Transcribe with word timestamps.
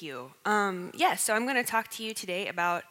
Thank 0.00 0.08
you. 0.08 0.30
Um, 0.46 0.92
yeah, 0.94 1.14
so 1.14 1.34
I'm 1.34 1.44
going 1.44 1.62
to 1.62 1.62
talk 1.62 1.88
to 1.88 2.02
you 2.02 2.14
today 2.14 2.48
about 2.48 2.84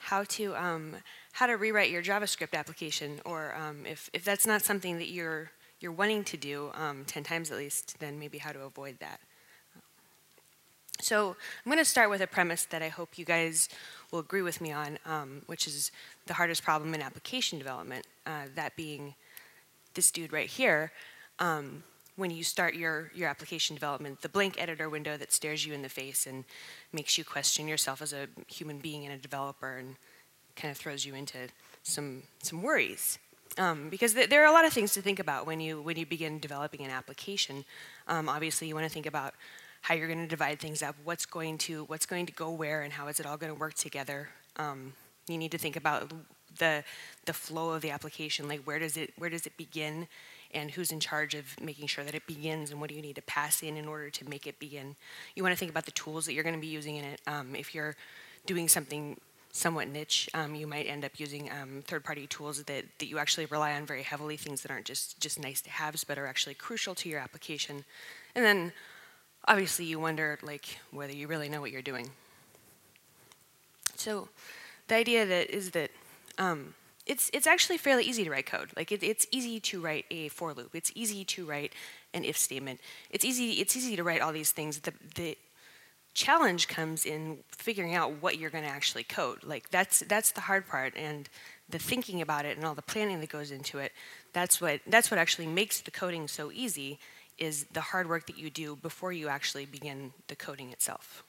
how 0.00 0.24
to 0.24 0.56
um, 0.56 0.96
how 1.30 1.46
to 1.46 1.56
rewrite 1.56 1.88
your 1.88 2.02
JavaScript 2.02 2.52
application, 2.52 3.20
or 3.24 3.54
um, 3.54 3.86
if 3.86 4.10
if 4.12 4.24
that's 4.24 4.44
not 4.44 4.62
something 4.62 4.98
that 4.98 5.08
you're 5.08 5.52
you're 5.78 5.92
wanting 5.92 6.24
to 6.24 6.36
do 6.36 6.72
um, 6.74 7.04
10 7.06 7.22
times 7.22 7.52
at 7.52 7.58
least, 7.58 8.00
then 8.00 8.18
maybe 8.18 8.38
how 8.38 8.50
to 8.50 8.62
avoid 8.62 8.98
that. 8.98 9.20
So 11.00 11.36
I'm 11.64 11.70
going 11.70 11.78
to 11.78 11.84
start 11.84 12.10
with 12.10 12.22
a 12.22 12.26
premise 12.26 12.64
that 12.64 12.82
I 12.82 12.88
hope 12.88 13.16
you 13.16 13.24
guys 13.24 13.68
will 14.10 14.18
agree 14.18 14.42
with 14.42 14.60
me 14.60 14.72
on, 14.72 14.98
um, 15.06 15.42
which 15.46 15.68
is 15.68 15.92
the 16.26 16.34
hardest 16.34 16.64
problem 16.64 16.92
in 16.92 17.02
application 17.02 17.58
development, 17.58 18.04
uh, 18.26 18.46
that 18.56 18.74
being 18.74 19.14
this 19.94 20.10
dude 20.10 20.32
right 20.32 20.48
here. 20.50 20.90
When 22.18 22.32
you 22.32 22.42
start 22.42 22.74
your, 22.74 23.12
your 23.14 23.28
application 23.28 23.76
development, 23.76 24.22
the 24.22 24.28
blank 24.28 24.60
editor 24.60 24.90
window 24.90 25.16
that 25.16 25.32
stares 25.32 25.64
you 25.64 25.72
in 25.72 25.82
the 25.82 25.88
face 25.88 26.26
and 26.26 26.44
makes 26.92 27.16
you 27.16 27.22
question 27.22 27.68
yourself 27.68 28.02
as 28.02 28.12
a 28.12 28.26
human 28.48 28.78
being 28.78 29.04
and 29.04 29.14
a 29.14 29.18
developer 29.18 29.76
and 29.76 29.94
kind 30.56 30.72
of 30.72 30.76
throws 30.76 31.06
you 31.06 31.14
into 31.14 31.38
some, 31.84 32.24
some 32.42 32.60
worries. 32.60 33.20
Um, 33.56 33.88
because 33.88 34.14
th 34.14 34.28
there 34.28 34.42
are 34.42 34.50
a 34.50 34.52
lot 34.52 34.64
of 34.64 34.72
things 34.72 34.92
to 34.94 35.00
think 35.00 35.20
about 35.20 35.46
when 35.46 35.60
you, 35.60 35.80
when 35.80 35.96
you 35.96 36.06
begin 36.06 36.40
developing 36.40 36.82
an 36.84 36.90
application. 36.90 37.64
Um, 38.08 38.28
obviously, 38.28 38.66
you 38.66 38.74
want 38.74 38.86
to 38.88 38.92
think 38.92 39.06
about 39.06 39.34
how 39.82 39.94
you're 39.94 40.08
going 40.08 40.26
to 40.28 40.34
divide 40.36 40.58
things 40.58 40.82
up, 40.82 40.96
what's 41.04 41.24
going 41.24 41.56
to, 41.58 41.84
what's 41.84 42.06
going 42.06 42.26
to 42.26 42.32
go 42.32 42.50
where, 42.50 42.82
and 42.82 42.92
how 42.92 43.06
is 43.06 43.20
it 43.20 43.26
all 43.26 43.36
going 43.36 43.54
to 43.54 43.58
work 43.58 43.74
together. 43.74 44.28
Um, 44.56 44.92
you 45.28 45.38
need 45.38 45.52
to 45.52 45.58
think 45.58 45.76
about 45.76 46.12
the, 46.58 46.82
the 47.26 47.32
flow 47.32 47.70
of 47.70 47.80
the 47.80 47.90
application, 47.90 48.48
like 48.48 48.62
where 48.64 48.80
does, 48.80 48.96
it, 48.96 49.12
where 49.18 49.30
does 49.30 49.46
it 49.46 49.56
begin 49.56 50.08
and 50.52 50.70
who's 50.70 50.90
in 50.90 51.00
charge 51.00 51.34
of 51.34 51.60
making 51.60 51.86
sure 51.86 52.04
that 52.04 52.14
it 52.14 52.26
begins 52.26 52.70
and 52.70 52.80
what 52.80 52.88
do 52.88 52.96
you 52.96 53.02
need 53.02 53.16
to 53.16 53.22
pass 53.22 53.62
in 53.62 53.76
in 53.76 53.86
order 53.86 54.10
to 54.10 54.28
make 54.28 54.46
it 54.46 54.58
begin. 54.58 54.96
You 55.34 55.42
want 55.42 55.52
to 55.52 55.58
think 55.58 55.70
about 55.70 55.84
the 55.84 55.92
tools 55.92 56.26
that 56.26 56.32
you're 56.32 56.44
going 56.44 56.54
to 56.54 56.60
be 56.60 56.66
using 56.66 56.96
in 56.96 57.04
it. 57.04 57.20
Um, 57.26 57.54
if 57.54 57.74
you're 57.74 57.96
doing 58.46 58.68
something 58.68 59.20
somewhat 59.52 59.88
niche, 59.88 60.28
um, 60.34 60.54
you 60.54 60.66
might 60.66 60.86
end 60.86 61.04
up 61.04 61.12
using 61.18 61.50
um, 61.50 61.82
third-party 61.86 62.26
tools 62.26 62.62
that, 62.64 62.84
that 62.98 63.06
you 63.06 63.18
actually 63.18 63.46
rely 63.46 63.72
on 63.72 63.86
very 63.86 64.02
heavily, 64.02 64.36
things 64.36 64.62
that 64.62 64.70
aren't 64.70 64.86
just, 64.86 65.20
just 65.20 65.38
nice 65.38 65.60
to 65.62 65.70
haves, 65.70 66.04
but 66.04 66.18
are 66.18 66.26
actually 66.26 66.54
crucial 66.54 66.94
to 66.94 67.08
your 67.08 67.18
application. 67.18 67.84
And 68.34 68.44
then 68.44 68.72
obviously 69.46 69.84
you 69.84 69.98
wonder 69.98 70.38
like 70.42 70.78
whether 70.90 71.12
you 71.12 71.26
really 71.26 71.48
know 71.48 71.60
what 71.60 71.70
you're 71.70 71.82
doing. 71.82 72.10
So 73.96 74.28
the 74.86 74.94
idea 74.94 75.26
that 75.26 75.50
is 75.50 75.70
that 75.72 75.90
um, 76.38 76.74
it's, 77.08 77.30
it's 77.32 77.46
actually 77.46 77.78
fairly 77.78 78.04
easy 78.04 78.22
to 78.24 78.30
write 78.30 78.46
code. 78.46 78.70
Like 78.76 78.92
it, 78.92 79.02
it's 79.02 79.26
easy 79.32 79.58
to 79.60 79.80
write 79.80 80.04
a 80.10 80.28
for 80.28 80.52
loop. 80.52 80.74
It's 80.74 80.92
easy 80.94 81.24
to 81.24 81.46
write 81.46 81.72
an 82.14 82.24
if 82.24 82.36
statement. 82.36 82.80
It's 83.10 83.24
easy, 83.24 83.52
it's 83.52 83.76
easy 83.76 83.96
to 83.96 84.04
write 84.04 84.20
all 84.20 84.32
these 84.32 84.52
things. 84.52 84.80
The, 84.80 84.92
the 85.14 85.36
challenge 86.14 86.68
comes 86.68 87.06
in 87.06 87.38
figuring 87.50 87.94
out 87.94 88.22
what 88.22 88.38
you're 88.38 88.50
going 88.50 88.64
to 88.64 88.70
actually 88.70 89.04
code. 89.04 89.42
Like 89.42 89.70
that's, 89.70 90.00
that's 90.00 90.32
the 90.32 90.42
hard 90.42 90.68
part. 90.68 90.94
And 90.96 91.28
the 91.68 91.78
thinking 91.78 92.20
about 92.20 92.44
it 92.44 92.56
and 92.56 92.66
all 92.66 92.74
the 92.74 92.82
planning 92.82 93.20
that 93.20 93.30
goes 93.30 93.50
into 93.50 93.78
it, 93.78 93.92
that's 94.32 94.60
what, 94.60 94.80
that's 94.86 95.10
what 95.10 95.18
actually 95.18 95.46
makes 95.46 95.80
the 95.80 95.90
coding 95.90 96.28
so 96.28 96.52
easy 96.52 96.98
is 97.38 97.64
the 97.72 97.80
hard 97.80 98.08
work 98.08 98.26
that 98.26 98.36
you 98.36 98.50
do 98.50 98.76
before 98.76 99.12
you 99.12 99.28
actually 99.28 99.64
begin 99.64 100.12
the 100.26 100.36
coding 100.36 100.70
itself 100.72 101.24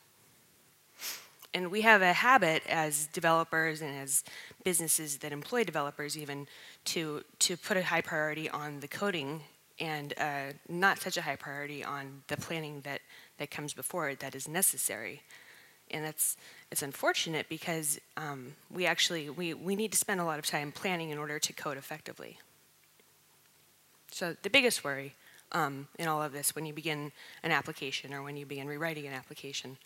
and 1.53 1.71
we 1.71 1.81
have 1.81 2.01
a 2.01 2.13
habit 2.13 2.63
as 2.67 3.07
developers 3.07 3.81
and 3.81 3.95
as 3.95 4.23
businesses 4.63 5.17
that 5.17 5.31
employ 5.31 5.63
developers 5.63 6.17
even 6.17 6.47
to 6.85 7.23
to 7.39 7.57
put 7.57 7.77
a 7.77 7.83
high 7.83 8.01
priority 8.01 8.49
on 8.49 8.79
the 8.79 8.87
coding 8.87 9.41
and 9.79 10.13
uh, 10.17 10.53
not 10.67 10.99
such 10.99 11.17
a 11.17 11.21
high 11.21 11.35
priority 11.35 11.83
on 11.83 12.23
the 12.27 12.37
planning 12.37 12.81
that 12.81 13.01
that 13.37 13.49
comes 13.49 13.73
before 13.73 14.09
it 14.09 14.19
that 14.19 14.35
is 14.35 14.47
necessary. 14.47 15.21
And 15.91 16.05
that's 16.05 16.37
it's 16.71 16.83
unfortunate 16.83 17.49
because 17.49 17.99
um, 18.15 18.53
we 18.69 18.85
actually 18.85 19.29
we, 19.29 19.53
we 19.53 19.75
need 19.75 19.91
to 19.91 19.97
spend 19.97 20.19
a 20.19 20.25
lot 20.25 20.37
of 20.39 20.45
time 20.45 20.71
planning 20.71 21.09
in 21.09 21.17
order 21.17 21.39
to 21.39 21.53
code 21.53 21.77
effectively. 21.77 22.37
So 24.11 24.35
the 24.43 24.49
biggest 24.49 24.83
worry 24.83 25.15
um, 25.51 25.87
in 25.97 26.07
all 26.07 26.21
of 26.21 26.31
this 26.31 26.53
when 26.53 26.65
you 26.65 26.73
begin 26.73 27.11
an 27.41 27.51
application 27.51 28.13
or 28.13 28.21
when 28.21 28.37
you 28.37 28.45
begin 28.45 28.67
rewriting 28.67 29.07
an 29.07 29.13
application 29.13 29.77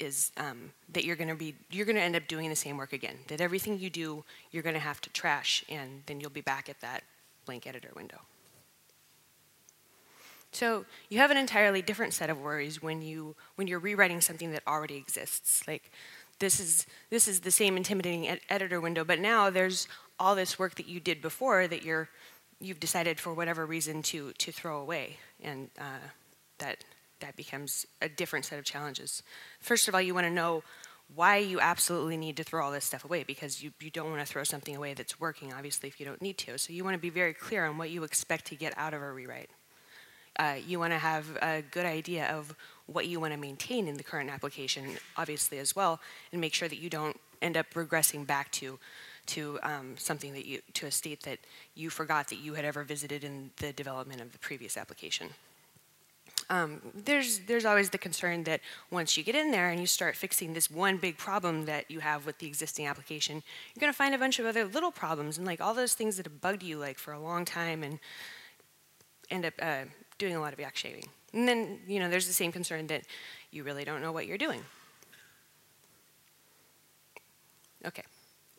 is 0.00 0.32
um, 0.36 0.72
that 0.92 1.04
you're 1.04 1.16
going 1.16 1.28
to 1.28 1.34
be 1.34 1.54
you're 1.70 1.86
going 1.86 1.96
to 1.96 2.02
end 2.02 2.16
up 2.16 2.26
doing 2.26 2.48
the 2.48 2.56
same 2.56 2.76
work 2.76 2.92
again. 2.92 3.16
That 3.28 3.40
everything 3.40 3.78
you 3.78 3.90
do 3.90 4.24
you're 4.50 4.62
going 4.62 4.74
to 4.74 4.80
have 4.80 5.00
to 5.02 5.10
trash, 5.10 5.64
and 5.68 6.02
then 6.06 6.20
you'll 6.20 6.30
be 6.30 6.40
back 6.40 6.68
at 6.68 6.80
that 6.80 7.04
blank 7.44 7.66
editor 7.66 7.90
window. 7.94 8.20
So 10.52 10.84
you 11.08 11.18
have 11.18 11.30
an 11.30 11.36
entirely 11.36 11.80
different 11.80 12.12
set 12.12 12.30
of 12.30 12.40
worries 12.40 12.82
when 12.82 13.02
you 13.02 13.36
when 13.54 13.68
you're 13.68 13.78
rewriting 13.78 14.20
something 14.20 14.52
that 14.52 14.62
already 14.66 14.96
exists. 14.96 15.66
Like 15.68 15.92
this 16.38 16.58
is 16.58 16.86
this 17.10 17.28
is 17.28 17.40
the 17.40 17.50
same 17.50 17.76
intimidating 17.76 18.28
ed 18.28 18.40
editor 18.48 18.80
window, 18.80 19.04
but 19.04 19.20
now 19.20 19.50
there's 19.50 19.86
all 20.18 20.34
this 20.34 20.58
work 20.58 20.74
that 20.74 20.88
you 20.88 21.00
did 21.00 21.22
before 21.22 21.68
that 21.68 21.84
you're 21.84 22.08
you've 22.60 22.80
decided 22.80 23.20
for 23.20 23.32
whatever 23.32 23.64
reason 23.64 24.02
to 24.02 24.32
to 24.32 24.50
throw 24.50 24.80
away, 24.80 25.18
and 25.42 25.70
uh, 25.78 26.08
that 26.58 26.84
that 27.20 27.36
becomes 27.36 27.86
a 28.00 28.08
different 28.08 28.44
set 28.44 28.58
of 28.58 28.64
challenges. 28.64 29.22
First 29.60 29.88
of 29.88 29.94
all, 29.94 30.00
you 30.00 30.14
want 30.14 30.26
to 30.26 30.32
know 30.32 30.62
why 31.14 31.38
you 31.38 31.60
absolutely 31.60 32.16
need 32.16 32.36
to 32.36 32.44
throw 32.44 32.64
all 32.64 32.70
this 32.70 32.84
stuff 32.84 33.04
away 33.04 33.24
because 33.24 33.62
you, 33.62 33.72
you 33.80 33.90
don't 33.90 34.10
want 34.10 34.24
to 34.24 34.26
throw 34.26 34.44
something 34.44 34.76
away 34.76 34.94
that's 34.94 35.18
working, 35.18 35.52
obviously, 35.52 35.88
if 35.88 35.98
you 35.98 36.06
don't 36.06 36.22
need 36.22 36.38
to. 36.38 36.56
So 36.58 36.72
you 36.72 36.84
want 36.84 36.94
to 36.94 37.00
be 37.00 37.10
very 37.10 37.34
clear 37.34 37.66
on 37.66 37.78
what 37.78 37.90
you 37.90 38.04
expect 38.04 38.46
to 38.46 38.54
get 38.54 38.72
out 38.76 38.94
of 38.94 39.02
a 39.02 39.12
rewrite. 39.12 39.50
Uh, 40.38 40.54
you 40.66 40.78
want 40.78 40.92
to 40.92 40.98
have 40.98 41.26
a 41.42 41.62
good 41.70 41.84
idea 41.84 42.26
of 42.26 42.54
what 42.86 43.06
you 43.06 43.18
want 43.18 43.32
to 43.32 43.38
maintain 43.38 43.88
in 43.88 43.96
the 43.96 44.02
current 44.02 44.30
application, 44.30 44.96
obviously, 45.16 45.58
as 45.58 45.74
well, 45.74 46.00
and 46.32 46.40
make 46.40 46.54
sure 46.54 46.68
that 46.68 46.78
you 46.78 46.88
don't 46.88 47.18
end 47.42 47.56
up 47.56 47.66
regressing 47.74 48.26
back 48.26 48.50
to 48.52 48.78
to 49.26 49.58
um, 49.62 49.94
something 49.96 50.32
that 50.32 50.46
you 50.46 50.60
to 50.72 50.86
a 50.86 50.90
state 50.90 51.22
that 51.22 51.38
you 51.74 51.90
forgot 51.90 52.28
that 52.28 52.38
you 52.38 52.54
had 52.54 52.64
ever 52.64 52.82
visited 52.82 53.22
in 53.22 53.50
the 53.58 53.72
development 53.72 54.20
of 54.20 54.32
the 54.32 54.38
previous 54.38 54.76
application 54.76 55.28
um, 56.50 56.80
there's, 56.94 57.38
there's 57.40 57.64
always 57.64 57.90
the 57.90 57.98
concern 57.98 58.42
that 58.44 58.60
once 58.90 59.16
you 59.16 59.22
get 59.22 59.36
in 59.36 59.52
there 59.52 59.70
and 59.70 59.80
you 59.80 59.86
start 59.86 60.16
fixing 60.16 60.52
this 60.52 60.68
one 60.68 60.96
big 60.96 61.16
problem 61.16 61.64
that 61.66 61.88
you 61.88 62.00
have 62.00 62.26
with 62.26 62.38
the 62.38 62.46
existing 62.48 62.86
application, 62.88 63.36
you're 63.36 63.80
going 63.80 63.92
to 63.92 63.96
find 63.96 64.14
a 64.14 64.18
bunch 64.18 64.40
of 64.40 64.46
other 64.46 64.64
little 64.64 64.90
problems 64.90 65.38
and 65.38 65.46
like 65.46 65.60
all 65.60 65.72
those 65.72 65.94
things 65.94 66.16
that 66.16 66.26
have 66.26 66.40
bugged 66.40 66.64
you 66.64 66.76
like 66.76 66.98
for 66.98 67.12
a 67.12 67.20
long 67.20 67.44
time 67.44 67.84
and 67.84 68.00
end 69.30 69.46
up 69.46 69.54
uh, 69.62 69.84
doing 70.18 70.34
a 70.34 70.40
lot 70.40 70.52
of 70.52 70.58
yak 70.58 70.76
shaving. 70.76 71.04
And 71.32 71.46
then, 71.46 71.78
you 71.86 72.00
know, 72.00 72.10
there's 72.10 72.26
the 72.26 72.32
same 72.32 72.50
concern 72.50 72.88
that 72.88 73.04
you 73.52 73.62
really 73.62 73.84
don't 73.84 74.02
know 74.02 74.10
what 74.10 74.26
you're 74.26 74.36
doing. 74.36 74.62
Okay. 77.86 78.02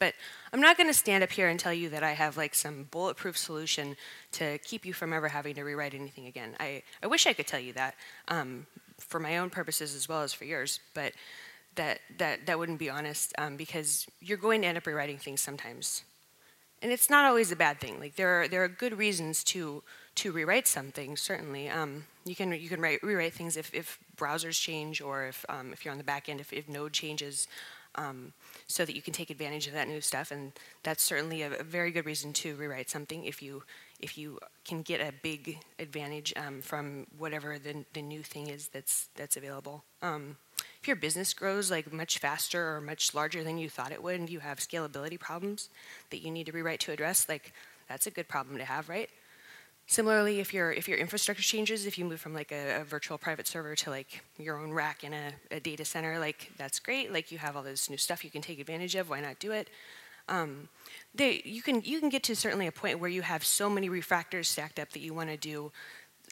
But 0.02 0.16
I'm 0.52 0.62
not 0.62 0.78
going 0.78 0.88
to 0.88 0.96
stand 0.96 1.24
up 1.24 1.32
here 1.32 1.48
and 1.48 1.60
tell 1.60 1.72
you 1.72 1.88
that 1.90 2.02
I 2.02 2.14
have 2.14 2.36
like 2.36 2.56
some 2.56 2.88
bulletproof 2.90 3.38
solution 3.38 3.96
to 4.32 4.58
keep 4.58 4.84
you 4.84 4.94
from 4.94 5.14
ever 5.14 5.28
having 5.28 5.54
to 5.54 5.62
rewrite 5.62 5.94
anything 5.94 6.26
again. 6.26 6.56
I, 6.60 6.82
I 7.04 7.08
wish 7.08 7.28
I 7.28 7.34
could 7.34 7.46
tell 7.46 7.60
you 7.60 7.72
that 7.74 7.94
um, 8.28 8.66
for 8.98 9.20
my 9.20 9.38
own 9.38 9.52
purposes 9.52 9.94
as 9.94 10.10
well 10.10 10.24
as 10.24 10.34
for 10.34 10.46
yours, 10.46 10.80
but 10.96 11.14
that, 11.76 12.00
that, 12.18 12.48
that 12.48 12.58
wouldn't 12.58 12.80
be 12.80 12.90
honest 12.90 13.32
um, 13.38 13.58
because 13.58 14.08
you're 14.20 14.40
going 14.40 14.62
to 14.64 14.68
end 14.70 14.78
up 14.80 14.88
rewriting 14.88 15.20
things 15.20 15.40
sometimes. 15.40 16.04
And 16.82 16.92
it's 16.92 17.12
not 17.12 17.26
always 17.26 17.52
a 17.52 17.56
bad 17.56 17.80
thing. 17.80 18.00
Like 18.00 18.16
there 18.16 18.42
are, 18.42 18.48
there 18.48 18.64
are 18.64 18.68
good 18.68 18.98
reasons 18.98 19.44
to, 19.44 19.84
to 20.16 20.32
rewrite 20.32 20.68
something, 20.68 21.16
certainly. 21.16 21.70
Um, 21.70 22.06
you 22.26 22.36
can, 22.36 22.52
you 22.54 22.70
can 22.70 22.82
write, 22.82 23.04
rewrite 23.04 23.34
things 23.34 23.56
if, 23.56 23.72
if 23.72 24.00
browsers 24.18 24.60
change 24.60 25.00
or 25.00 25.28
if, 25.28 25.46
um, 25.48 25.72
if 25.74 25.86
you're 25.86 25.92
on 25.92 26.00
the 26.00 26.04
back 26.04 26.28
end, 26.28 26.40
if, 26.40 26.52
if 26.52 26.68
Node 26.68 26.92
changes 26.92 27.48
um, 27.94 28.34
so 28.72 28.86
that 28.86 28.96
you 28.96 29.02
can 29.02 29.14
take 29.14 29.30
advantage 29.30 29.68
of 29.68 29.74
that 29.74 29.88
new 29.88 30.02
stuff. 30.02 30.32
And 30.32 30.54
that's 30.84 31.04
certainly 31.04 31.42
a, 31.42 31.52
a, 31.60 31.64
very 31.64 31.92
good 31.92 32.06
reason 32.06 32.34
to 32.34 32.56
rewrite 32.56 32.90
something 32.90 33.26
if 33.26 33.42
you 33.42 33.64
if 34.00 34.18
you 34.18 34.40
can 34.66 34.82
get 34.82 35.00
a 35.00 35.12
big 35.22 35.60
advantage 35.78 36.34
um, 36.36 36.62
from 36.62 37.06
whatever 37.18 37.60
the, 37.60 37.86
the 37.94 38.02
new 38.02 38.24
thing 38.24 38.48
is 38.48 38.70
that's 38.70 39.10
that's 39.16 39.38
available. 39.38 39.84
Um, 40.02 40.38
if 40.82 40.88
your 40.88 40.96
business 40.96 41.34
grows 41.34 41.70
like 41.70 41.92
much 41.94 42.18
faster 42.18 42.76
or 42.76 42.82
much 42.82 43.14
larger 43.14 43.44
than 43.44 43.58
you 43.58 43.70
thought 43.70 43.92
it 43.92 44.02
would, 44.02 44.20
and 44.20 44.30
you 44.30 44.40
have 44.40 44.60
scalability 44.60 45.20
problems 45.20 45.70
that 46.10 46.24
you 46.24 46.32
need 46.32 46.48
to 46.48 46.52
rewrite 46.52 46.80
to 46.82 46.92
address, 46.92 47.30
like 47.30 47.54
that's 47.88 48.08
a 48.08 48.12
good 48.12 48.28
problem 48.28 48.58
to 48.58 48.66
have, 48.66 48.90
right? 48.90 49.10
Similarly, 49.92 50.40
if 50.40 50.54
your 50.54 50.72
if 50.72 50.88
your 50.88 50.98
infrastructure 50.98 51.44
changes, 51.44 51.86
if 51.86 51.98
you 51.98 52.06
move 52.06 52.22
from 52.22 52.34
like 52.34 52.54
a, 52.54 52.80
a 52.80 52.84
virtual 52.86 53.18
private 53.18 53.46
server 53.46 53.76
to 53.76 53.90
like 53.90 54.24
your 54.38 54.58
own 54.58 54.72
rack 54.72 55.04
in 55.04 55.12
a, 55.12 55.34
a, 55.52 55.60
data 55.60 55.84
center, 55.84 56.18
like 56.18 56.50
that's 56.58 56.80
great. 56.80 57.12
Like 57.12 57.30
you 57.30 57.38
have 57.40 57.58
all 57.58 57.62
this 57.62 57.90
new 57.90 57.98
stuff 57.98 58.24
you 58.24 58.32
can 58.32 58.42
take 58.42 58.58
advantage 58.62 58.96
of. 58.96 59.10
Why 59.10 59.20
not 59.20 59.40
do 59.40 59.52
it? 59.52 59.70
Um, 60.30 60.70
they, 61.14 61.42
you 61.44 61.62
can 61.62 61.82
you 61.82 62.00
can 62.00 62.08
get 62.08 62.24
to 62.24 62.38
certainly 62.38 62.68
a 62.68 62.72
point 62.72 63.02
where 63.02 63.10
you 63.10 63.22
have 63.22 63.44
so 63.44 63.70
many 63.70 63.90
refactors 63.90 64.46
stacked 64.46 64.80
up 64.80 64.92
that 64.92 65.02
you 65.02 65.14
want 65.14 65.30
to 65.30 65.36
do 65.36 65.74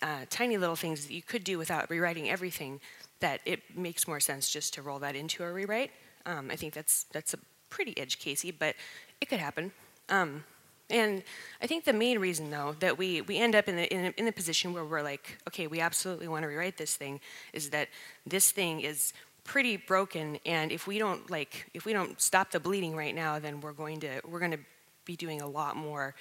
uh, 0.01 0.23
tiny 0.29 0.55
little 0.55 0.77
things 0.77 1.05
that 1.05 1.13
you 1.13 1.21
could 1.21 1.43
do 1.43 1.57
without 1.57 1.89
rewriting 1.89 2.29
everything. 2.29 2.79
That 3.19 3.41
it 3.43 3.75
makes 3.75 4.07
more 4.07 4.21
sense 4.21 4.49
just 4.49 4.73
to 4.75 4.81
roll 4.81 4.99
that 4.99 5.17
into 5.17 5.43
a 5.43 5.51
rewrite. 5.51 5.91
Um, 6.25 6.49
I 6.49 6.55
think 6.55 6.73
that's 6.73 7.07
that's 7.11 7.33
a 7.33 7.39
pretty 7.69 7.97
edge 7.97 8.19
casey, 8.19 8.51
but 8.51 8.75
it 9.19 9.27
could 9.27 9.39
happen. 9.41 9.73
Um, 10.07 10.45
and 10.89 11.23
I 11.61 11.67
think 11.67 11.85
the 11.85 11.93
main 11.93 12.19
reason, 12.19 12.49
though, 12.49 12.75
that 12.79 12.97
we, 12.97 13.21
we 13.21 13.37
end 13.37 13.55
up 13.55 13.67
in 13.67 13.75
the, 13.75 13.93
in, 13.93 14.13
in 14.17 14.25
the 14.25 14.31
position 14.31 14.73
where 14.73 14.83
we're 14.83 15.03
like, 15.03 15.37
okay, 15.47 15.67
we 15.67 15.79
absolutely 15.79 16.27
want 16.27 16.43
to 16.43 16.47
rewrite 16.47 16.77
this 16.77 16.95
thing, 16.95 17.19
is 17.53 17.69
that 17.69 17.89
this 18.25 18.51
thing 18.51 18.81
is 18.81 19.13
pretty 19.43 19.77
broken, 19.77 20.37
and 20.45 20.71
if 20.71 20.85
we 20.85 20.99
don't 20.99 21.29
like, 21.29 21.69
if 21.73 21.85
we 21.85 21.93
don't 21.93 22.21
stop 22.21 22.51
the 22.51 22.59
bleeding 22.59 22.95
right 22.95 23.15
now, 23.15 23.39
then 23.39 23.61
we're 23.61 23.73
going 23.73 23.99
to 23.99 24.21
we're 24.27 24.39
going 24.39 24.51
to 24.51 24.59
be 25.05 25.15
doing 25.15 25.41
a 25.41 25.47
lot 25.47 25.75
more 25.75 26.13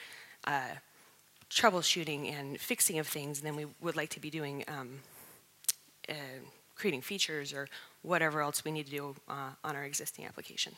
uh, 0.46 0.74
troubleshooting 1.50 2.32
and 2.32 2.58
fixing 2.58 2.98
of 2.98 3.06
things 3.06 3.40
than 3.40 3.54
we 3.56 3.66
would 3.82 3.96
like 3.96 4.08
to 4.08 4.20
be 4.20 4.30
doing, 4.30 4.64
um, 4.68 5.00
uh, 6.08 6.14
creating 6.74 7.02
features 7.02 7.52
or 7.52 7.68
whatever 8.02 8.40
else 8.40 8.64
we 8.64 8.70
need 8.70 8.86
to 8.86 8.92
do 8.92 9.14
uh, 9.28 9.50
on 9.62 9.76
our 9.76 9.84
existing 9.84 10.24
application. 10.24 10.72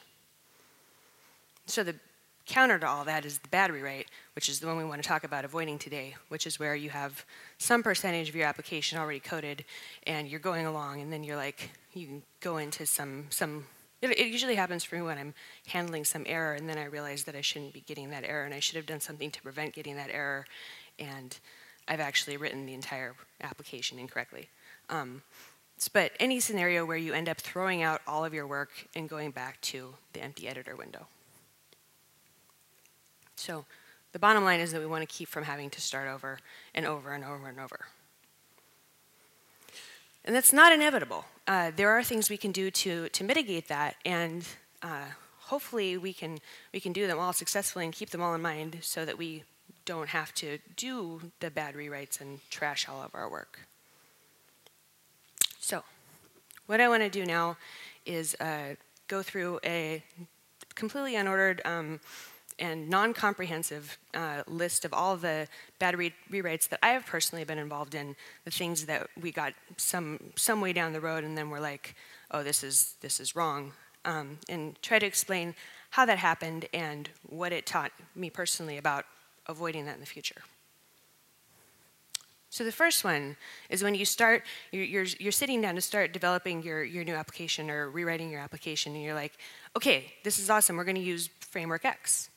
So 1.67 1.85
the 1.85 1.95
counter 2.51 2.81
to 2.81 2.87
all 2.87 3.05
that 3.05 3.25
is 3.25 3.39
the 3.39 3.49
battery 3.49 3.81
rate, 3.81 4.09
which 4.35 4.49
is 4.49 4.59
the 4.59 4.67
one 4.67 4.77
we 4.77 4.85
want 4.85 5.01
to 5.01 5.09
talk 5.09 5.23
about 5.23 5.45
avoiding 5.45 5.79
today, 5.79 6.17
which 6.29 6.49
is 6.49 6.59
where 6.59 6.75
you 6.75 6.91
have 6.91 7.25
some 7.59 7.81
percentage 7.81 8.29
of 8.29 8.35
your 8.35 8.45
application 8.45 8.99
already 8.99 9.21
coded 9.21 9.65
and 10.05 10.27
you're 10.27 10.41
going 10.41 10.67
along 10.67 11.01
and 11.01 11.13
then 11.13 11.23
you're 11.23 11.37
like, 11.37 11.71
you 11.95 12.23
go 12.41 12.57
into 12.57 12.85
some, 12.85 13.27
some 13.31 13.67
it, 14.03 14.11
it 14.19 14.27
usually 14.27 14.57
happens 14.57 14.83
for 14.83 14.97
me 14.97 15.03
when 15.03 15.17
I'm 15.17 15.33
handling 15.69 16.05
some 16.05 16.25
error 16.27 16.55
and 16.55 16.69
then 16.69 16.77
I 16.77 16.87
realize 16.87 17.23
that 17.25 17.37
I 17.37 17.41
shouldn't 17.41 17.73
be 17.73 17.83
getting 17.83 18.11
that 18.11 18.25
error 18.25 18.45
and 18.45 18.53
I 18.53 18.59
should 18.59 18.77
have 18.77 18.87
done 18.87 19.01
something 19.01 19.31
to 19.31 19.43
prevent 19.43 19.73
getting 19.73 19.95
that 19.95 20.11
error 20.11 20.45
and 20.99 21.39
I've 21.87 22.01
actually 22.01 22.37
written 22.37 22.67
the 22.67 22.75
entire 22.75 23.15
application 23.41 23.97
incorrectly. 24.01 24.49
Um, 24.89 25.23
but 25.93 26.11
any 26.19 26.41
scenario 26.41 26.85
where 26.85 26.97
you 26.97 27.13
end 27.13 27.29
up 27.29 27.39
throwing 27.39 27.83
out 27.83 28.01
all 28.09 28.25
of 28.25 28.35
your 28.35 28.49
work 28.49 28.71
and 28.97 29.09
going 29.09 29.31
back 29.31 29.61
to 29.63 29.95
the 30.15 30.21
empty 30.21 30.49
editor 30.49 30.75
window. 30.75 31.07
So 33.41 33.65
the 34.13 34.19
bottom 34.19 34.45
line 34.45 34.61
is 34.61 34.73
that 34.73 34.81
we 34.81 34.87
want 34.87 35.03
to 35.03 35.07
keep 35.07 35.29
from 35.29 35.45
having 35.45 35.71
to 35.71 35.81
start 35.81 36.09
over 36.09 36.39
and 36.75 36.85
over 36.85 37.13
and 37.13 37.25
over 37.25 37.49
and 37.49 37.59
over. 37.59 37.87
And 40.25 40.37
that's 40.37 40.53
not 40.53 40.73
inevitable. 40.73 41.25
Uh, 41.49 41.73
there 41.75 41.89
are 41.89 42.05
things 42.05 42.29
we 42.29 42.37
can 42.37 42.53
do 42.53 42.71
to, 42.71 43.09
to 43.09 43.25
mitigate 43.25 43.69
that, 43.69 43.97
and 44.05 44.47
uh, 44.83 45.07
hopefully 45.39 45.97
we 45.97 46.13
can, 46.13 46.39
we 46.75 46.81
can 46.81 46.93
do 46.93 47.07
them 47.07 47.19
all 47.19 47.33
successfully 47.33 47.87
and 47.87 47.95
keep 47.95 48.11
them 48.11 48.21
all 48.21 48.35
in 48.35 48.43
mind 48.43 48.79
so 48.83 49.07
that 49.07 49.17
we 49.17 49.45
don't 49.87 50.11
have 50.11 50.35
to 50.35 50.59
do 50.77 51.33
the 51.41 51.51
bad 51.51 51.75
rewrites 51.75 52.21
and 52.21 52.41
trash 52.51 52.87
all 52.89 53.03
of 53.03 53.15
our 53.15 53.29
work. 53.31 53.61
So, 55.59 55.83
what 56.67 56.81
I 56.81 56.89
want 56.89 57.03
to 57.03 57.09
do 57.09 57.25
now 57.25 57.57
is 58.05 58.37
uh, 58.39 58.75
go 59.09 59.23
through 59.23 59.61
a 59.65 60.03
completely 60.75 61.15
unordered 61.15 61.65
um, 61.67 62.01
and 62.61 62.89
non-comprehensive 62.89 63.99
uh, 64.15 64.43
list 64.47 64.85
of 64.85 64.93
all 64.93 65.17
the 65.17 65.49
bad 65.79 65.97
re 65.97 66.13
rewrites 66.31 66.69
that 66.69 66.79
I 66.83 66.91
have 66.91 67.07
personally 67.07 67.45
been 67.45 67.59
involved 67.59 67.95
in, 67.95 68.15
the 68.45 68.51
things 68.51 68.87
that 68.87 69.09
we 69.21 69.33
got 69.33 69.55
some 69.77 70.21
some 70.37 70.61
way 70.61 70.73
down 70.73 70.93
the 70.93 71.01
road, 71.01 71.25
and 71.25 71.37
then 71.37 71.51
we're 71.51 71.61
like, 71.61 71.97
oh, 72.31 72.43
this 72.43 72.63
is 72.63 72.95
this 73.01 73.19
is 73.19 73.35
wrong, 73.35 73.73
um, 74.05 74.39
and 74.49 74.81
try 74.83 74.99
to 74.99 75.07
explain 75.07 75.55
how 75.91 76.05
that 76.07 76.19
happened 76.19 76.67
and 76.73 77.11
what 77.29 77.53
it 77.53 77.67
taught 77.67 77.93
me 78.15 78.31
personally 78.31 78.79
about 78.79 79.05
avoiding 79.49 79.87
that 79.87 79.95
in 79.95 80.01
the 80.01 80.07
future. 80.07 80.43
So 82.51 82.65
the 82.65 82.73
first 82.73 83.05
one 83.05 83.37
is 83.69 83.83
when 83.83 83.95
you 83.95 84.05
start, 84.05 84.43
you're, 84.73 84.85
you're, 84.85 85.07
you're, 85.21 85.33
sitting 85.33 85.61
down 85.61 85.77
to 85.77 85.81
start 85.81 86.13
developing 86.13 86.65
your, 86.65 86.83
your 86.83 87.05
new 87.05 87.15
application 87.15 87.71
or 87.71 87.89
rewriting 87.89 88.29
your 88.29 88.41
application, 88.41 88.95
and 88.95 89.05
you're 89.05 89.15
like, 89.15 89.39
okay, 89.77 90.13
this 90.25 90.41
is 90.41 90.51
awesome, 90.51 90.77
we're 90.77 90.85
to 90.85 91.01
use 91.01 91.31
Framework 91.39 91.85
X. 91.85 92.29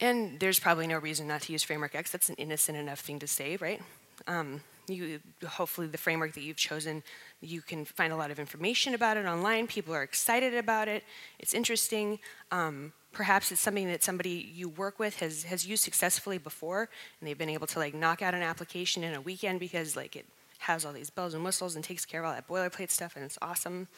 And 0.00 0.38
there's 0.40 0.60
probably 0.60 0.86
no 0.86 0.98
reason 0.98 1.26
not 1.26 1.42
to 1.42 1.52
use 1.52 1.62
Framework 1.62 1.94
X. 1.94 2.10
That's 2.10 2.28
an 2.28 2.34
innocent 2.36 2.76
enough 2.76 3.00
thing 3.00 3.18
to 3.20 3.26
say, 3.26 3.56
right? 3.56 3.80
Um, 4.26 4.60
you, 4.88 5.20
hopefully 5.46 5.86
the 5.86 5.98
framework 5.98 6.34
that 6.34 6.42
you've 6.42 6.56
chosen, 6.56 7.02
you 7.40 7.60
can 7.60 7.84
find 7.84 8.12
a 8.12 8.16
lot 8.16 8.30
of 8.30 8.38
information 8.38 8.94
about 8.94 9.16
it 9.16 9.26
online. 9.26 9.66
People 9.66 9.94
are 9.94 10.02
excited 10.02 10.54
about 10.54 10.88
it. 10.88 11.02
It's 11.38 11.54
interesting. 11.54 12.18
Um, 12.52 12.92
perhaps 13.12 13.50
it's 13.50 13.60
something 13.60 13.88
that 13.88 14.04
somebody 14.04 14.50
you 14.54 14.68
work 14.68 14.98
with 14.98 15.18
has, 15.20 15.44
has 15.44 15.66
used 15.66 15.82
successfully 15.82 16.38
before, 16.38 16.88
and 17.20 17.28
they've 17.28 17.38
been 17.38 17.48
able 17.48 17.66
to 17.68 17.78
like 17.78 17.94
knock 17.94 18.22
out 18.22 18.34
an 18.34 18.42
application 18.42 19.02
in 19.02 19.14
a 19.14 19.20
weekend 19.20 19.58
because 19.58 19.96
like 19.96 20.14
it 20.14 20.26
has 20.58 20.84
all 20.84 20.92
these 20.92 21.10
bells 21.10 21.34
and 21.34 21.44
whistles 21.44 21.74
and 21.74 21.84
takes 21.84 22.04
care 22.04 22.20
of 22.20 22.26
all 22.26 22.32
that 22.32 22.46
boilerplate 22.46 22.90
stuff, 22.90 23.16
and 23.16 23.24
it's 23.24 23.38
awesome. 23.42 23.88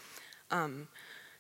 Um, 0.51 0.89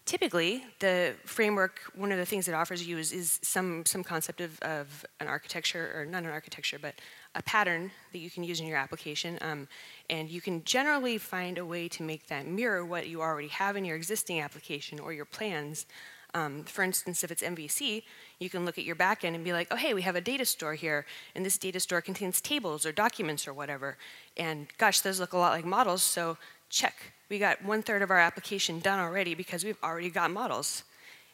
typically, 0.08 0.64
the 0.78 1.14
framework, 1.26 1.80
one 1.94 2.10
of 2.10 2.16
the 2.16 2.24
things 2.24 2.48
it 2.48 2.54
offers 2.54 2.82
you 2.88 2.96
is, 2.96 3.12
is 3.12 3.38
some, 3.42 3.84
some 3.84 4.02
concept 4.02 4.40
of, 4.40 4.58
of 4.62 5.04
an 5.20 5.28
architecture, 5.28 5.92
or 5.94 6.06
not 6.06 6.22
an 6.22 6.30
architecture, 6.30 6.78
but 6.80 6.94
a 7.34 7.42
pattern 7.42 7.90
that 8.12 8.18
you 8.18 8.30
can 8.30 8.42
use 8.42 8.58
in 8.58 8.66
your 8.66 8.78
application. 8.78 9.38
Um, 9.42 9.68
and 10.08 10.30
you 10.30 10.40
can 10.40 10.64
generally 10.64 11.18
find 11.18 11.58
a 11.58 11.64
way 11.64 11.88
to 11.88 12.02
make 12.02 12.26
that 12.28 12.46
mirror 12.46 12.86
what 12.86 13.08
you 13.08 13.20
already 13.20 13.48
have 13.48 13.76
in 13.76 13.84
your 13.84 13.96
existing 13.96 14.40
application 14.40 14.98
or 14.98 15.12
your 15.12 15.26
plans. 15.26 15.84
Um, 16.32 16.64
for 16.64 16.82
instance, 16.82 17.22
if 17.22 17.30
it's 17.30 17.42
MVC, 17.42 18.02
you 18.38 18.48
can 18.48 18.64
look 18.64 18.78
at 18.78 18.84
your 18.84 18.96
backend 18.96 19.34
and 19.34 19.44
be 19.44 19.52
like, 19.52 19.68
oh, 19.70 19.76
hey, 19.76 19.92
we 19.92 20.00
have 20.02 20.16
a 20.16 20.22
data 20.22 20.46
store 20.46 20.72
here, 20.72 21.04
and 21.34 21.44
this 21.44 21.58
data 21.58 21.80
store 21.80 22.00
contains 22.00 22.40
tables 22.40 22.86
or 22.86 22.92
documents 22.92 23.46
or 23.46 23.52
whatever. 23.52 23.98
And 24.38 24.68
gosh, 24.78 25.00
those 25.00 25.20
look 25.20 25.34
a 25.34 25.38
lot 25.38 25.52
like 25.52 25.66
models, 25.66 26.02
so 26.02 26.38
check 26.70 27.12
we 27.28 27.38
got 27.38 27.64
one 27.64 27.82
third 27.82 28.02
of 28.02 28.10
our 28.10 28.18
application 28.18 28.80
done 28.80 28.98
already 28.98 29.34
because 29.34 29.64
we've 29.64 29.82
already 29.82 30.10
got 30.10 30.30
models. 30.30 30.84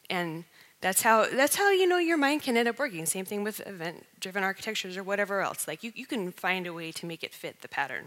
And 0.09 0.43
that's 0.81 1.01
how, 1.01 1.27
that's 1.29 1.55
how 1.55 1.71
you 1.71 1.87
know 1.87 1.97
your 1.97 2.17
mind 2.17 2.43
can 2.43 2.57
end 2.57 2.67
up 2.67 2.77
working. 2.77 3.05
Same 3.05 3.25
thing 3.25 3.43
with 3.43 3.65
event-driven 3.65 4.43
architectures 4.43 4.97
or 4.97 5.03
whatever 5.03 5.41
else. 5.41 5.67
Like 5.67 5.83
you, 5.83 5.91
you 5.95 6.05
can 6.05 6.31
find 6.31 6.67
a 6.67 6.73
way 6.73 6.91
to 6.91 7.05
make 7.05 7.23
it 7.23 7.33
fit 7.33 7.61
the 7.61 7.67
pattern. 7.67 8.05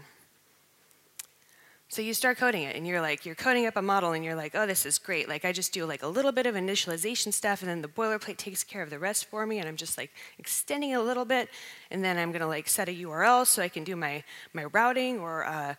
So 1.91 2.03
you 2.03 2.13
start 2.13 2.37
coding 2.37 2.61
it 2.61 2.75
and 2.75 2.85
you're 2.85 3.01
like, 3.01 3.25
you're 3.25 3.33
coding 3.33 3.65
up 3.65 3.75
a 3.75 3.81
model 3.81 4.11
and 4.11 4.23
you're 4.23 4.35
like, 4.35 4.53
oh, 4.53 4.67
this 4.67 4.85
is 4.85 4.99
great. 4.99 5.27
Like 5.27 5.43
I 5.43 5.51
just 5.51 5.73
do 5.73 5.87
like 5.87 6.03
a 6.03 6.07
little 6.07 6.31
bit 6.31 6.45
of 6.45 6.53
initialization 6.53 7.33
stuff 7.33 7.63
and 7.63 7.69
then 7.69 7.81
the 7.81 7.87
boilerplate 7.87 8.37
takes 8.37 8.63
care 8.63 8.83
of 8.83 8.91
the 8.91 8.99
rest 8.99 9.25
for 9.25 9.47
me 9.47 9.57
and 9.57 9.67
I'm 9.67 9.75
just 9.75 9.97
like 9.97 10.11
extending 10.37 10.91
it 10.91 10.99
a 10.99 11.01
little 11.01 11.25
bit 11.25 11.49
and 11.89 12.03
then 12.03 12.19
I'm 12.19 12.31
gonna 12.31 12.47
like 12.47 12.69
set 12.69 12.89
a 12.89 12.91
URL 12.91 13.43
so 13.47 13.63
I 13.63 13.69
can 13.69 13.83
do 13.83 13.95
my, 13.95 14.23
my 14.53 14.65
routing 14.65 15.19
or 15.19 15.45
uh, 15.45 15.73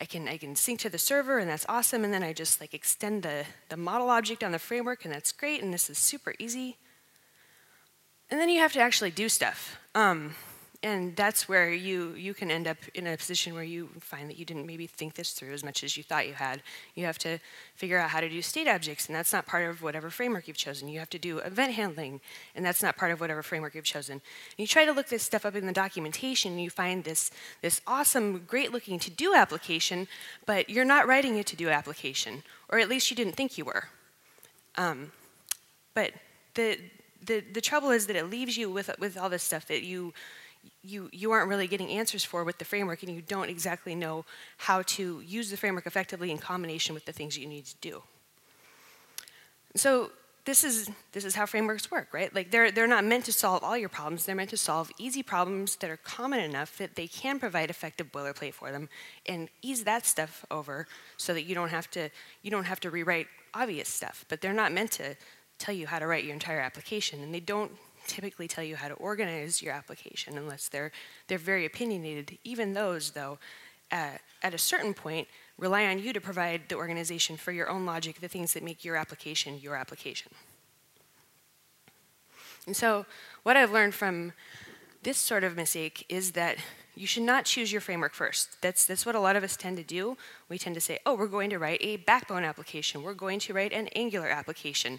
I 0.00 0.04
can, 0.04 0.28
I 0.28 0.36
can 0.36 0.54
sync 0.54 0.80
to 0.80 0.88
the 0.88 0.98
server 0.98 1.38
and 1.38 1.48
that's 1.48 1.66
awesome. 1.68 2.04
And 2.04 2.12
then 2.14 2.22
I 2.22 2.32
just 2.32 2.60
like 2.60 2.74
extend 2.74 3.22
the, 3.22 3.44
the 3.68 3.76
model 3.76 4.10
object 4.10 4.44
on 4.44 4.52
the 4.52 4.58
framework 4.58 5.04
and 5.04 5.12
that's 5.12 5.32
great. 5.32 5.62
And 5.62 5.74
this 5.74 5.90
is 5.90 5.98
super 5.98 6.34
easy. 6.38 6.76
And 8.30 8.38
then 8.40 8.48
you 8.48 8.60
have 8.60 8.72
to 8.74 8.80
actually 8.80 9.10
do 9.10 9.28
stuff. 9.28 9.78
Um, 9.94 10.34
and 10.82 11.16
that's 11.16 11.48
where 11.48 11.72
you, 11.72 12.14
you 12.14 12.34
can 12.34 12.52
end 12.52 12.68
up 12.68 12.76
in 12.94 13.08
a 13.08 13.16
position 13.16 13.52
where 13.52 13.64
you 13.64 13.88
find 13.98 14.30
that 14.30 14.38
you 14.38 14.44
didn't 14.44 14.64
maybe 14.64 14.86
think 14.86 15.14
this 15.14 15.32
through 15.32 15.52
as 15.52 15.64
much 15.64 15.82
as 15.82 15.96
you 15.96 16.04
thought 16.04 16.28
you 16.28 16.34
had. 16.34 16.62
You 16.94 17.04
have 17.04 17.18
to 17.18 17.40
figure 17.74 17.98
out 17.98 18.10
how 18.10 18.20
to 18.20 18.28
do 18.28 18.40
state 18.42 18.68
objects, 18.68 19.08
and 19.08 19.16
that's 19.16 19.32
not 19.32 19.44
part 19.44 19.68
of 19.68 19.82
whatever 19.82 20.08
framework 20.08 20.46
you've 20.46 20.56
chosen. 20.56 20.88
You 20.88 21.00
have 21.00 21.10
to 21.10 21.18
do 21.18 21.38
event 21.38 21.72
handling, 21.72 22.20
and 22.54 22.64
that's 22.64 22.80
not 22.80 22.96
part 22.96 23.10
of 23.10 23.20
whatever 23.20 23.42
framework 23.42 23.74
you've 23.74 23.84
chosen. 23.84 24.12
And 24.12 24.22
you 24.56 24.68
try 24.68 24.84
to 24.84 24.92
look 24.92 25.08
this 25.08 25.24
stuff 25.24 25.44
up 25.44 25.56
in 25.56 25.66
the 25.66 25.72
documentation, 25.72 26.52
and 26.52 26.62
you 26.62 26.70
find 26.70 27.02
this, 27.02 27.32
this 27.60 27.80
awesome, 27.84 28.44
great-looking 28.46 29.00
to-do 29.00 29.34
application, 29.34 30.06
but 30.46 30.70
you're 30.70 30.84
not 30.84 31.08
writing 31.08 31.38
a 31.38 31.42
to-do 31.42 31.68
application, 31.70 32.44
or 32.68 32.78
at 32.78 32.88
least 32.88 33.10
you 33.10 33.16
didn't 33.16 33.34
think 33.34 33.58
you 33.58 33.64
were. 33.64 33.88
Um, 34.76 35.10
but 35.92 36.12
the, 36.54 36.78
the, 37.26 37.40
the 37.40 37.60
trouble 37.60 37.90
is 37.90 38.06
that 38.06 38.14
it 38.14 38.30
leaves 38.30 38.56
you 38.56 38.70
with, 38.70 38.88
with 39.00 39.18
all 39.18 39.28
this 39.28 39.42
stuff 39.42 39.66
that 39.66 39.82
you 39.82 40.14
you, 40.82 41.08
you 41.12 41.30
aren't 41.32 41.48
really 41.48 41.66
getting 41.66 41.90
answers 41.90 42.24
for 42.24 42.44
with 42.44 42.58
the 42.58 42.64
framework 42.64 43.02
and 43.02 43.12
you 43.12 43.20
don't 43.20 43.48
exactly 43.48 43.94
know 43.94 44.24
how 44.56 44.82
to 44.82 45.20
use 45.20 45.50
the 45.50 45.56
framework 45.56 45.86
effectively 45.86 46.30
in 46.30 46.38
combination 46.38 46.94
with 46.94 47.04
the 47.04 47.12
things 47.12 47.36
you 47.36 47.46
need 47.46 47.66
to 47.66 47.76
do. 47.80 48.02
So 49.76 50.10
this 50.44 50.64
is, 50.64 50.90
this 51.12 51.26
is 51.26 51.34
how 51.34 51.44
frameworks 51.44 51.90
work, 51.90 52.08
right? 52.12 52.34
Like 52.34 52.50
they're, 52.50 52.70
they're 52.70 52.86
not 52.86 53.04
meant 53.04 53.26
to 53.26 53.32
solve 53.34 53.62
all 53.62 53.76
your 53.76 53.90
problems, 53.90 54.24
they're 54.24 54.34
meant 54.34 54.50
to 54.50 54.56
solve 54.56 54.90
easy 54.96 55.22
problems 55.22 55.76
that 55.76 55.90
are 55.90 55.98
common 55.98 56.40
enough 56.40 56.78
that 56.78 56.96
they 56.96 57.06
can 57.06 57.38
provide 57.38 57.68
effective 57.68 58.10
boilerplate 58.10 58.54
for 58.54 58.72
them 58.72 58.88
and 59.26 59.50
ease 59.60 59.84
that 59.84 60.06
stuff 60.06 60.46
over 60.50 60.86
so 61.18 61.34
that 61.34 61.42
you 61.42 61.54
don't 61.54 61.68
have 61.68 61.90
to, 61.90 62.08
you 62.42 62.50
don't 62.50 62.64
have 62.64 62.80
to 62.80 62.90
rewrite 62.90 63.26
obvious 63.52 63.88
stuff. 63.88 64.24
But 64.30 64.40
they're 64.40 64.54
not 64.54 64.72
meant 64.72 64.92
to 64.92 65.16
tell 65.58 65.74
you 65.74 65.86
how 65.86 65.98
to 65.98 66.06
write 66.06 66.24
your 66.24 66.32
entire 66.32 66.60
application 66.60 67.22
and 67.22 67.34
they 67.34 67.40
don't 67.40 67.72
typically 68.08 68.48
tell 68.48 68.64
you 68.64 68.76
how 68.76 68.88
to 68.88 68.94
organize 68.94 69.62
your 69.62 69.72
application 69.72 70.36
unless 70.36 70.68
they're, 70.68 70.90
they're 71.28 71.38
very 71.38 71.64
opinionated. 71.64 72.38
Even 72.42 72.72
those, 72.72 73.12
though, 73.12 73.38
uh, 73.92 74.12
at 74.42 74.54
a 74.54 74.58
certain 74.58 74.94
point, 74.94 75.28
rely 75.58 75.86
on 75.86 75.98
you 75.98 76.12
to 76.12 76.20
provide 76.20 76.62
the 76.68 76.74
organization 76.74 77.36
for 77.36 77.52
your 77.52 77.68
own 77.68 77.86
logic, 77.86 78.20
the 78.20 78.28
things 78.28 78.54
that 78.54 78.62
make 78.62 78.84
your 78.84 78.96
application 78.96 79.60
your 79.60 79.76
application. 79.76 80.32
And 82.66 82.76
so, 82.76 83.06
what 83.44 83.56
I've 83.56 83.72
learned 83.72 83.94
from 83.94 84.32
this 85.02 85.16
sort 85.16 85.44
of 85.44 85.56
mistake 85.56 86.04
is 86.08 86.32
that 86.32 86.58
you 86.94 87.06
should 87.06 87.22
not 87.22 87.44
choose 87.44 87.70
your 87.70 87.80
framework 87.80 88.12
first. 88.12 88.60
That's, 88.60 88.84
that's 88.84 89.06
what 89.06 89.14
a 89.14 89.20
lot 89.20 89.36
of 89.36 89.44
us 89.44 89.56
tend 89.56 89.76
to 89.76 89.84
do. 89.84 90.16
We 90.48 90.58
tend 90.58 90.74
to 90.74 90.80
say, 90.80 90.98
oh, 91.06 91.14
we're 91.14 91.28
going 91.28 91.48
to 91.50 91.58
write 91.58 91.78
a 91.80 91.98
backbone 91.98 92.42
application. 92.42 93.02
We're 93.02 93.14
going 93.14 93.38
to 93.40 93.54
write 93.54 93.72
an 93.72 93.86
Angular 93.94 94.28
application 94.28 94.98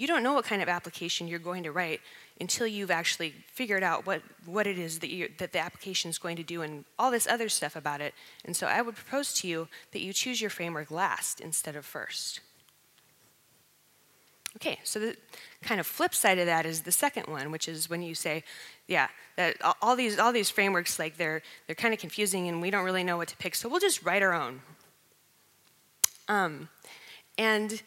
you 0.00 0.06
don't 0.06 0.22
know 0.22 0.32
what 0.32 0.46
kind 0.46 0.62
of 0.62 0.68
application 0.68 1.28
you're 1.28 1.38
going 1.38 1.62
to 1.64 1.72
write 1.72 2.00
until 2.40 2.66
you've 2.66 2.90
actually 2.90 3.34
figured 3.52 3.82
out 3.82 4.06
what, 4.06 4.22
what 4.46 4.66
it 4.66 4.78
is 4.78 5.00
that, 5.00 5.10
that 5.38 5.52
the 5.52 5.58
application 5.58 6.08
is 6.08 6.18
going 6.18 6.36
to 6.36 6.42
do 6.42 6.62
and 6.62 6.84
all 6.98 7.10
this 7.10 7.26
other 7.26 7.48
stuff 7.48 7.76
about 7.76 8.00
it. 8.00 8.14
And 8.44 8.56
so 8.56 8.66
I 8.66 8.80
would 8.80 8.96
propose 8.96 9.34
to 9.34 9.48
you 9.48 9.68
that 9.92 10.00
you 10.00 10.12
choose 10.12 10.40
your 10.40 10.50
framework 10.50 10.90
last 10.90 11.40
instead 11.40 11.76
of 11.76 11.84
first. 11.84 12.40
Okay, 14.56 14.80
so 14.82 14.98
the 14.98 15.16
kind 15.62 15.78
of 15.78 15.86
flip 15.86 16.14
side 16.14 16.38
of 16.38 16.46
that 16.46 16.66
is 16.66 16.80
the 16.80 16.90
second 16.92 17.28
one, 17.28 17.52
which 17.52 17.68
is 17.68 17.88
when 17.88 18.02
you 18.02 18.14
say, 18.14 18.42
yeah, 18.88 19.08
that 19.36 19.56
all 19.80 19.94
these 19.94 20.18
all 20.18 20.32
these 20.32 20.50
frameworks 20.50 20.98
like 20.98 21.16
they're 21.16 21.40
they're 21.66 21.76
kind 21.76 21.94
of 21.94 22.00
confusing 22.00 22.48
and 22.48 22.60
we 22.60 22.68
don't 22.68 22.84
really 22.84 23.04
know 23.04 23.16
what 23.16 23.28
to 23.28 23.36
pick, 23.36 23.54
so 23.54 23.68
we'll 23.68 23.78
just 23.78 24.04
write 24.04 24.22
our 24.22 24.34
own. 24.34 24.60
Um, 26.26 26.68
and 27.38 27.80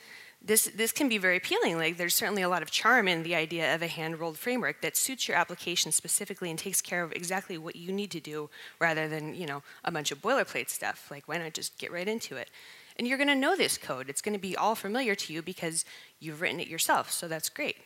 this, 0.43 0.65
this 0.75 0.91
can 0.91 1.07
be 1.07 1.17
very 1.17 1.37
appealing. 1.37 1.77
Like 1.77 1.97
there's 1.97 2.15
certainly 2.15 2.41
a 2.41 2.49
lot 2.49 2.61
of 2.61 2.69
charm 2.69 3.07
in 3.07 3.23
the 3.23 3.35
idea 3.35 3.73
of 3.73 3.81
a 3.81 3.87
hand-rolled 3.87 4.37
framework 4.37 4.81
that 4.81 4.97
suits 4.97 5.27
your 5.27 5.37
application 5.37 5.91
specifically 5.91 6.49
and 6.49 6.59
takes 6.59 6.81
care 6.81 7.03
of 7.03 7.13
exactly 7.13 7.57
what 7.57 7.75
you 7.75 7.91
need 7.93 8.11
to 8.11 8.19
do 8.19 8.49
rather 8.79 9.07
than, 9.07 9.35
you 9.35 9.45
know, 9.45 9.63
a 9.85 9.91
bunch 9.91 10.11
of 10.11 10.21
boilerplate 10.21 10.69
stuff. 10.69 11.07
Like 11.09 11.27
why 11.27 11.37
not 11.37 11.53
just 11.53 11.77
get 11.77 11.91
right 11.91 12.07
into 12.07 12.35
it? 12.35 12.49
And 12.97 13.07
you're 13.07 13.17
gonna 13.17 13.35
know 13.35 13.55
this 13.55 13.77
code. 13.77 14.09
It's 14.09 14.21
gonna 14.21 14.37
be 14.37 14.57
all 14.57 14.75
familiar 14.75 15.15
to 15.15 15.33
you 15.33 15.41
because 15.41 15.85
you've 16.19 16.41
written 16.41 16.59
it 16.59 16.67
yourself, 16.67 17.09
so 17.11 17.27
that's 17.27 17.49
great. 17.49 17.77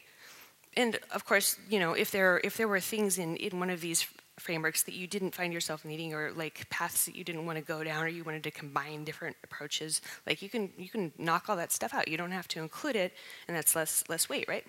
And 0.76 1.00
of 1.12 1.26
course, 1.26 1.58
you 1.70 1.80
know, 1.80 1.94
if 1.94 2.12
there, 2.12 2.42
if 2.44 2.58
there 2.58 2.68
were 2.68 2.80
things 2.80 3.18
in, 3.18 3.36
in 3.38 3.60
one 3.60 3.70
of 3.70 3.82
these 3.82 4.08
frameworks 4.40 4.84
that 4.84 4.94
you 4.94 5.08
didn't 5.08 5.34
find 5.34 5.52
yourself 5.52 5.84
needing 5.84 6.14
or 6.14 6.32
like 6.32 6.70
paths 6.70 7.06
that 7.06 7.16
you 7.16 7.24
didn't 7.24 7.46
want 7.46 7.58
to 7.58 7.64
go 7.64 7.84
down 7.84 8.04
or 8.04 8.08
you 8.08 8.24
wanted 8.24 8.44
to 8.44 8.52
combine 8.52 9.04
different 9.04 9.36
approaches 9.44 10.02
like 10.26 10.42
you 10.42 10.50
can 10.50 10.72
you 10.78 10.90
can 10.90 11.12
knock 11.18 11.46
all 11.50 11.56
that 11.56 11.72
stuff 11.72 11.94
out. 11.94 12.08
You 12.08 12.18
don't 12.18 12.32
have 12.32 12.48
to 12.50 12.60
include 12.60 12.96
it 12.96 13.14
and 13.48 13.58
that's 13.58 13.76
less 13.76 14.04
less 14.10 14.30
weight 14.30 14.46
right? 14.48 14.66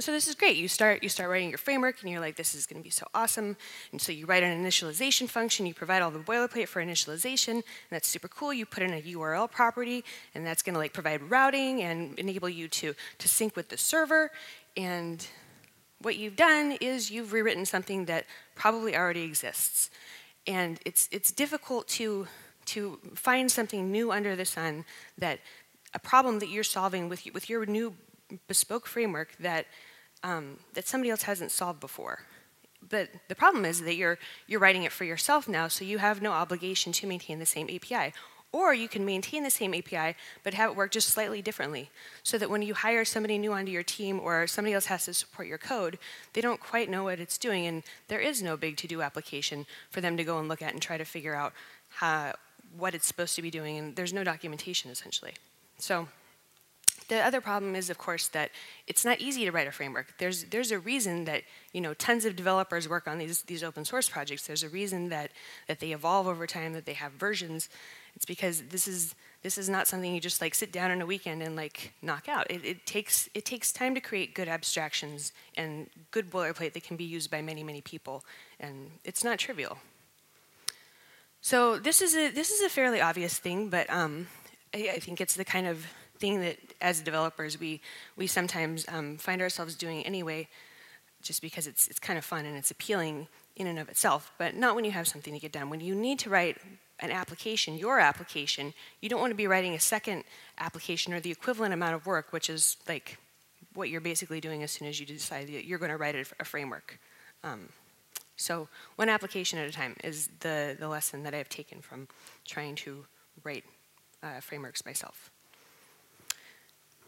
So 0.00 0.10
this 0.10 0.26
is 0.26 0.34
great. 0.34 0.56
You 0.56 0.66
start 0.66 1.02
you 1.02 1.08
start 1.08 1.30
writing 1.30 1.50
your 1.50 1.58
framework 1.58 2.02
and 2.02 2.10
you're 2.10 2.20
like 2.20 2.36
this 2.36 2.54
is 2.54 2.66
going 2.66 2.80
to 2.80 2.84
be 2.84 2.90
so 2.90 3.06
awesome. 3.14 3.56
And 3.92 4.00
so 4.00 4.10
you 4.12 4.26
write 4.26 4.42
an 4.42 4.62
initialization 4.62 5.28
function 5.28 5.66
you 5.66 5.74
provide 5.74 6.02
all 6.02 6.10
the 6.10 6.18
boilerplate 6.18 6.68
for 6.68 6.84
initialization 6.84 7.52
and 7.52 7.62
that's 7.90 8.08
super 8.08 8.28
cool. 8.28 8.52
You 8.52 8.66
put 8.66 8.82
in 8.82 8.92
a 8.92 9.00
url 9.02 9.50
property 9.50 10.04
and 10.34 10.44
that's 10.44 10.62
going 10.62 10.74
to 10.74 10.80
like 10.80 10.92
provide 10.92 11.22
routing 11.30 11.82
and 11.82 12.18
enable 12.18 12.48
you 12.48 12.68
to 12.68 12.94
to 13.18 13.28
sync 13.28 13.56
with 13.56 13.68
the 13.68 13.78
server. 13.78 14.32
And 14.76 15.26
what 16.04 16.16
you've 16.16 16.36
done 16.36 16.76
is 16.80 17.10
you've 17.10 17.32
rewritten 17.32 17.64
something 17.64 18.04
that 18.06 18.26
probably 18.54 18.96
already 18.96 19.22
exists. 19.22 19.90
And 20.46 20.78
it's, 20.84 21.08
it's 21.10 21.32
difficult 21.32 21.88
to, 21.88 22.26
to 22.66 22.98
find 23.14 23.50
something 23.50 23.90
new 23.90 24.12
under 24.12 24.36
the 24.36 24.44
sun 24.44 24.84
that 25.18 25.40
a 25.94 25.98
problem 25.98 26.40
that 26.40 26.48
you're 26.48 26.64
solving 26.64 27.08
with, 27.08 27.24
with 27.32 27.48
your 27.48 27.64
new 27.66 27.94
bespoke 28.48 28.86
framework 28.86 29.34
that, 29.38 29.66
um, 30.22 30.58
that 30.74 30.86
somebody 30.86 31.10
else 31.10 31.22
hasn't 31.22 31.50
solved 31.50 31.80
before. 31.80 32.20
But 32.86 33.08
the 33.28 33.34
problem 33.34 33.64
is 33.64 33.80
that 33.82 33.94
you're, 33.94 34.18
you're 34.46 34.60
writing 34.60 34.82
it 34.82 34.92
for 34.92 35.04
yourself 35.04 35.48
now, 35.48 35.68
so 35.68 35.84
you 35.84 35.98
have 35.98 36.20
no 36.20 36.32
obligation 36.32 36.92
to 36.92 37.06
maintain 37.06 37.38
the 37.38 37.46
same 37.46 37.68
API. 37.70 38.12
Or 38.54 38.72
you 38.72 38.86
can 38.86 39.04
maintain 39.04 39.42
the 39.42 39.50
same 39.50 39.74
API, 39.74 40.14
but 40.44 40.54
have 40.54 40.70
it 40.70 40.76
work 40.76 40.92
just 40.92 41.08
slightly 41.08 41.42
differently, 41.42 41.90
so 42.22 42.38
that 42.38 42.48
when 42.48 42.62
you 42.62 42.72
hire 42.72 43.04
somebody 43.04 43.36
new 43.36 43.52
onto 43.52 43.72
your 43.72 43.82
team 43.82 44.20
or 44.20 44.46
somebody 44.46 44.74
else 44.74 44.86
has 44.86 45.06
to 45.06 45.12
support 45.12 45.48
your 45.48 45.58
code, 45.58 45.98
they 46.34 46.40
don't 46.40 46.60
quite 46.60 46.88
know 46.88 47.02
what 47.02 47.18
it's 47.18 47.36
doing, 47.36 47.66
and 47.66 47.82
there 48.06 48.20
is 48.20 48.44
no 48.44 48.56
big 48.56 48.76
to-do 48.76 49.02
application 49.02 49.66
for 49.90 50.00
them 50.00 50.16
to 50.16 50.22
go 50.22 50.38
and 50.38 50.48
look 50.48 50.62
at 50.62 50.72
and 50.72 50.80
try 50.80 50.96
to 50.96 51.04
figure 51.04 51.34
out 51.34 51.52
how, 51.88 52.34
what 52.78 52.94
it's 52.94 53.08
supposed 53.08 53.34
to 53.34 53.42
be 53.42 53.50
doing, 53.50 53.76
and 53.76 53.96
there's 53.96 54.12
no 54.12 54.22
documentation, 54.22 54.88
essentially. 54.88 55.32
So 55.78 56.06
the 57.08 57.20
other 57.20 57.40
problem 57.40 57.74
is, 57.74 57.90
of 57.90 57.98
course, 57.98 58.28
that 58.28 58.50
it's 58.86 59.04
not 59.04 59.20
easy 59.20 59.44
to 59.46 59.50
write 59.50 59.66
a 59.66 59.72
framework. 59.72 60.14
There's, 60.18 60.44
there's 60.44 60.70
a 60.70 60.78
reason 60.78 61.24
that 61.24 61.42
you 61.72 61.80
know, 61.80 61.92
tons 61.94 62.24
of 62.24 62.36
developers 62.36 62.88
work 62.88 63.08
on 63.08 63.18
these, 63.18 63.42
these 63.42 63.64
open 63.64 63.84
source 63.84 64.08
projects. 64.08 64.46
There's 64.46 64.62
a 64.62 64.68
reason 64.68 65.08
that, 65.08 65.32
that 65.66 65.80
they 65.80 65.90
evolve 65.90 66.28
over 66.28 66.46
time, 66.46 66.72
that 66.74 66.86
they 66.86 66.94
have 66.94 67.12
versions. 67.12 67.68
It's 68.16 68.24
because 68.24 68.62
this 68.62 68.86
is 68.86 69.14
this 69.42 69.58
is 69.58 69.68
not 69.68 69.86
something 69.86 70.14
you 70.14 70.20
just 70.20 70.40
like 70.40 70.54
sit 70.54 70.72
down 70.72 70.90
on 70.90 71.02
a 71.02 71.06
weekend 71.06 71.42
and 71.42 71.54
like 71.56 71.92
knock 72.00 72.28
out. 72.28 72.50
It, 72.50 72.64
it 72.64 72.86
takes 72.86 73.28
it 73.34 73.44
takes 73.44 73.72
time 73.72 73.94
to 73.94 74.00
create 74.00 74.34
good 74.34 74.48
abstractions 74.48 75.32
and 75.56 75.90
good 76.10 76.30
boilerplate 76.30 76.72
that 76.72 76.84
can 76.84 76.96
be 76.96 77.04
used 77.04 77.30
by 77.30 77.42
many 77.42 77.62
many 77.62 77.80
people, 77.80 78.24
and 78.60 78.90
it's 79.04 79.24
not 79.24 79.38
trivial. 79.38 79.78
So 81.40 81.78
this 81.78 82.00
is 82.00 82.16
a 82.16 82.30
this 82.30 82.50
is 82.50 82.62
a 82.62 82.70
fairly 82.70 83.00
obvious 83.00 83.38
thing, 83.38 83.68
but 83.68 83.90
um, 83.90 84.28
I, 84.72 84.92
I, 84.94 84.98
think 84.98 85.20
it's 85.20 85.34
the 85.34 85.44
kind 85.44 85.66
of 85.66 85.86
thing 86.18 86.40
that 86.40 86.56
as 86.80 87.02
developers 87.02 87.60
we 87.60 87.82
we 88.16 88.26
sometimes 88.26 88.86
um, 88.88 89.18
find 89.18 89.42
ourselves 89.42 89.74
doing 89.74 90.06
anyway, 90.06 90.48
just 91.20 91.42
because 91.42 91.66
it's 91.66 91.86
it's 91.88 91.98
kind 91.98 92.18
of 92.18 92.24
fun 92.24 92.46
and 92.46 92.56
it's 92.56 92.70
appealing 92.70 93.28
in 93.56 93.66
and 93.66 93.78
of 93.78 93.88
itself, 93.90 94.32
but 94.38 94.54
not 94.54 94.74
when 94.74 94.84
you 94.84 94.90
have 94.92 95.06
something 95.06 95.34
to 95.34 95.38
get 95.38 95.52
done. 95.52 95.68
When 95.68 95.80
you 95.80 95.94
need 95.94 96.18
to 96.20 96.30
write 96.30 96.56
an 97.00 97.10
application, 97.10 97.76
your 97.76 97.98
application, 97.98 98.72
you 99.00 99.08
don't 99.08 99.20
want 99.20 99.30
to 99.30 99.36
be 99.36 99.46
writing 99.46 99.74
a 99.74 99.80
second 99.80 100.24
application 100.58 101.12
or 101.12 101.20
the 101.20 101.30
equivalent 101.30 101.74
amount 101.74 101.94
of 101.94 102.06
work, 102.06 102.32
which 102.32 102.48
is 102.48 102.76
like 102.88 103.18
what 103.74 103.88
you're 103.88 104.00
basically 104.00 104.40
doing 104.40 104.62
as 104.62 104.70
soon 104.70 104.86
as 104.88 105.00
you 105.00 105.06
decide 105.06 105.48
that 105.48 105.66
you're 105.66 105.78
going 105.78 105.90
to 105.90 105.96
write 105.96 106.14
a, 106.14 106.44
framework. 106.44 106.98
Um, 107.42 107.68
so 108.36 108.68
one 108.96 109.08
application 109.08 109.58
at 109.58 109.68
a 109.68 109.72
time 109.72 109.96
is 110.04 110.28
the, 110.40 110.76
the 110.78 110.88
lesson 110.88 111.24
that 111.24 111.34
I've 111.34 111.48
taken 111.48 111.80
from 111.80 112.08
trying 112.44 112.76
to 112.76 113.04
write 113.42 113.64
uh, 114.22 114.40
frameworks 114.40 114.84
myself. 114.86 115.30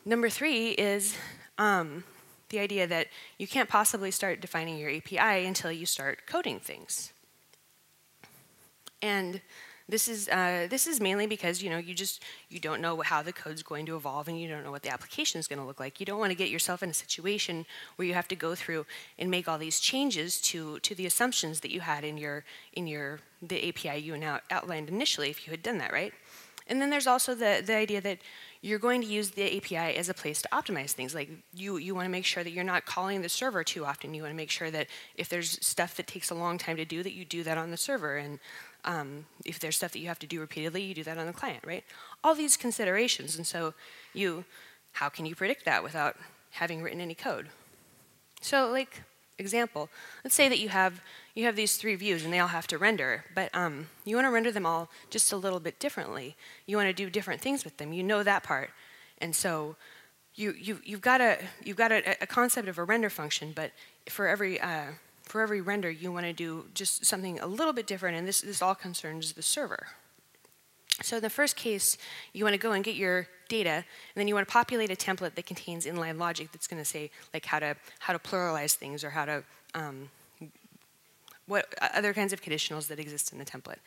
Number 0.05 0.29
three 0.29 0.71
is 0.71 1.17
um, 1.59 2.05
the 2.51 2.59
idea 2.59 2.87
that 2.87 3.09
you 3.39 3.47
can't 3.49 3.69
possibly 3.69 4.11
start 4.11 4.41
defining 4.41 4.79
your 4.79 4.91
API 4.91 5.47
until 5.47 5.73
you 5.73 5.87
start 5.87 6.27
coding 6.27 6.61
things. 6.61 7.13
And 9.03 9.41
this 9.89 10.09
is, 10.09 10.29
uh, 10.29 10.67
this 10.69 10.87
is 10.89 11.01
mainly 11.01 11.27
because 11.27 11.63
you 11.63 11.71
know 11.71 11.79
you 11.79 11.95
just 11.95 12.23
you 12.49 12.59
don't 12.59 12.81
know 12.81 13.01
how 13.03 13.23
the 13.23 13.33
code's 13.33 13.63
going 13.63 13.87
to 13.87 13.97
evolve 13.97 14.27
and 14.27 14.41
you 14.41 14.49
don't 14.49 14.65
know 14.65 14.73
what 14.73 14.83
the 14.83 14.91
application 14.91 15.39
is 15.39 15.47
going 15.47 15.61
to 15.61 15.65
look 15.65 15.79
like. 15.79 16.01
You 16.01 16.07
don't 16.07 16.19
want 16.19 16.31
to 16.31 16.37
get 16.37 16.51
yourself 16.51 16.83
in 16.83 16.91
a 16.91 16.95
situation 16.95 17.67
where 17.95 18.07
you 18.07 18.15
have 18.15 18.29
to 18.29 18.37
go 18.37 18.55
through 18.55 18.85
and 19.19 19.31
make 19.31 19.49
all 19.49 19.59
these 19.59 19.79
changes 19.79 20.41
to, 20.43 20.81
to 20.81 20.95
the 20.95 21.07
assumptions 21.07 21.61
that 21.61 21.71
you 21.71 21.81
had 21.81 22.05
in 22.05 22.19
your 22.19 22.45
in 22.73 22.87
your 22.87 23.21
the 23.41 23.69
API 23.69 24.01
you 24.01 24.17
outlined 24.51 24.89
initially 24.89 25.31
if 25.31 25.47
you 25.47 25.53
had 25.53 25.63
done 25.63 25.79
that 25.79 25.93
right. 25.93 26.13
And 26.69 26.83
then 26.83 26.91
there's 26.91 27.07
also 27.07 27.35
the, 27.35 27.63
the 27.65 27.75
idea 27.75 28.01
that 28.01 28.19
you're 28.61 28.79
going 28.79 29.01
to 29.03 29.07
use 29.07 29.31
the 29.31 29.57
API 29.57 29.97
as 29.97 30.09
a 30.09 30.15
place 30.15 30.43
to 30.43 30.49
optimize 30.49 30.93
things. 30.93 31.15
Like 31.15 31.31
you, 31.55 31.77
you 31.77 31.95
want 31.95 32.07
to 32.07 32.11
make 32.11 32.25
sure 32.25 32.43
that 32.43 32.51
you're 32.51 32.65
not 32.65 32.87
calling 32.87 33.23
the 33.23 33.29
server 33.29 33.63
too 33.65 33.85
often. 33.85 34.15
You 34.15 34.23
want 34.23 34.33
to 34.33 34.37
make 34.37 34.51
sure 34.51 34.71
that 34.71 34.89
if 35.17 35.29
there's 35.29 35.65
stuff 35.65 35.97
that 35.97 36.07
takes 36.07 36.31
a 36.31 36.35
long 36.35 36.59
time 36.59 36.77
to 36.77 36.85
do, 36.85 37.03
that 37.03 37.13
you 37.13 37.25
do 37.25 37.43
that 37.43 37.59
on 37.59 37.71
the 37.71 37.77
server. 37.77 38.17
And 38.17 38.39
um, 38.85 39.27
if 39.45 39.59
there's 39.59 39.77
stuff 39.77 39.93
that 39.93 39.99
you 39.99 40.09
have 40.09 40.19
to 40.21 40.27
do 40.27 40.41
repeatedly, 40.41 40.83
you 40.83 40.95
do 40.95 41.05
that 41.05 41.19
on 41.19 41.27
the 41.27 41.33
client, 41.33 41.65
right? 41.65 41.85
All 42.25 42.35
these 42.35 42.57
considerations. 42.57 43.37
And 43.37 43.47
so 43.47 43.75
you, 44.15 44.45
how 44.93 45.09
can 45.09 45.27
you 45.27 45.35
predict 45.35 45.65
that 45.65 45.83
without 45.83 46.17
having 46.51 46.83
written 46.83 47.01
any 47.01 47.15
code? 47.15 47.49
So 48.41 48.71
like, 48.71 49.03
example, 49.39 49.89
let's 50.25 50.35
say 50.35 50.49
that 50.49 50.59
you 50.59 50.69
have, 50.69 51.01
you 51.35 51.45
have 51.45 51.57
these 51.57 51.77
three 51.77 51.95
views 51.95 52.25
and 52.25 52.33
they 52.33 52.39
all 52.39 52.49
have 52.49 52.67
to 52.69 52.79
render, 52.79 53.25
but 53.35 53.55
um, 53.55 53.89
you 54.05 54.17
want 54.17 54.27
to 54.27 54.31
render 54.31 54.51
them 54.51 54.67
all 54.67 54.89
just 55.11 55.33
a 55.33 55.37
little 55.37 55.61
bit 55.61 55.79
differently. 55.79 56.37
You 56.67 56.77
want 56.77 56.89
to 56.89 56.93
do 56.93 57.11
different 57.11 57.41
things 57.41 57.65
with 57.65 57.77
them. 57.77 57.93
You 57.93 58.03
know 58.03 58.23
that 58.23 58.43
part. 58.43 58.71
And 59.19 59.35
so 59.35 59.77
you, 60.35 60.55
you, 60.59 60.81
you've 60.85 61.01
got, 61.01 61.21
a, 61.21 61.39
you've 61.65 61.77
got 61.77 61.93
a, 61.93 62.17
a 62.23 62.27
concept 62.27 62.69
of 62.69 62.79
a 62.79 62.85
render 62.85 63.11
function, 63.11 63.53
but 63.55 63.73
for 64.09 64.27
every, 64.27 64.61
uh, 64.61 64.93
for 65.23 65.41
every 65.41 65.61
render, 65.61 65.91
you 65.91 66.13
want 66.13 66.27
to 66.27 66.33
do 66.33 66.67
just 66.75 67.05
something 67.05 67.41
a 67.41 67.47
little 67.47 67.73
bit 67.73 67.87
different, 67.87 68.17
and 68.17 68.29
this, 68.29 68.41
this 68.41 68.63
all 68.63 68.75
concerns 68.75 69.33
the 69.33 69.43
server. 69.43 69.89
So 71.03 71.17
in 71.17 71.23
the 71.23 71.31
first 71.31 71.57
case, 71.57 71.99
you 72.33 72.45
want 72.45 72.55
to 72.55 72.59
go 72.59 72.73
and 72.73 72.83
get 72.83 72.97
your 72.97 73.29
data, 73.49 73.71
and 73.71 73.85
then 74.15 74.29
you 74.29 74.35
want 74.35 74.49
to 74.49 74.53
populate 74.53 74.91
a 74.91 74.97
template 74.97 75.35
that 75.35 75.47
contains 75.47 75.87
inline 75.87 76.19
logic 76.19 76.53
that's 76.53 76.67
going 76.67 76.81
to 76.81 76.89
say 76.89 77.11
like 77.35 77.45
how 77.45 77.59
to 77.59 77.77
how 77.99 78.13
to 78.13 78.19
pluralize 78.19 78.75
things 78.75 79.05
or 79.05 79.11
how 79.11 79.25
to 79.25 79.45
um, 79.75 80.09
what 81.47 81.75
other 81.95 82.13
kinds 82.13 82.33
of 82.33 82.41
conditionals 82.41 82.89
that 82.89 82.99
exist 82.99 83.33
in 83.33 83.39
the 83.39 83.45
template. 83.45 83.79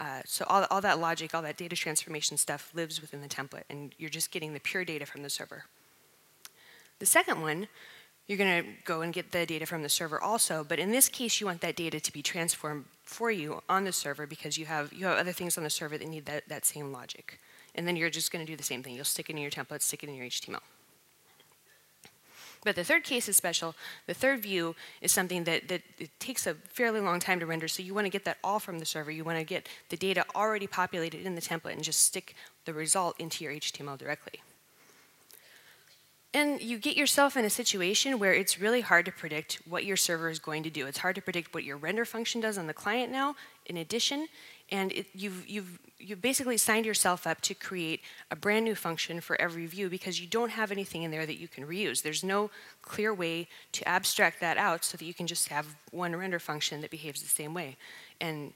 Uh, 0.00 0.20
so 0.24 0.44
all, 0.48 0.66
all 0.70 0.80
that 0.80 0.98
logic, 0.98 1.34
all 1.34 1.42
that 1.42 1.56
data 1.56 1.76
transformation 1.76 2.36
stuff 2.36 2.72
lives 2.74 3.00
within 3.00 3.20
the 3.20 3.28
template, 3.28 3.62
and 3.70 3.94
you're 3.98 4.10
just 4.10 4.30
getting 4.30 4.52
the 4.52 4.60
pure 4.60 4.84
data 4.84 5.06
from 5.06 5.22
the 5.22 5.30
server. 5.30 5.64
The 6.98 7.06
second 7.06 7.42
one 7.42 7.68
you're 8.26 8.38
going 8.38 8.64
to 8.64 8.70
go 8.84 9.02
and 9.02 9.12
get 9.12 9.32
the 9.32 9.44
data 9.44 9.66
from 9.66 9.82
the 9.82 9.88
server 9.88 10.20
also, 10.20 10.64
but 10.66 10.78
in 10.78 10.90
this 10.90 11.08
case, 11.08 11.40
you 11.40 11.46
want 11.46 11.60
that 11.60 11.76
data 11.76 12.00
to 12.00 12.12
be 12.12 12.22
transformed 12.22 12.86
for 13.02 13.30
you 13.30 13.62
on 13.68 13.84
the 13.84 13.92
server 13.92 14.26
because 14.26 14.56
you 14.56 14.64
have, 14.64 14.92
you 14.92 15.04
have 15.06 15.18
other 15.18 15.32
things 15.32 15.58
on 15.58 15.64
the 15.64 15.70
server 15.70 15.98
that 15.98 16.08
need 16.08 16.24
that, 16.26 16.48
that 16.48 16.64
same 16.64 16.90
logic. 16.90 17.38
And 17.74 17.86
then 17.86 17.96
you're 17.96 18.10
just 18.10 18.32
going 18.32 18.44
to 18.44 18.50
do 18.50 18.56
the 18.56 18.62
same 18.62 18.82
thing. 18.82 18.94
You'll 18.94 19.04
stick 19.04 19.28
it 19.28 19.36
in 19.36 19.42
your 19.42 19.50
template, 19.50 19.82
stick 19.82 20.02
it 20.02 20.08
in 20.08 20.14
your 20.14 20.26
HTML. 20.26 20.60
But 22.64 22.76
the 22.76 22.84
third 22.84 23.04
case 23.04 23.28
is 23.28 23.36
special. 23.36 23.74
The 24.06 24.14
third 24.14 24.40
view 24.40 24.74
is 25.02 25.12
something 25.12 25.44
that, 25.44 25.68
that 25.68 25.82
it 25.98 26.08
takes 26.18 26.46
a 26.46 26.54
fairly 26.54 27.00
long 27.00 27.20
time 27.20 27.38
to 27.40 27.46
render, 27.46 27.68
so 27.68 27.82
you 27.82 27.92
want 27.92 28.06
to 28.06 28.10
get 28.10 28.24
that 28.24 28.38
all 28.42 28.58
from 28.58 28.78
the 28.78 28.86
server. 28.86 29.10
You 29.10 29.22
want 29.22 29.38
to 29.38 29.44
get 29.44 29.68
the 29.90 29.98
data 29.98 30.24
already 30.34 30.66
populated 30.66 31.26
in 31.26 31.34
the 31.34 31.42
template 31.42 31.74
and 31.74 31.84
just 31.84 32.00
stick 32.00 32.34
the 32.64 32.72
result 32.72 33.20
into 33.20 33.44
your 33.44 33.52
HTML 33.52 33.98
directly. 33.98 34.40
And 36.34 36.60
you 36.60 36.78
get 36.78 36.96
yourself 36.96 37.36
in 37.36 37.44
a 37.44 37.50
situation 37.50 38.18
where 38.18 38.34
it's 38.34 38.60
really 38.60 38.80
hard 38.80 39.06
to 39.06 39.12
predict 39.12 39.60
what 39.68 39.84
your 39.84 39.96
server 39.96 40.28
is 40.28 40.40
going 40.40 40.64
to 40.64 40.70
do. 40.70 40.88
It's 40.88 40.98
hard 40.98 41.14
to 41.14 41.22
predict 41.22 41.54
what 41.54 41.62
your 41.62 41.76
render 41.76 42.04
function 42.04 42.40
does 42.40 42.58
on 42.58 42.66
the 42.66 42.74
client 42.74 43.12
now, 43.12 43.36
in 43.66 43.76
addition, 43.76 44.26
and 44.72 44.90
it, 44.92 45.06
you've, 45.14 45.48
you've, 45.48 45.78
you've 45.98 46.20
basically 46.20 46.56
signed 46.56 46.86
yourself 46.86 47.24
up 47.24 47.40
to 47.42 47.54
create 47.54 48.00
a 48.32 48.36
brand 48.36 48.64
new 48.64 48.74
function 48.74 49.20
for 49.20 49.40
every 49.40 49.66
view 49.66 49.88
because 49.88 50.20
you 50.20 50.26
don't 50.26 50.50
have 50.50 50.72
anything 50.72 51.04
in 51.04 51.12
there 51.12 51.24
that 51.24 51.38
you 51.38 51.46
can 51.46 51.66
reuse. 51.66 52.02
There's 52.02 52.24
no 52.24 52.50
clear 52.82 53.14
way 53.14 53.46
to 53.70 53.88
abstract 53.88 54.40
that 54.40 54.58
out 54.58 54.84
so 54.84 54.96
that 54.96 55.04
you 55.04 55.14
can 55.14 55.28
just 55.28 55.48
have 55.48 55.76
one 55.92 56.16
render 56.16 56.40
function 56.40 56.80
that 56.80 56.90
behaves 56.90 57.22
the 57.22 57.28
same 57.28 57.54
way. 57.54 57.76
And 58.20 58.52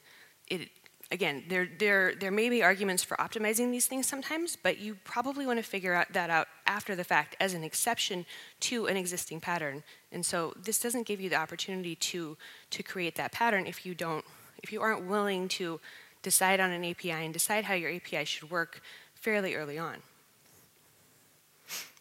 it, 0.48 0.68
again, 1.10 1.44
there, 1.48 1.68
there, 1.78 2.14
there 2.14 2.30
may 2.30 2.48
be 2.48 2.62
arguments 2.62 3.02
for 3.02 3.16
optimizing 3.16 3.70
these 3.70 3.86
things 3.86 4.06
sometimes, 4.06 4.56
but 4.56 4.78
you 4.78 4.96
probably 5.04 5.46
want 5.46 5.58
to 5.58 5.62
figure 5.62 5.94
out 5.94 6.12
that 6.12 6.30
out 6.30 6.48
after 6.66 6.94
the 6.94 7.04
fact 7.04 7.36
as 7.40 7.54
an 7.54 7.64
exception 7.64 8.26
to 8.60 8.86
an 8.86 8.96
existing 8.96 9.40
pattern. 9.40 9.82
And 10.12 10.24
so 10.24 10.52
this 10.62 10.80
doesn't 10.80 11.06
give 11.06 11.20
you 11.20 11.30
the 11.30 11.36
opportunity 11.36 11.94
to, 11.96 12.36
to 12.70 12.82
create 12.82 13.14
that 13.16 13.32
pattern 13.32 13.66
if 13.66 13.86
you 13.86 13.94
don't, 13.94 14.24
if 14.62 14.72
you 14.72 14.82
aren't 14.82 15.06
willing 15.06 15.48
to 15.48 15.80
decide 16.22 16.60
on 16.60 16.70
an 16.70 16.84
API 16.84 17.10
and 17.10 17.32
decide 17.32 17.64
how 17.64 17.74
your 17.74 17.90
API 17.90 18.24
should 18.24 18.50
work 18.50 18.82
fairly 19.14 19.54
early 19.54 19.78
on. 19.78 19.96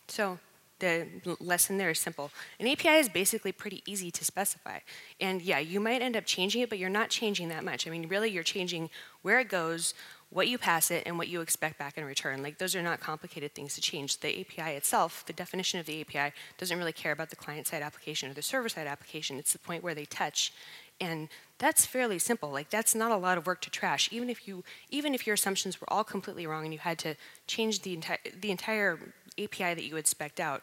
So 0.08 0.40
the 0.80 1.08
lesson 1.40 1.78
there 1.78 1.90
is 1.90 2.00
simple. 2.00 2.32
An 2.60 2.68
API 2.68 2.98
is 3.00 3.10
basically 3.10 3.52
pretty 3.52 3.84
easy 3.86 4.12
to 4.12 4.24
specify. 4.24 4.80
And 5.20 5.42
yeah, 5.42 5.60
you 5.60 5.80
might 5.80 6.02
end 6.02 6.16
up 6.16 6.26
changing 6.26 6.62
it, 6.62 6.70
but 6.70 6.78
you're 6.78 6.90
not 6.90 7.10
changing 7.10 7.50
that 7.50 7.64
much. 7.64 7.88
I 7.88 7.90
mean, 7.90 8.08
really, 8.08 8.30
you're 8.30 8.44
changing 8.44 8.90
where 9.22 9.40
it 9.40 9.50
goes, 9.50 9.94
what 10.30 10.48
you 10.48 10.58
pass 10.58 10.92
it, 10.92 11.04
and 11.06 11.18
what 11.18 11.30
you 11.30 11.42
expect 11.42 11.80
back 11.80 11.98
in 11.98 12.04
return. 12.04 12.44
Like, 12.44 12.58
those 12.58 12.76
are 12.76 12.82
not 12.82 13.00
complicated 13.00 13.56
things 13.56 13.76
to 13.76 13.82
change. 13.82 14.20
The 14.20 14.42
API 14.42 14.76
itself, 14.76 15.26
the 15.26 15.34
definition 15.34 15.80
of 15.80 15.86
the 15.86 16.02
API, 16.02 16.34
doesn't 16.58 16.78
really 16.78 16.94
care 16.94 17.14
about 17.14 17.30
the 17.30 17.36
client-side 17.36 17.82
application 17.82 18.30
or 18.30 18.34
the 18.34 18.42
server-side 18.42 18.88
application. 18.88 19.40
It's 19.40 19.54
the 19.54 19.60
point 19.60 19.84
where 19.84 19.96
they 19.96 20.06
touch. 20.06 20.52
And 21.00 21.30
that's 21.60 21.86
fairly 21.86 22.20
simple. 22.20 22.50
Like, 22.50 22.70
that's 22.70 22.94
not 22.94 23.12
a 23.12 23.18
lot 23.18 23.38
of 23.38 23.46
work 23.46 23.62
to 23.62 23.70
trash. 23.70 24.10
Even 24.12 24.30
if 24.30 24.48
you, 24.48 24.64
even 24.90 25.14
if 25.14 25.26
your 25.26 25.36
assumptions 25.36 25.80
were 25.80 25.92
all 25.92 26.04
completely 26.04 26.46
wrong 26.46 26.66
and 26.66 26.74
you 26.74 26.80
had 26.80 26.98
to 27.00 27.16
change 27.46 27.82
the, 27.84 27.96
enti 27.96 28.18
the 28.42 28.52
entire 28.52 29.00
API 29.40 29.74
that 29.74 29.84
you 29.84 29.96
had 29.96 30.06
specced 30.06 30.40
out, 30.40 30.62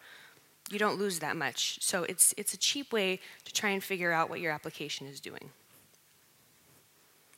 you 0.70 0.78
don't 0.78 0.98
lose 0.98 1.18
that 1.18 1.36
much. 1.36 1.78
So 1.82 2.04
it's, 2.04 2.34
it's 2.36 2.54
a 2.54 2.56
cheap 2.56 2.92
way 2.92 3.20
to 3.44 3.52
try 3.52 3.70
and 3.70 3.82
figure 3.82 4.12
out 4.12 4.30
what 4.30 4.40
your 4.40 4.52
application 4.52 5.06
is 5.06 5.20
doing. 5.20 5.50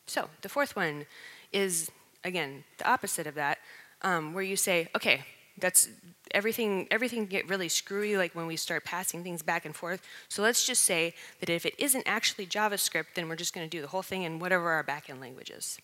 So 0.07 0.29
the 0.43 0.49
fourth 0.49 0.77
one 0.77 1.07
is, 1.53 1.91
again, 2.23 2.65
the 2.79 2.89
opposite 2.89 3.27
of 3.27 3.35
that, 3.35 3.59
um, 4.03 4.33
where 4.33 4.45
you 4.45 4.57
say, 4.57 4.89
okay, 4.95 5.25
that's 5.59 5.89
everything, 6.33 6.87
everything 6.91 7.27
get 7.27 7.49
really 7.49 7.69
screwy 7.69 8.17
like 8.17 8.35
when 8.35 8.47
we 8.47 8.57
start 8.57 8.85
passing 8.85 9.23
things 9.25 9.43
back 9.43 9.65
and 9.65 9.75
forth. 9.75 10.03
So 10.29 10.43
let's 10.43 10.65
just 10.65 10.83
say 10.83 11.15
that 11.41 11.51
if 11.51 11.67
it 11.67 11.75
isn't 11.79 12.05
actually 12.07 12.47
JavaScript, 12.47 13.15
then 13.15 13.29
we're 13.29 13.37
just 13.37 13.55
going 13.55 13.69
to 13.69 13.77
do 13.77 13.81
the 13.81 13.89
whole 13.89 14.03
thing 14.03 14.23
in 14.23 14.39
whatever 14.39 14.71
our 14.71 14.85
backend 14.85 15.21
language 15.21 15.51
is. 15.51 15.79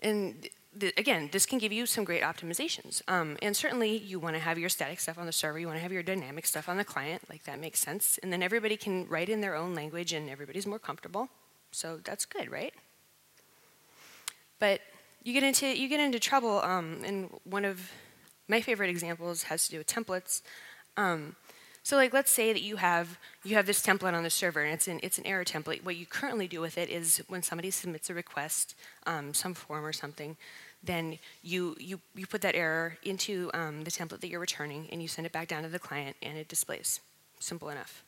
And 0.00 0.48
again, 0.96 1.28
this 1.32 1.46
can 1.46 1.58
give 1.58 1.72
you 1.72 1.86
some 1.86 2.04
great 2.04 2.22
optimizations. 2.22 3.02
Um, 3.08 3.36
and 3.42 3.56
certainly 3.56 3.96
you 3.96 4.18
want 4.18 4.36
to 4.36 4.40
have 4.40 4.58
your 4.58 4.68
static 4.68 5.00
stuff 5.00 5.18
on 5.18 5.26
the 5.26 5.32
server, 5.32 5.58
you 5.58 5.66
want 5.66 5.76
to 5.78 5.82
have 5.82 5.92
your 5.92 6.02
dynamic 6.02 6.46
stuff 6.46 6.68
on 6.68 6.76
the 6.76 6.84
client, 6.84 7.22
like 7.28 7.44
that 7.44 7.60
makes 7.60 7.78
sense. 7.78 8.18
And 8.22 8.32
then 8.32 8.42
everybody 8.42 8.76
can 8.76 9.06
write 9.08 9.28
in 9.28 9.40
their 9.40 9.54
own 9.54 9.74
language 9.74 10.12
and 10.12 10.30
everybody's 10.30 10.66
more 10.66 10.78
comfortable. 10.78 11.28
So 11.72 12.00
that's 12.02 12.24
good, 12.24 12.50
right? 12.50 12.72
But 14.58 14.80
you 15.22 15.32
get 15.32 15.42
into, 15.42 15.66
you 15.66 15.88
get 15.88 16.00
into 16.00 16.18
trouble, 16.18 16.60
um, 16.62 17.02
and 17.04 17.30
one 17.44 17.64
of 17.64 17.90
my 18.48 18.60
favorite 18.60 18.90
examples 18.90 19.44
has 19.44 19.66
to 19.66 19.72
do 19.72 19.78
with 19.78 19.86
templates. 19.86 20.42
Um, 20.96 21.36
so 21.82 21.96
like 21.96 22.12
let's 22.12 22.30
say 22.30 22.52
that 22.52 22.62
you 22.62 22.76
have 22.76 23.18
you 23.44 23.56
have 23.56 23.66
this 23.66 23.82
template 23.82 24.14
on 24.14 24.22
the 24.22 24.30
server 24.30 24.62
and 24.62 24.72
it's 24.72 24.86
an 24.86 25.00
it's 25.02 25.18
an 25.18 25.26
error 25.26 25.44
template. 25.44 25.84
What 25.84 25.96
you 25.96 26.06
currently 26.06 26.46
do 26.46 26.60
with 26.60 26.78
it 26.78 26.88
is 26.88 27.22
when 27.28 27.42
somebody 27.42 27.70
submits 27.70 28.08
a 28.08 28.14
request, 28.14 28.74
um, 29.06 29.34
some 29.34 29.54
form 29.54 29.84
or 29.84 29.92
something, 29.92 30.36
then 30.82 31.18
you 31.42 31.76
you 31.80 32.00
you 32.14 32.26
put 32.26 32.40
that 32.42 32.54
error 32.54 32.98
into 33.02 33.50
um, 33.52 33.82
the 33.82 33.90
template 33.90 34.20
that 34.20 34.28
you're 34.28 34.40
returning 34.40 34.88
and 34.92 35.02
you 35.02 35.08
send 35.08 35.26
it 35.26 35.32
back 35.32 35.48
down 35.48 35.64
to 35.64 35.68
the 35.68 35.78
client 35.78 36.16
and 36.22 36.38
it 36.38 36.48
displays. 36.48 37.00
Simple 37.40 37.68
enough. 37.68 38.04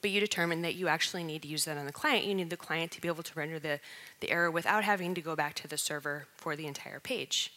But 0.00 0.10
you 0.10 0.20
determine 0.20 0.62
that 0.62 0.74
you 0.74 0.88
actually 0.88 1.24
need 1.24 1.42
to 1.42 1.48
use 1.48 1.64
that 1.64 1.78
on 1.78 1.86
the 1.86 1.92
client. 1.92 2.26
You 2.26 2.34
need 2.34 2.50
the 2.50 2.56
client 2.56 2.90
to 2.92 3.00
be 3.00 3.08
able 3.08 3.22
to 3.22 3.32
render 3.34 3.58
the, 3.58 3.80
the 4.20 4.30
error 4.30 4.50
without 4.50 4.84
having 4.84 5.14
to 5.14 5.20
go 5.20 5.34
back 5.34 5.54
to 5.54 5.68
the 5.68 5.78
server 5.78 6.26
for 6.36 6.56
the 6.56 6.66
entire 6.66 7.00
page. 7.00 7.52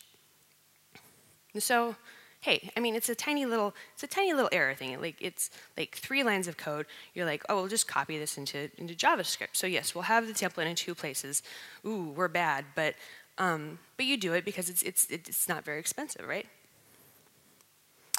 And 1.53 1.61
so 1.61 1.95
hey, 2.41 2.69
I 2.77 2.79
mean, 2.79 2.95
it's 2.95 3.09
a 3.09 3.15
tiny 3.15 3.45
little, 3.45 3.73
it's 3.93 4.03
a 4.03 4.07
tiny 4.07 4.33
little 4.33 4.49
error 4.51 4.73
thing. 4.73 4.99
Like 5.01 5.15
it's 5.19 5.49
like 5.77 5.95
three 5.95 6.23
lines 6.23 6.47
of 6.47 6.57
code. 6.57 6.85
You're 7.13 7.25
like, 7.25 7.43
oh, 7.49 7.55
we'll 7.57 7.67
just 7.67 7.87
copy 7.87 8.17
this 8.17 8.37
into 8.37 8.69
into 8.77 8.93
JavaScript. 8.93 9.53
So 9.53 9.67
yes, 9.67 9.95
we'll 9.95 10.03
have 10.03 10.27
the 10.27 10.33
template 10.33 10.67
in 10.67 10.75
two 10.75 10.95
places. 10.95 11.43
Ooh, 11.85 12.13
we're 12.15 12.27
bad, 12.27 12.65
but 12.75 12.95
um, 13.37 13.79
but 13.97 14.05
you 14.05 14.17
do 14.17 14.33
it 14.33 14.45
because 14.45 14.69
it's 14.69 14.81
it's 14.83 15.07
it's 15.09 15.49
not 15.49 15.65
very 15.65 15.79
expensive, 15.79 16.27
right? 16.27 16.47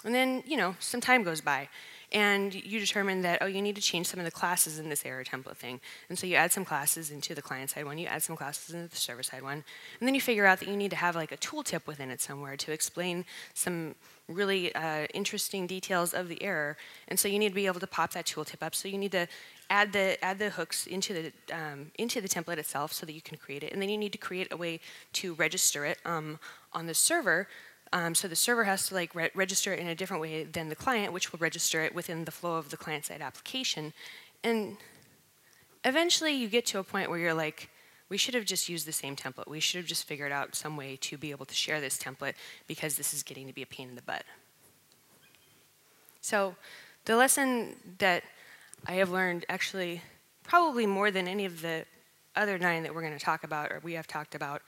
And 0.04 0.14
then 0.14 0.42
you 0.46 0.56
know, 0.56 0.76
some 0.78 1.00
time 1.00 1.22
goes 1.22 1.40
by, 1.40 1.68
and 2.12 2.54
you 2.54 2.80
determine 2.80 3.22
that, 3.22 3.38
oh, 3.42 3.46
you 3.46 3.60
need 3.60 3.76
to 3.76 3.82
change 3.82 4.06
some 4.06 4.18
of 4.18 4.24
the 4.24 4.30
classes 4.30 4.78
in 4.78 4.88
this 4.88 5.04
error 5.04 5.24
template 5.24 5.56
thing. 5.56 5.80
And 6.08 6.18
so 6.18 6.26
you 6.26 6.36
add 6.36 6.52
some 6.52 6.64
classes 6.64 7.10
into 7.10 7.34
the 7.34 7.42
client-side 7.42 7.84
one, 7.84 7.98
you 7.98 8.06
add 8.06 8.22
some 8.22 8.36
classes 8.36 8.74
into 8.74 8.88
the 8.88 8.96
server-side 8.96 9.42
one, 9.42 9.64
and 10.00 10.08
then 10.08 10.14
you 10.14 10.20
figure 10.20 10.46
out 10.46 10.60
that 10.60 10.68
you 10.68 10.76
need 10.76 10.90
to 10.90 10.96
have 10.96 11.16
like 11.16 11.32
a 11.32 11.36
tooltip 11.36 11.86
within 11.86 12.10
it 12.10 12.20
somewhere 12.20 12.56
to 12.56 12.72
explain 12.72 13.24
some 13.54 13.94
really 14.28 14.74
uh, 14.74 15.06
interesting 15.14 15.66
details 15.66 16.12
of 16.12 16.28
the 16.28 16.42
error. 16.42 16.76
And 17.08 17.18
so 17.18 17.28
you 17.28 17.38
need 17.38 17.48
to 17.50 17.54
be 17.54 17.66
able 17.66 17.80
to 17.80 17.86
pop 17.86 18.12
that 18.12 18.26
tooltip 18.26 18.62
up. 18.62 18.74
So 18.74 18.88
you 18.88 18.98
need 18.98 19.12
to 19.12 19.26
add 19.70 19.92
the 19.92 20.22
add 20.24 20.38
the 20.38 20.50
hooks 20.50 20.86
into 20.86 21.12
the 21.14 21.54
um, 21.54 21.90
into 21.98 22.20
the 22.20 22.28
template 22.28 22.58
itself 22.58 22.92
so 22.92 23.04
that 23.06 23.12
you 23.12 23.22
can 23.22 23.38
create 23.38 23.62
it. 23.62 23.72
And 23.72 23.80
then 23.82 23.88
you 23.88 23.98
need 23.98 24.12
to 24.12 24.18
create 24.18 24.52
a 24.52 24.56
way 24.56 24.80
to 25.14 25.34
register 25.34 25.84
it 25.84 25.98
um, 26.04 26.38
on 26.72 26.86
the 26.86 26.94
server 26.94 27.48
um, 27.92 28.14
so 28.14 28.28
the 28.28 28.36
server 28.36 28.64
has 28.64 28.88
to 28.88 28.94
like 28.94 29.14
re 29.14 29.30
register 29.34 29.72
it 29.72 29.78
in 29.78 29.88
a 29.88 29.94
different 29.94 30.20
way 30.20 30.44
than 30.44 30.68
the 30.68 30.76
client, 30.76 31.12
which 31.12 31.32
will 31.32 31.38
register 31.38 31.82
it 31.82 31.94
within 31.94 32.24
the 32.24 32.30
flow 32.30 32.56
of 32.56 32.70
the 32.70 32.76
client-side 32.76 33.20
application. 33.20 33.92
And 34.44 34.76
eventually 35.84 36.32
you 36.32 36.48
get 36.48 36.66
to 36.66 36.78
a 36.78 36.84
point 36.84 37.10
where 37.10 37.18
you're 37.18 37.34
like, 37.34 37.70
we 38.08 38.16
should 38.16 38.34
have 38.34 38.44
just 38.44 38.68
used 38.68 38.86
the 38.86 38.92
same 38.92 39.16
template. 39.16 39.48
We 39.48 39.60
should 39.60 39.78
have 39.78 39.86
just 39.86 40.04
figured 40.04 40.32
out 40.32 40.54
some 40.54 40.76
way 40.76 40.96
to 41.02 41.18
be 41.18 41.30
able 41.30 41.46
to 41.46 41.54
share 41.54 41.80
this 41.80 41.98
template 41.98 42.34
because 42.66 42.96
this 42.96 43.12
is 43.12 43.22
getting 43.22 43.46
to 43.46 43.52
be 43.52 43.62
a 43.62 43.66
pain 43.66 43.88
in 43.88 43.94
the 43.94 44.02
butt. 44.02 44.24
So 46.20 46.56
the 47.04 47.16
lesson 47.16 47.76
that 47.98 48.22
I 48.86 48.94
have 48.94 49.10
learned 49.10 49.44
actually 49.48 50.02
probably 50.42 50.86
more 50.86 51.10
than 51.10 51.28
any 51.28 51.44
of 51.44 51.60
the 51.60 51.84
other 52.36 52.58
nine 52.58 52.82
that 52.84 52.94
we're 52.94 53.02
going 53.02 53.18
to 53.18 53.24
talk 53.24 53.44
about 53.44 53.70
or 53.70 53.80
we 53.82 53.94
have 53.94 54.06
talked 54.06 54.34
about 54.34 54.62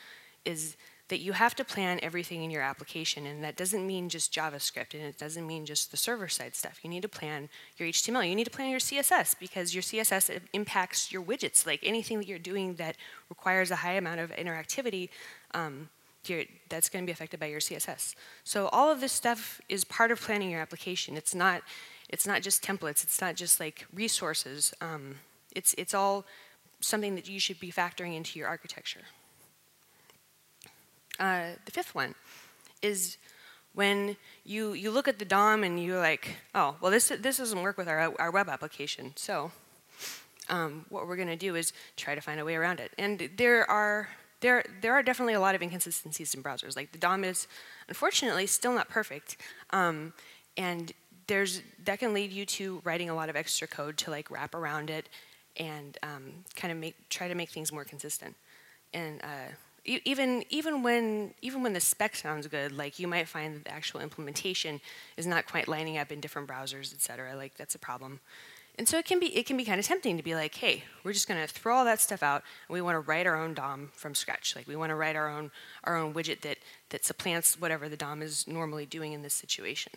is 0.45 0.77
that 1.11 1.19
you 1.19 1.33
have 1.33 1.55
to 1.57 1.65
plan 1.65 2.01
everything 2.03 2.43
in 2.43 2.51
your 2.51 2.63
application, 2.63 3.27
and 3.27 3.45
that 3.45 3.57
doesn't 3.57 3.87
mean 3.87 4.09
just 4.09 4.33
JavaScript, 4.33 4.95
and 4.95 5.03
it 5.03 5.19
doesn't 5.19 5.47
mean 5.47 5.67
just 5.67 5.91
the 5.91 5.97
server-side 5.97 6.57
stuff. 6.57 6.79
You 6.83 6.89
need 6.89 7.03
to 7.03 7.09
plan 7.09 7.49
your 7.77 7.89
HTML. 7.89 8.29
You 8.29 8.35
need 8.35 8.45
to 8.45 8.51
plan 8.51 8.71
your 8.71 8.81
CSS, 8.81 9.39
because 9.39 9.75
your 9.75 9.83
CSS 9.83 10.41
impacts 10.53 11.13
your 11.13 11.23
widgets. 11.23 11.67
Like 11.67 11.81
anything 11.83 12.19
that 12.19 12.27
you're 12.27 12.39
doing 12.39 12.75
that 12.77 12.97
requires 13.29 13.71
a 13.71 13.77
high 13.77 13.95
amount 13.95 14.21
of 14.21 14.31
interactivity, 14.31 15.11
um, 15.53 15.91
that's 16.69 16.89
going 16.89 17.05
to 17.05 17.07
be 17.07 17.13
affected 17.13 17.41
by 17.41 17.47
your 17.47 17.61
CSS. 17.61 18.15
So 18.45 18.69
all 18.69 18.91
of 18.91 19.01
this 19.01 19.13
stuff 19.13 19.61
is 19.69 19.85
part 19.85 20.11
of 20.11 20.21
planning 20.21 20.51
your 20.51 20.61
application. 20.61 21.17
It's 21.17 21.35
not, 21.35 21.63
it's 22.09 22.27
not 22.27 22.43
just 22.43 22.63
templates. 22.63 23.03
It's 23.03 23.21
not 23.21 23.37
just 23.37 23.59
like 23.59 23.87
resources. 23.93 24.73
Um, 24.81 25.17
it's, 25.57 25.75
it's 25.79 25.95
all 25.95 26.25
something 26.81 27.15
that 27.15 27.29
you 27.29 27.41
should 27.41 27.59
be 27.59 27.73
factoring 27.73 28.15
into 28.17 28.39
your 28.39 28.49
architecture. 28.49 29.01
Uh, 31.21 31.51
the 31.67 31.71
fifth 31.71 31.95
one 31.95 32.15
is 32.83 33.19
when 33.75 34.17
you, 34.45 34.73
you 34.73 34.91
look 34.91 35.07
at 35.07 35.19
the 35.19 35.25
DOM 35.25 35.63
and 35.63 35.83
you're 35.83 36.01
like, 36.01 36.37
oh, 36.55 36.77
well, 36.81 36.91
this, 36.91 37.13
this 37.21 37.37
doesn't 37.37 37.63
work 37.63 37.77
with 37.77 37.89
our, 37.89 38.13
our 38.19 38.31
web 38.31 38.49
application. 38.49 39.13
So 39.17 39.53
um, 40.49 40.87
what 40.89 41.07
we're 41.07 41.17
going 41.17 41.29
to 41.29 41.37
do 41.37 41.55
is 41.55 41.73
try 41.97 42.15
to 42.15 42.21
find 42.21 42.41
a 42.41 42.45
way 42.45 42.57
around 42.57 42.81
it. 42.81 42.93
And 42.99 43.31
there 43.37 43.71
are, 43.71 44.09
there, 44.41 44.65
there 44.81 44.95
are 44.95 45.03
definitely 45.03 45.35
a 45.35 45.41
lot 45.41 45.55
of 45.55 45.63
inconsistencies 45.63 46.35
in 46.35 46.43
browsers. 46.43 46.75
Like 46.75 46.93
the 46.93 46.99
DOM 46.99 47.23
is, 47.23 47.47
unfortunately, 47.87 48.47
still 48.47 48.73
not 48.73 48.89
perfect. 48.89 49.37
Um, 49.71 50.15
and 50.57 50.93
there's, 51.27 51.63
that 51.85 52.01
can 52.01 52.13
lead 52.13 52.33
you 52.33 52.45
to 52.47 52.81
writing 52.83 53.11
a 53.11 53.15
lot 53.15 53.29
of 53.29 53.37
extra 53.37 53.69
code 53.69 53.97
to 53.99 54.11
like 54.11 54.31
wrap 54.31 54.55
around 54.55 54.91
it 54.91 55.09
and 55.59 55.97
um, 56.03 56.33
kind 56.57 56.73
of 56.73 56.79
make, 56.79 56.97
try 57.11 57.29
to 57.29 57.35
make 57.35 57.51
things 57.51 57.71
more 57.71 57.85
consistent. 57.85 58.35
And 58.93 59.21
uh, 59.23 59.53
even 59.85 60.45
even 60.51 60.83
when 60.83 61.35
even 61.43 61.63
when 61.63 61.73
the 61.73 61.81
spec 61.81 62.17
sounds 62.17 62.47
good, 62.47 62.73
like 62.73 62.99
you 62.99 63.09
might 63.09 63.29
find 63.29 63.55
that 63.57 63.65
the 63.65 63.73
actual 63.73 64.01
implementation 64.01 64.81
is 65.17 65.27
not 65.27 65.47
quite 65.47 65.69
lining 65.69 65.99
up 65.99 66.13
in 66.13 66.21
different 66.21 66.49
browsers, 66.49 66.93
et 66.93 67.01
cetera. 67.01 67.35
Like 67.37 67.57
that's 67.57 67.75
a 67.75 67.79
problem. 67.79 68.21
And 68.79 68.89
so 68.89 68.99
it 68.99 69.05
can 69.05 69.21
be 69.21 69.37
it 69.37 69.47
can 69.47 69.57
be 69.57 69.65
kind 69.65 69.79
of 69.79 69.87
tempting 69.87 70.17
to 70.17 70.23
be 70.23 70.35
like, 70.35 70.55
hey, 70.55 70.85
we're 71.05 71.13
just 71.13 71.29
going 71.29 71.41
to 71.41 71.53
throw 71.53 71.77
all 71.77 71.85
that 71.85 72.01
stuff 72.01 72.23
out, 72.23 72.43
and 72.69 72.75
we 72.75 72.81
want 72.81 72.95
to 72.95 73.01
write 73.01 73.27
our 73.27 73.37
own 73.37 73.53
DOM 73.53 73.91
from 73.95 74.15
scratch. 74.15 74.55
Like 74.57 74.67
we 74.67 74.77
want 74.77 74.91
to 74.91 74.95
write 74.95 75.17
our 75.17 75.29
own 75.29 75.51
our 75.85 75.97
own 75.97 76.15
widget 76.15 76.41
that 76.43 76.59
that 76.91 77.05
supplants 77.05 77.61
whatever 77.61 77.89
the 77.89 77.97
DOM 77.97 78.23
is 78.23 78.47
normally 78.47 78.87
doing 78.87 79.13
in 79.13 79.23
this 79.23 79.35
situation. 79.35 79.93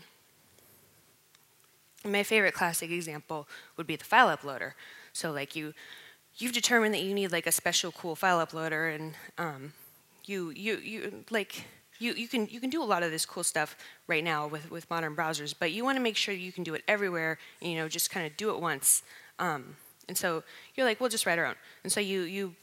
My 2.05 2.23
favorite 2.23 2.53
classic 2.53 2.91
example 2.91 3.47
would 3.77 3.87
be 3.87 3.95
the 3.95 4.03
file 4.03 4.35
uploader. 4.35 4.73
So 5.13 5.31
like 5.31 5.55
you, 5.55 5.73
you've 6.37 6.53
determined 6.53 6.93
that 6.93 7.01
you 7.01 7.13
need 7.13 7.31
like 7.31 7.47
a 7.47 7.51
special 7.51 7.91
cool 7.91 8.15
file 8.15 8.45
uploader, 8.45 8.95
and 8.95 9.13
um, 9.37 9.73
you 10.25 10.49
you 10.51 10.77
you 10.77 11.25
like 11.29 11.65
you, 11.99 12.13
you 12.13 12.27
can 12.27 12.47
you 12.49 12.59
can 12.59 12.69
do 12.69 12.81
a 12.81 12.85
lot 12.85 13.03
of 13.03 13.11
this 13.11 13.25
cool 13.25 13.43
stuff 13.43 13.75
right 14.07 14.23
now 14.23 14.47
with, 14.47 14.69
with 14.71 14.89
modern 14.89 15.15
browsers, 15.15 15.53
but 15.57 15.71
you 15.71 15.83
want 15.83 15.97
to 15.97 16.01
make 16.01 16.17
sure 16.17 16.33
you 16.33 16.51
can 16.51 16.63
do 16.63 16.73
it 16.73 16.83
everywhere. 16.87 17.37
You 17.61 17.75
know, 17.75 17.87
just 17.87 18.09
kind 18.09 18.25
of 18.25 18.35
do 18.37 18.49
it 18.51 18.59
once. 18.59 19.03
Um, 19.39 19.75
and 20.07 20.17
so 20.17 20.43
you're 20.75 20.85
like, 20.85 20.99
we'll 20.99 21.09
just 21.09 21.25
write 21.25 21.39
our 21.39 21.45
own. 21.45 21.55
And 21.83 21.91
so 21.91 21.99
you 21.99 22.21
you 22.21 22.55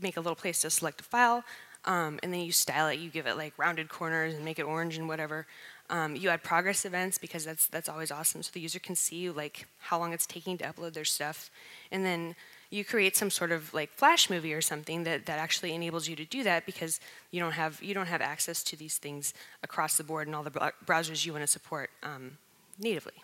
make 0.00 0.16
a 0.16 0.20
little 0.20 0.36
place 0.36 0.60
to 0.62 0.70
select 0.70 1.00
a 1.00 1.04
file, 1.04 1.44
um, 1.84 2.18
and 2.22 2.32
then 2.32 2.40
you 2.40 2.52
style 2.52 2.88
it. 2.88 2.98
You 2.98 3.10
give 3.10 3.26
it 3.26 3.36
like 3.36 3.54
rounded 3.58 3.88
corners 3.88 4.34
and 4.34 4.44
make 4.44 4.58
it 4.58 4.64
orange 4.64 4.96
and 4.96 5.06
whatever. 5.06 5.46
Um, 5.90 6.16
you 6.16 6.28
add 6.28 6.42
progress 6.42 6.84
events 6.84 7.16
because 7.16 7.44
that's 7.44 7.66
that's 7.66 7.88
always 7.88 8.10
awesome, 8.10 8.42
so 8.42 8.50
the 8.52 8.60
user 8.60 8.78
can 8.78 8.96
see 8.96 9.30
like 9.30 9.66
how 9.78 9.98
long 9.98 10.12
it's 10.12 10.26
taking 10.26 10.58
to 10.58 10.64
upload 10.64 10.92
their 10.92 11.04
stuff, 11.04 11.50
and 11.90 12.04
then 12.04 12.34
you 12.70 12.84
create 12.84 13.16
some 13.16 13.30
sort 13.30 13.50
of 13.50 13.72
like 13.72 13.90
flash 13.92 14.28
movie 14.28 14.52
or 14.52 14.60
something 14.60 15.04
that, 15.04 15.26
that 15.26 15.38
actually 15.38 15.74
enables 15.74 16.06
you 16.08 16.14
to 16.16 16.24
do 16.24 16.42
that 16.42 16.66
because 16.66 17.00
you 17.30 17.40
don't 17.40 17.52
have 17.52 17.82
you 17.82 17.94
don't 17.94 18.08
have 18.08 18.20
access 18.20 18.62
to 18.62 18.76
these 18.76 18.98
things 18.98 19.32
across 19.62 19.96
the 19.96 20.04
board 20.04 20.26
and 20.26 20.36
all 20.36 20.42
the 20.42 20.72
browsers 20.86 21.24
you 21.24 21.32
want 21.32 21.42
to 21.42 21.46
support 21.46 21.90
um, 22.02 22.36
natively. 22.78 23.14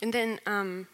And 0.00 0.12
then 0.12 0.40
um, 0.46 0.86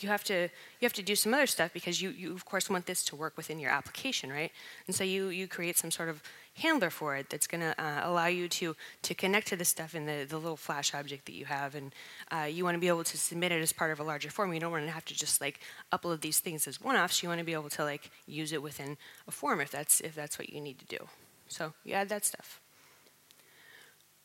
you 0.00 0.08
have 0.08 0.24
to 0.24 0.34
you 0.34 0.86
have 0.86 0.92
to 0.94 1.02
do 1.02 1.14
some 1.14 1.34
other 1.34 1.46
stuff 1.46 1.72
because 1.72 2.00
you, 2.00 2.10
you 2.10 2.32
of 2.32 2.44
course 2.44 2.70
want 2.70 2.86
this 2.86 3.04
to 3.04 3.16
work 3.16 3.36
within 3.36 3.58
your 3.58 3.70
application, 3.70 4.30
right? 4.30 4.52
And 4.86 4.96
so 4.96 5.04
you 5.04 5.28
you 5.28 5.46
create 5.46 5.76
some 5.76 5.90
sort 5.90 6.08
of 6.08 6.22
handler 6.54 6.90
for 6.90 7.16
it 7.16 7.30
that's 7.30 7.46
going 7.46 7.60
to 7.60 7.74
uh, 7.82 8.00
allow 8.04 8.26
you 8.26 8.48
to 8.48 8.76
to 9.02 9.14
connect 9.14 9.46
to 9.48 9.56
the 9.56 9.64
stuff 9.64 9.94
in 9.94 10.06
the, 10.06 10.26
the 10.28 10.36
little 10.36 10.56
flash 10.56 10.94
object 10.94 11.26
that 11.26 11.34
you 11.34 11.44
have. 11.46 11.74
And 11.74 11.94
uh, 12.30 12.48
you 12.50 12.64
want 12.64 12.74
to 12.74 12.80
be 12.80 12.88
able 12.88 13.04
to 13.04 13.18
submit 13.18 13.52
it 13.52 13.62
as 13.62 13.72
part 13.72 13.90
of 13.90 14.00
a 14.00 14.02
larger 14.02 14.30
form. 14.30 14.52
You 14.52 14.60
don't 14.60 14.72
want 14.72 14.84
to 14.84 14.90
have 14.90 15.04
to 15.06 15.14
just 15.14 15.40
like 15.40 15.60
upload 15.92 16.20
these 16.20 16.40
things 16.40 16.66
as 16.66 16.80
one-offs. 16.80 17.22
You 17.22 17.28
want 17.28 17.38
to 17.38 17.44
be 17.44 17.54
able 17.54 17.70
to 17.70 17.84
like 17.84 18.10
use 18.26 18.52
it 18.52 18.62
within 18.62 18.96
a 19.26 19.30
form 19.30 19.60
if 19.60 19.70
that's 19.70 20.00
if 20.00 20.14
that's 20.14 20.38
what 20.38 20.50
you 20.50 20.60
need 20.60 20.78
to 20.78 20.86
do. 20.86 21.08
So 21.48 21.72
you 21.84 21.94
add 21.94 22.08
that 22.08 22.24
stuff 22.24 22.60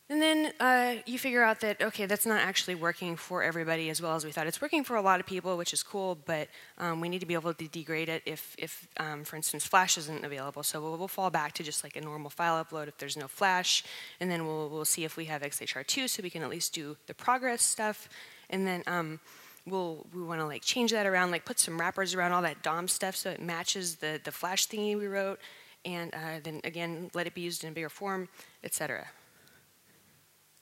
and 0.10 0.22
then 0.22 0.54
uh, 0.62 0.96
you 1.06 1.20
figure 1.20 1.44
out 1.44 1.60
that, 1.60 1.82
okay, 1.82 2.06
that's 2.06 2.26
not 2.26 2.40
actually 2.40 2.76
working 2.76 3.18
for 3.18 3.44
everybody 3.44 3.90
as 3.90 4.02
well 4.02 4.16
as 4.16 4.24
we 4.24 4.32
thought. 4.32 4.48
It's 4.48 4.62
working 4.62 4.86
for 4.86 4.96
a 4.96 5.02
lot 5.02 5.20
of 5.20 5.26
people, 5.26 5.58
which 5.58 5.74
is 5.74 5.84
cool, 5.84 6.18
but 6.26 6.48
um, 6.78 7.02
we 7.02 7.10
need 7.10 7.20
to 7.20 7.26
be 7.26 7.34
able 7.34 7.54
to 7.54 7.68
degrade 7.68 8.08
it 8.08 8.24
if, 8.26 8.56
if 8.58 8.88
um, 9.02 9.26
for 9.26 9.36
instance, 9.36 9.66
Flash 9.66 9.98
isn't 9.98 10.24
available. 10.24 10.64
So 10.64 10.80
we'll, 10.80 10.98
we'll, 10.98 11.10
fall 11.10 11.30
back 11.30 11.52
to 11.54 11.64
just 11.64 11.84
like 11.84 11.98
a 11.98 12.02
normal 12.02 12.30
file 12.30 12.64
upload 12.64 12.88
if 12.88 12.98
there's 12.98 13.18
no 13.18 13.28
Flash, 13.28 13.84
and 14.22 14.32
then 14.32 14.48
we'll, 14.48 14.70
we'll 14.70 14.86
see 14.86 15.04
if 15.04 15.18
we 15.18 15.26
have 15.26 15.42
XHR2 15.42 16.10
so 16.10 16.24
we 16.24 16.30
can 16.30 16.42
at 16.42 16.50
least 16.50 16.74
do 16.74 16.96
the 17.08 17.14
progress 17.14 17.62
stuff. 17.62 18.08
And 18.50 18.66
then 18.66 18.84
um, 18.88 19.20
we'll, 19.66 20.06
we 20.14 20.22
want 20.22 20.40
to 20.40 20.46
like 20.46 20.62
change 20.62 20.92
that 20.92 21.06
around, 21.06 21.32
like 21.32 21.44
put 21.44 21.60
some 21.60 21.78
wrappers 21.78 22.16
around 22.16 22.32
all 22.32 22.44
that 22.44 22.64
DOM 22.64 22.88
stuff 22.88 23.18
so 23.18 23.30
it 23.30 23.42
matches 23.42 23.98
the, 23.98 24.22
the 24.24 24.32
Flash 24.32 24.70
thingy 24.70 24.98
we 24.98 25.08
wrote, 25.08 25.42
and 25.84 26.14
uh, 26.14 26.40
then 26.42 26.62
again, 26.64 27.12
let 27.14 27.28
it 27.28 27.34
be 27.34 27.42
used 27.42 27.66
in 27.66 27.72
a 27.72 27.74
bigger 27.74 27.90
form, 27.90 28.30
etc. 28.64 29.08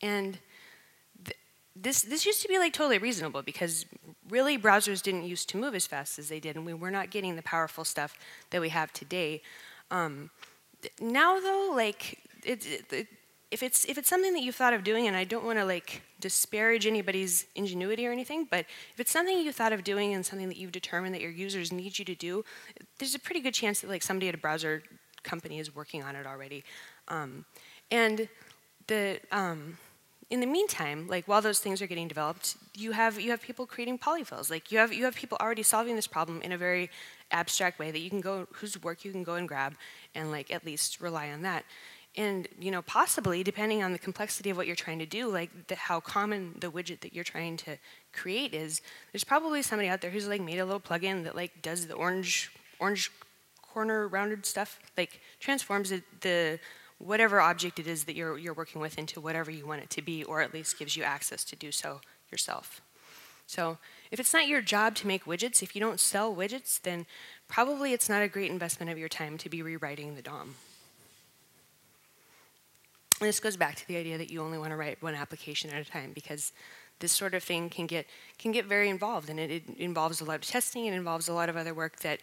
And 0.02 0.40
th 1.24 1.38
this, 1.76 2.02
this 2.02 2.26
used 2.26 2.42
to 2.42 2.48
be 2.48 2.58
like 2.58 2.74
totally 2.74 2.98
reasonable 2.98 3.42
because 3.42 3.86
really 4.30 4.58
browsers 4.58 5.02
didn't 5.02 5.24
used 5.24 5.50
to 5.50 5.58
move 5.58 5.76
as 5.76 5.86
fast 5.88 6.20
as 6.20 6.30
they 6.30 6.40
did 6.40 6.56
and 6.56 6.66
we 6.66 6.74
were 6.74 6.92
not 6.92 7.10
getting 7.10 7.36
the 7.36 7.42
powerful 7.42 7.84
stuff 7.84 8.18
that 8.52 8.62
we 8.62 8.70
have 8.70 8.92
today. 8.94 9.42
Um, 9.92 10.30
now 11.00 11.40
though, 11.40 11.72
like, 11.74 12.20
it, 12.44 12.66
it, 12.66 12.94
it, 12.94 13.08
if 13.52 13.64
it's 13.64 13.86
if 13.86 13.98
it's 13.98 14.10
something 14.10 14.34
that 14.34 14.42
you've 14.42 14.56
thought 14.56 14.74
of 14.74 14.84
doing, 14.84 15.08
and 15.08 15.16
I 15.16 15.24
don't 15.24 15.46
want 15.46 15.60
to 15.60 15.66
like 15.66 16.02
disparage 16.20 16.86
anybody's 16.86 17.46
ingenuity 17.56 18.06
or 18.08 18.12
anything, 18.12 18.48
but 18.50 18.66
if 18.94 19.00
it's 19.00 19.12
something 19.12 19.38
you 19.38 19.52
thought 19.52 19.72
of 19.72 19.84
doing 19.84 20.14
and 20.14 20.26
something 20.26 20.50
that 20.50 20.58
you've 20.58 20.72
determined 20.72 21.14
that 21.16 21.22
your 21.22 21.32
users 21.32 21.72
need 21.72 21.98
you 21.98 22.06
to 22.06 22.16
do, 22.16 22.44
there's 22.98 23.16
a 23.16 23.20
pretty 23.20 23.40
good 23.40 23.54
chance 23.54 23.82
that 23.82 23.90
like 23.90 24.04
somebody 24.04 24.28
at 24.28 24.36
a 24.36 24.38
browser 24.38 24.84
company 25.24 25.60
is 25.60 25.74
working 25.74 26.04
on 26.04 26.16
it 26.16 26.26
already. 26.26 26.64
Um, 27.08 27.46
and 27.92 28.28
the 28.88 29.20
um, 29.32 29.78
in 30.30 30.40
the 30.40 30.48
meantime, 30.48 31.08
like 31.08 31.28
while 31.28 31.42
those 31.42 31.60
things 31.60 31.82
are 31.82 31.88
getting 31.88 32.08
developed, 32.08 32.58
you 32.74 32.92
have 32.92 33.20
you 33.20 33.30
have 33.30 33.42
people 33.42 33.66
creating 33.68 34.00
polyfills. 34.00 34.50
Like 34.50 34.72
you 34.72 34.80
have 34.80 34.92
you 34.92 35.04
have 35.06 35.16
people 35.16 35.38
already 35.40 35.64
solving 35.64 35.96
this 35.96 36.08
problem 36.08 36.42
in 36.42 36.52
a 36.52 36.58
very 36.58 36.90
abstract 37.32 37.78
way 37.80 37.92
that 37.92 38.00
you 38.00 38.10
can 38.10 38.22
go 38.22 38.48
whose 38.54 38.82
work 38.82 39.06
you 39.06 39.12
can 39.12 39.24
go 39.24 39.36
and 39.36 39.48
grab 39.48 39.76
and 40.16 40.32
like 40.32 40.52
at 40.52 40.66
least 40.66 41.00
rely 41.00 41.30
on 41.30 41.44
that. 41.44 41.64
And 42.18 42.48
you 42.60 42.72
know, 42.72 42.82
possibly 42.82 43.44
depending 43.44 43.84
on 43.84 43.92
the 43.92 44.00
complexity 44.00 44.50
of 44.50 44.58
what 44.58 44.66
you're 44.66 44.76
trying 44.76 45.00
to 45.00 45.06
do, 45.06 45.28
like 45.28 45.68
the, 45.68 45.76
how 45.76 46.00
common 46.00 46.56
the 46.60 46.72
widget 46.72 47.02
that 47.02 47.14
you're 47.14 47.24
trying 47.24 47.58
to 47.58 47.78
create 48.12 48.54
is, 48.54 48.82
there's 49.12 49.24
probably 49.24 49.62
somebody 49.62 49.90
out 49.90 50.02
there 50.02 50.12
who's 50.12 50.28
like 50.28 50.42
made 50.42 50.58
a 50.58 50.66
little 50.66 50.80
plugin 50.80 51.24
that 51.26 51.36
like 51.36 51.62
does 51.62 51.86
the 51.86 51.94
orange 51.94 52.52
orange 52.80 53.12
corner 53.62 54.08
rounded 54.08 54.46
stuff, 54.46 54.80
like 54.98 55.20
transforms 55.40 55.90
the, 55.92 56.02
the 56.22 56.60
whatever 56.98 57.42
object 57.42 57.80
it 57.80 57.88
is 57.88 58.06
that 58.06 58.16
you're, 58.16 58.38
you're 58.38 58.54
working 58.54 58.82
with 58.82 58.98
into 58.98 59.20
whatever 59.20 59.52
you 59.52 59.68
want 59.68 59.82
it 59.82 59.90
to 59.92 60.02
be, 60.02 60.24
or 60.24 60.42
at 60.42 60.54
least 60.54 60.80
gives 60.80 60.96
you 60.96 61.04
access 61.04 61.44
to 61.44 61.56
do 61.56 61.72
so 61.72 62.02
yourself. 62.32 62.82
So 63.48 63.78
if 64.12 64.20
it's 64.20 64.34
not 64.34 64.48
your 64.48 64.62
job 64.62 64.96
to 64.96 65.08
make 65.08 65.26
widgets, 65.26 65.62
if 65.62 65.76
you 65.76 65.82
don't 65.82 66.00
sell 66.00 66.36
widgets, 66.36 66.82
then 66.82 67.06
probably 67.48 67.94
it's 67.94 68.10
not 68.10 68.22
a 68.22 68.28
great 68.28 68.50
investment 68.50 68.92
of 68.92 68.98
your 68.98 69.10
time 69.10 69.38
to 69.40 69.50
be 69.50 69.62
rewriting 69.62 70.16
the 70.16 70.22
DOM. 70.22 70.56
And 73.20 73.30
this 73.30 73.40
goes 73.40 73.56
back 73.56 73.76
to 73.76 73.88
the 73.88 73.98
idea 73.98 74.18
that 74.18 74.32
you 74.32 74.42
only 74.42 74.58
want 74.58 74.72
to 74.72 74.76
write 74.76 75.02
one 75.02 75.16
application 75.16 75.70
at 75.70 75.82
a 75.82 75.90
time 75.90 76.12
because 76.14 76.52
this 77.00 77.12
sort 77.12 77.34
of 77.34 77.44
thing 77.44 77.70
can 77.70 77.88
get 77.88 78.08
can 78.38 78.52
get 78.52 78.66
very 78.66 78.90
involved 78.90 79.30
and 79.30 79.40
it, 79.40 79.52
it 79.52 79.64
involves 79.78 80.22
a 80.22 80.26
lot 80.26 80.36
of 80.36 80.42
testing 80.42 80.88
and 80.88 80.96
involves 80.96 81.28
a 81.28 81.34
lot 81.34 81.50
of 81.50 81.56
other 81.56 81.74
work 81.74 82.00
that 82.00 82.20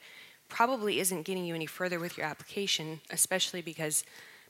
probably 0.49 0.99
isn't 1.01 1.23
getting 1.23 1.47
you 1.47 1.55
any 1.55 1.67
further 1.67 1.99
with 1.99 2.19
your 2.19 2.27
application, 2.27 3.01
especially 3.11 3.63
because 3.63 4.05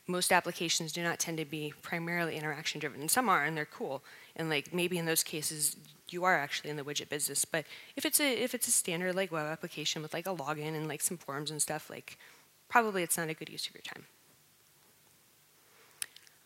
most 0.07 0.33
applications 0.33 0.93
do 0.93 1.03
not 1.03 1.19
tend 1.19 1.39
to 1.39 1.45
be 1.45 1.73
primarily 1.83 2.37
interaction 2.37 2.81
driven. 2.81 3.01
and 3.01 3.11
Some 3.11 3.29
are, 3.29 3.45
and 3.45 3.57
they're 3.57 3.65
cool. 3.65 4.03
And 4.35 4.51
like 4.51 4.75
maybe 4.75 4.99
in 4.99 5.07
those 5.07 5.23
cases, 5.23 5.77
you 6.09 6.25
are 6.25 6.37
actually 6.39 6.71
in 6.71 6.77
the 6.77 6.83
widget 6.83 7.09
business. 7.09 7.45
But 7.45 7.65
if 7.97 8.05
it's 8.05 8.21
a 8.21 8.43
if 8.43 8.55
it's 8.55 8.69
a 8.69 8.73
standard 8.73 9.15
like 9.15 9.31
web 9.33 9.47
application 9.47 10.03
with 10.03 10.13
like 10.13 10.27
a 10.27 10.35
login 10.35 10.75
and 10.75 10.89
like 10.89 11.01
some 11.01 11.17
forms 11.17 11.51
and 11.51 11.63
stuff, 11.63 11.89
like 11.89 12.19
probably 12.69 13.03
it's 13.03 13.17
not 13.17 13.29
a 13.29 13.35
good 13.35 13.49
use 13.49 13.67
of 13.67 13.75
your 13.75 13.83
time. 13.83 14.05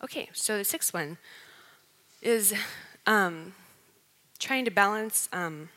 Okay, 0.03 0.29
so 0.33 0.57
the 0.57 0.63
sixth 0.63 0.93
one 0.93 1.17
is 2.21 2.53
um, 3.07 3.53
trying 4.37 4.65
to 4.65 4.71
balance 4.71 5.27
um, 5.33 5.69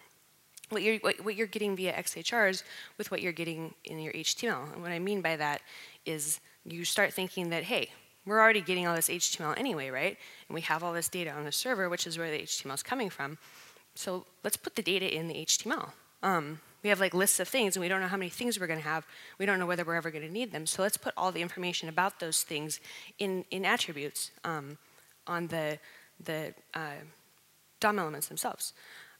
what 0.68 0.82
you're 0.82 0.98
what, 0.98 1.24
what 1.24 1.34
you're 1.34 1.46
getting 1.46 1.76
via 1.76 1.92
XHRs 1.94 2.62
with 2.98 3.10
what 3.10 3.22
you're 3.22 3.32
getting 3.32 3.74
in 3.84 3.98
your 3.98 4.12
HTML. 4.12 4.72
And 4.72 4.82
what 4.82 4.92
I 4.92 4.98
mean 4.98 5.22
by 5.22 5.36
that 5.36 5.62
is 6.04 6.40
you 6.64 6.84
start 6.84 7.12
thinking 7.12 7.50
that, 7.50 7.64
hey, 7.64 7.90
we're 8.26 8.40
already 8.40 8.60
getting 8.60 8.86
all 8.86 8.94
this 8.94 9.08
HTML 9.08 9.58
anyway, 9.58 9.88
right? 9.88 10.16
And 10.48 10.54
we 10.54 10.60
have 10.62 10.82
all 10.82 10.92
this 10.92 11.08
data 11.08 11.30
on 11.30 11.44
the 11.44 11.52
server, 11.52 11.88
which 11.88 12.06
is 12.06 12.18
where 12.18 12.30
the 12.30 12.42
HTML 12.42 12.74
is 12.74 12.82
coming 12.82 13.10
from. 13.10 13.38
So 13.94 14.26
let's 14.44 14.56
put 14.56 14.76
the 14.76 14.82
data 14.82 15.12
in 15.12 15.28
the 15.28 15.34
HTML. 15.34 15.90
Um, 16.22 16.60
we 16.82 16.90
have 16.90 17.00
like 17.00 17.14
lists 17.14 17.40
of 17.40 17.48
things, 17.48 17.76
and 17.76 17.82
we 17.82 17.88
don't 17.88 18.00
know 18.00 18.08
how 18.08 18.16
many 18.16 18.30
things 18.30 18.58
we're 18.58 18.66
going 18.66 18.78
to 18.78 18.88
have. 18.88 19.06
We 19.38 19.46
don't 19.46 19.58
know 19.58 19.66
whether 19.66 19.84
we're 19.84 19.96
ever 19.96 20.10
going 20.10 20.26
to 20.26 20.32
need 20.32 20.52
them. 20.52 20.66
So 20.66 20.82
let's 20.82 20.96
put 20.96 21.12
all 21.16 21.32
the 21.32 21.42
information 21.42 21.88
about 21.88 22.20
those 22.20 22.42
things 22.42 22.80
in, 23.18 23.44
in 23.50 23.64
attributes 23.64 24.30
um, 24.44 24.78
on 25.26 25.48
the, 25.48 25.78
the 26.22 26.54
uh, 26.74 27.02
DOM 27.80 27.98
elements 27.98 28.28
themselves. 28.28 28.72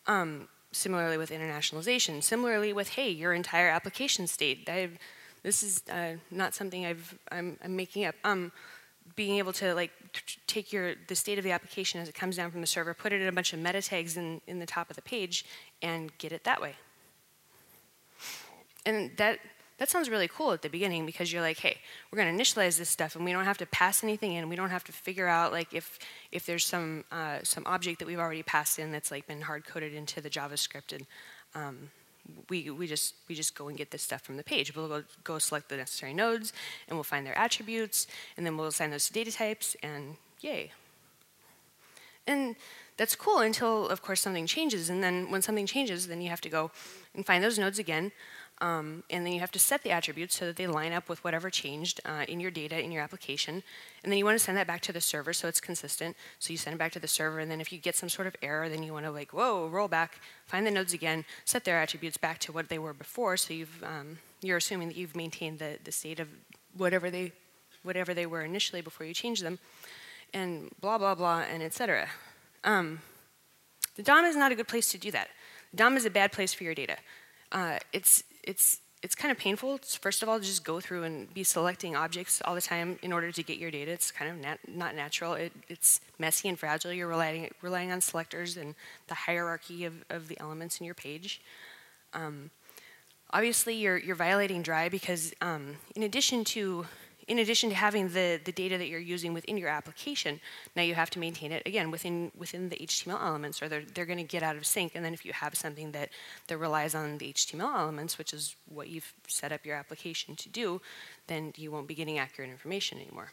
Um, 0.07 0.49
similarly 0.73 1.19
with 1.19 1.31
internationalization. 1.31 2.23
Similarly 2.23 2.73
with, 2.73 2.91
hey, 2.91 3.11
your 3.11 3.33
entire 3.33 3.69
application 3.69 4.27
state. 4.27 4.69
I've, 4.69 4.99
this 5.43 5.63
is 5.63 5.83
uh, 5.91 6.15
not 6.31 6.55
something 6.55 6.87
I've, 6.87 7.19
I'm, 7.31 7.59
I'm 7.63 7.77
making 7.77 8.05
up. 8.05 8.15
Um, 8.25 8.53
being 9.17 9.39
able 9.39 9.53
to 9.53 9.75
like 9.75 9.91
take 10.47 10.73
your 10.73 10.95
the 11.09 11.15
state 11.15 11.39
of 11.39 11.45
the 11.45 11.51
application 11.51 12.01
as 12.01 12.09
it 12.09 12.15
comes 12.15 12.37
down 12.37 12.51
from 12.51 12.61
the 12.61 12.67
server, 12.67 12.95
put 12.95 13.13
it 13.13 13.21
in 13.21 13.29
a 13.29 13.33
bunch 13.33 13.53
of 13.53 13.59
meta 13.59 13.83
tags 13.83 14.17
in, 14.17 14.41
in 14.47 14.59
the 14.59 14.67
top 14.67 14.89
of 14.91 14.97
the 14.97 15.03
page, 15.03 15.45
and 15.83 16.17
get 16.19 16.33
it 16.33 16.45
that 16.45 16.61
way. 16.61 16.75
And 18.87 19.11
that 19.17 19.41
that 19.79 19.89
sounds 19.89 20.11
really 20.11 20.29
cool 20.29 20.53
at 20.53 20.61
the 20.61 20.69
beginning 20.69 21.07
because 21.07 21.33
you're 21.33 21.43
like, 21.43 21.59
hey, 21.59 21.79
we're 22.11 22.19
going 22.19 22.37
to 22.37 22.43
initialize 22.43 22.79
this 22.79 22.91
stuff, 22.91 23.17
and 23.17 23.25
we 23.25 23.33
don't 23.33 23.47
have 23.47 23.59
to 23.59 23.67
pass 23.67 24.05
anything 24.05 24.35
in. 24.35 24.49
We 24.49 24.57
don't 24.57 24.71
have 24.71 24.85
to 24.85 24.93
figure 24.93 25.27
out 25.27 25.53
like 25.53 25.73
if 25.73 25.99
if 26.31 26.47
there's 26.47 26.67
some 26.67 27.05
uh, 27.11 27.39
some 27.43 27.65
object 27.67 27.99
that 27.99 28.07
we've 28.07 28.19
already 28.19 28.43
passed 28.43 28.79
in 28.79 28.93
that's 28.93 29.11
like 29.11 29.27
been 29.27 29.41
hard 29.43 29.65
coded 29.65 29.95
into 29.95 30.21
the 30.21 30.31
JavaScript, 30.31 30.93
and 30.93 31.07
um, 31.55 31.91
we, 32.49 32.71
we, 32.71 32.87
just, 32.87 33.15
we 33.29 33.35
just 33.35 33.55
go 33.55 33.69
and 33.69 33.77
get 33.77 33.91
this 33.91 34.03
stuff 34.03 34.23
from 34.23 34.37
the 34.37 34.45
page. 34.45 34.75
We'll 34.75 34.89
go, 34.89 35.03
go 35.25 35.39
select 35.39 35.69
the 35.69 35.77
necessary 35.77 36.15
nodes, 36.15 36.53
and 36.89 36.97
we'll 36.97 37.05
find 37.05 37.27
their 37.27 37.39
attributes, 37.39 38.07
and 38.37 38.45
then 38.45 38.57
we'll 38.57 38.67
assign 38.67 38.91
those 38.91 39.07
to 39.07 39.13
data 39.13 39.33
types, 39.33 39.77
and 39.83 40.17
yay. 40.41 40.73
And 42.27 42.57
that's 42.97 43.17
cool 43.17 43.39
until, 43.39 43.89
of 43.89 44.03
course, 44.03 44.21
something 44.21 44.47
changes. 44.47 44.91
And 44.91 45.03
then 45.03 45.31
when 45.31 45.43
something 45.43 45.67
changes, 45.67 46.07
then 46.07 46.21
you 46.21 46.29
have 46.29 46.41
to 46.43 46.49
go 46.49 46.71
and 47.15 47.25
find 47.25 47.43
those 47.43 47.59
nodes 47.59 47.79
again. 47.79 48.13
Um, 48.61 49.05
and 49.09 49.25
then 49.25 49.33
you 49.33 49.41
have 49.41 49.51
to 49.53 49.59
set 49.59 49.83
the 49.83 49.91
attributes 49.91 50.37
so 50.37 50.45
that 50.47 50.57
they 50.57 50.67
line 50.67 50.93
up 50.93 51.09
with 51.09 51.25
whatever 51.25 51.49
changed 51.49 52.01
uh, 52.05 52.25
in 52.29 52.41
your 52.41 52.51
data 52.51 52.79
in 52.79 52.93
your 52.93 53.03
application. 53.03 53.63
And 54.03 54.13
then 54.13 54.19
you 54.19 54.25
want 54.25 54.39
to 54.39 54.45
send 54.45 54.59
that 54.59 54.67
back 54.67 54.83
to 54.83 54.93
the 54.93 55.01
server 55.01 55.33
so 55.33 55.49
it's 55.49 55.61
consistent. 55.61 56.15
So 56.39 56.53
you 56.53 56.59
send 56.59 56.75
it 56.75 56.79
back 56.79 56.93
to 56.93 56.99
the 56.99 57.09
server, 57.09 57.39
and 57.39 57.51
then 57.51 57.61
if 57.61 57.73
you 57.73 57.79
get 57.79 57.97
some 57.97 58.11
sort 58.11 58.27
of 58.27 58.37
error, 58.43 58.69
then 58.69 58.83
you 58.83 58.93
want 58.93 59.07
to 59.07 59.11
like, 59.11 59.33
whoa, 59.33 59.69
roll 59.69 59.89
back, 59.89 60.21
find 60.47 60.67
the 60.67 60.71
nodes 60.71 60.93
again, 60.93 61.25
set 61.45 61.65
their 61.65 61.81
attributes 61.81 62.19
back 62.19 62.39
to 62.41 62.53
what 62.53 62.69
they 62.69 62.79
were 62.79 62.93
before. 62.93 63.37
So 63.39 63.55
you've 63.55 63.83
um, 63.83 64.19
you're 64.43 64.59
assuming 64.59 64.89
that 64.89 64.97
you've 64.97 65.17
maintained 65.17 65.59
the, 65.59 65.79
the 65.83 65.93
state 65.93 66.21
of 66.21 66.29
whatever 66.77 67.11
they 67.11 67.33
whatever 67.83 68.13
they 68.13 68.27
were 68.27 68.43
initially 68.43 68.83
before 68.83 69.07
you 69.07 69.15
change 69.15 69.41
them, 69.41 69.59
and 70.35 70.71
blah 70.83 70.99
blah 70.99 71.15
blah, 71.15 71.45
and 71.51 71.63
etc. 71.63 72.09
Um, 72.63 73.01
the 73.97 74.03
DOM 74.03 74.27
is 74.27 74.37
not 74.37 74.53
a 74.53 74.55
good 74.55 74.69
place 74.69 74.91
to 74.93 74.99
do 74.99 75.11
that. 75.13 75.29
The 75.71 75.79
DOM 75.79 75.97
is 75.97 76.05
a 76.05 76.11
bad 76.11 76.33
place 76.33 76.53
for 76.53 76.65
your 76.65 76.75
data. 76.75 76.97
Uh, 77.53 77.79
it's 77.93 78.23
it's 78.45 78.81
it's 79.03 79.15
kind 79.15 79.33
of 79.33 79.39
painful. 79.39 79.79
first 80.01 80.23
of 80.23 80.29
all, 80.29 80.39
to 80.39 80.45
just 80.45 80.63
go 80.63 80.79
through 80.79 81.05
and 81.05 81.33
be 81.33 81.43
selecting 81.43 81.97
objects 81.97 82.43
all 82.45 82.55
the 82.55 82.61
time 82.61 82.99
in 83.03 83.13
order 83.13 83.33
to 83.33 83.43
get 83.43 83.57
your 83.57 83.71
data. 83.71 83.91
It's 83.91 84.11
kind 84.11 84.31
of 84.31 84.37
nat 84.37 84.59
not 84.69 84.95
natural. 84.95 85.35
It, 85.35 85.53
it's 85.69 86.01
messy 86.19 86.49
and 86.49 86.59
fragile. 86.59 86.93
You're 86.93 87.09
relying, 87.09 87.51
relying 87.63 87.93
on 87.93 88.03
selectors 88.03 88.59
and 88.59 88.75
the 89.09 89.15
hierarchy 89.15 89.87
of, 89.87 89.95
of 90.11 90.29
the 90.29 90.39
elements 90.39 90.81
in 90.81 90.85
your 90.85 90.95
page. 90.95 91.41
Um, 92.13 92.51
obviously, 93.33 93.75
you're, 93.75 93.97
you're 93.97 94.17
violating 94.17 94.61
dry 94.61 94.91
because 94.91 95.33
um, 95.41 95.77
in 95.97 96.03
addition 96.03 96.45
to 96.45 96.85
in 97.31 97.39
addition 97.39 97.71
to 97.71 97.77
having 97.77 98.09
the, 98.09 98.41
the 98.45 98.51
data 98.51 98.77
that 98.77 98.89
you're 98.89 98.99
using 98.99 99.33
within 99.33 99.57
your 99.57 99.69
application, 99.69 100.41
now 100.75 100.83
you 100.83 100.97
have 100.97 101.11
to 101.11 101.21
maintain 101.21 101.53
it, 101.53 101.63
again, 101.65 101.93
within, 101.93 102.33
within 102.37 102.69
the 102.69 102.77
HTML 102.77 103.25
elements, 103.25 103.63
or 103.63 103.69
they're, 103.69 103.85
they're 103.95 104.05
going 104.05 104.19
to 104.19 104.25
get 104.25 104.43
out 104.43 104.57
of 104.57 104.67
sync. 104.67 104.97
And 104.97 105.05
then 105.05 105.15
if 105.15 105.25
you 105.25 105.33
have 105.33 105.55
something 105.55 105.93
that, 105.93 106.09
that 106.49 106.59
relies 106.59 106.93
on 106.93 107.19
the 107.19 107.33
HTML 107.33 107.73
elements, 107.73 108.19
which 108.19 108.35
is 108.35 108.57
what 108.69 108.89
you've 108.89 109.15
set 109.29 109.53
up 109.53 109.65
your 109.65 109.77
application 109.77 110.35
to 110.35 110.49
do, 110.49 110.81
then 111.29 111.53
you 111.57 111.71
won't 111.71 111.87
be 111.87 111.95
getting 111.95 112.19
accurate 112.19 112.51
information 112.51 112.99
anymore. 112.99 113.31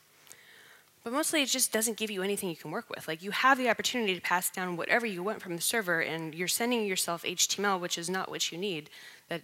But 1.03 1.11
mostly 1.11 1.41
it 1.41 1.49
just 1.49 1.73
doesn't 1.73 1.97
give 1.97 2.11
you 2.11 2.21
anything 2.21 2.49
you 2.49 2.55
can 2.55 2.69
work 2.69 2.91
with. 2.91 3.07
Like 3.07 3.23
you 3.23 3.31
have 3.31 3.57
the 3.57 3.67
opportunity 3.67 4.13
to 4.13 4.21
pass 4.21 4.51
down 4.51 4.77
whatever 4.77 5.07
you 5.07 5.23
want 5.23 5.41
from 5.41 5.55
the 5.55 5.61
server 5.61 6.01
and 6.01 6.35
you're 6.35 6.47
sending 6.47 6.85
yourself 6.85 7.23
HTML, 7.23 7.79
which 7.79 7.97
is 7.97 8.11
not 8.11 8.29
what 8.29 8.51
you 8.51 8.59
need. 8.59 8.91
That 9.29 9.41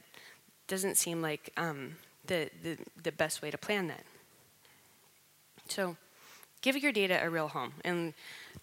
doesn't 0.68 0.98
seem 0.98 1.24
like 1.24 1.50
um, 1.58 1.96
the, 2.28 2.52
the, 2.62 2.78
the 3.02 3.12
best 3.12 3.42
way 3.42 3.50
to 3.50 3.58
plan 3.58 3.88
that. 3.88 4.04
So 5.67 5.95
give 6.62 6.78
your 6.78 6.91
data 6.91 7.19
a 7.21 7.30
real 7.30 7.47
home. 7.49 7.73
And 7.84 8.13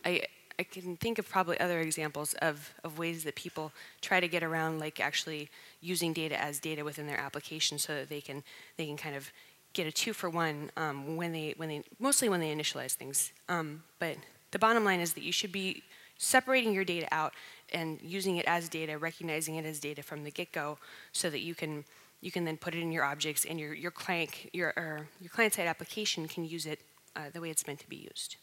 I, 0.05 0.23
I 0.59 0.65
can 0.65 0.97
think 0.97 1.19
of 1.19 1.29
probably 1.29 1.59
other 1.61 1.81
examples 1.81 2.35
of, 2.35 2.75
of 2.85 2.99
ways 2.99 3.25
that 3.25 3.35
people 3.35 3.73
try 4.01 4.21
to 4.21 4.29
get 4.29 4.43
around 4.43 4.79
like 4.79 5.01
actually 5.01 5.49
using 5.81 6.13
data 6.13 6.41
as 6.41 6.59
data 6.59 6.85
within 6.85 7.07
their 7.07 7.19
application 7.19 7.79
so 7.79 7.95
that 7.95 8.09
they 8.09 8.21
can 8.21 8.43
they 8.77 8.87
can 8.87 8.97
kind 8.97 9.17
of 9.17 9.33
get 9.73 9.87
a 9.87 9.93
two 9.93 10.13
for 10.13 10.29
one 10.29 10.71
um, 10.77 11.17
when 11.17 11.33
they 11.33 11.55
when 11.57 11.69
they 11.69 11.83
mostly 11.99 12.29
when 12.29 12.41
they 12.41 12.55
initialize 12.55 12.93
things. 12.93 13.33
Um, 13.49 13.83
but 13.99 14.17
the 14.51 14.59
bottom 14.59 14.85
line 14.85 15.01
is 15.01 15.15
that 15.15 15.23
you 15.23 15.33
should 15.33 15.53
be 15.53 15.83
separating 16.19 16.75
your 16.75 16.85
data 16.85 17.09
out 17.13 17.33
and 17.73 17.99
using 18.03 18.37
it 18.37 18.45
as 18.47 18.69
data, 18.69 18.99
recognizing 18.99 19.57
it 19.57 19.65
as 19.65 19.81
data 19.81 20.03
from 20.03 20.25
the 20.25 20.31
get-go, 20.31 20.77
so 21.13 21.31
that 21.31 21.41
you 21.41 21.55
can 21.55 21.85
you 22.21 22.31
can 22.31 22.45
then 22.45 22.59
put 22.59 22.75
it 22.75 22.81
in 22.81 22.93
your 22.93 23.05
objects 23.05 23.45
and 23.45 23.59
your 23.59 23.73
your 23.73 23.91
client 23.91 24.31
your 24.53 24.75
your 25.21 25.31
client 25.31 25.55
side 25.55 25.67
application 25.67 26.29
can 26.29 26.45
use 26.45 26.67
it 26.67 26.81
uh, 27.17 27.31
the 27.33 27.41
way 27.41 27.51
it's 27.51 27.67
meant 27.67 27.81
to 27.81 27.89
be 27.89 27.97
used. 27.97 28.37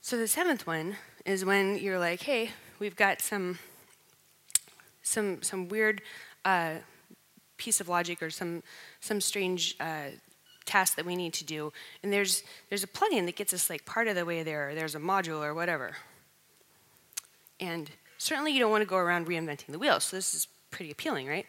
So 0.00 0.16
the 0.16 0.28
seventh 0.28 0.66
one 0.66 0.96
is 1.26 1.44
when 1.44 1.78
you're 1.78 1.98
like, 1.98 2.22
hey, 2.22 2.50
we've 2.78 2.96
got 2.96 3.20
some 3.20 3.58
some 5.02 5.42
some 5.42 5.68
weird 5.68 6.02
uh, 6.44 6.76
piece 7.56 7.80
of 7.80 7.88
logic 7.88 8.22
or 8.22 8.30
some 8.30 8.62
some 9.00 9.20
strange 9.20 9.76
uh, 9.80 10.10
task 10.64 10.96
that 10.96 11.04
we 11.04 11.16
need 11.16 11.32
to 11.34 11.44
do, 11.44 11.72
and 12.02 12.12
there's 12.12 12.42
there's 12.68 12.84
a 12.84 12.86
plugin 12.86 13.26
that 13.26 13.36
gets 13.36 13.52
us 13.52 13.68
like 13.68 13.84
part 13.84 14.08
of 14.08 14.14
the 14.14 14.24
way 14.24 14.42
there, 14.42 14.70
or 14.70 14.74
there's 14.74 14.94
a 14.94 15.00
module 15.00 15.42
or 15.42 15.54
whatever. 15.54 15.96
And 17.60 17.90
certainly 18.18 18.52
you 18.52 18.60
don't 18.60 18.70
want 18.70 18.82
to 18.82 18.88
go 18.88 18.96
around 18.96 19.26
reinventing 19.26 19.72
the 19.72 19.78
wheel. 19.78 20.00
So 20.00 20.16
this 20.16 20.32
is 20.32 20.46
pretty 20.70 20.90
appealing, 20.90 21.26
right? 21.26 21.46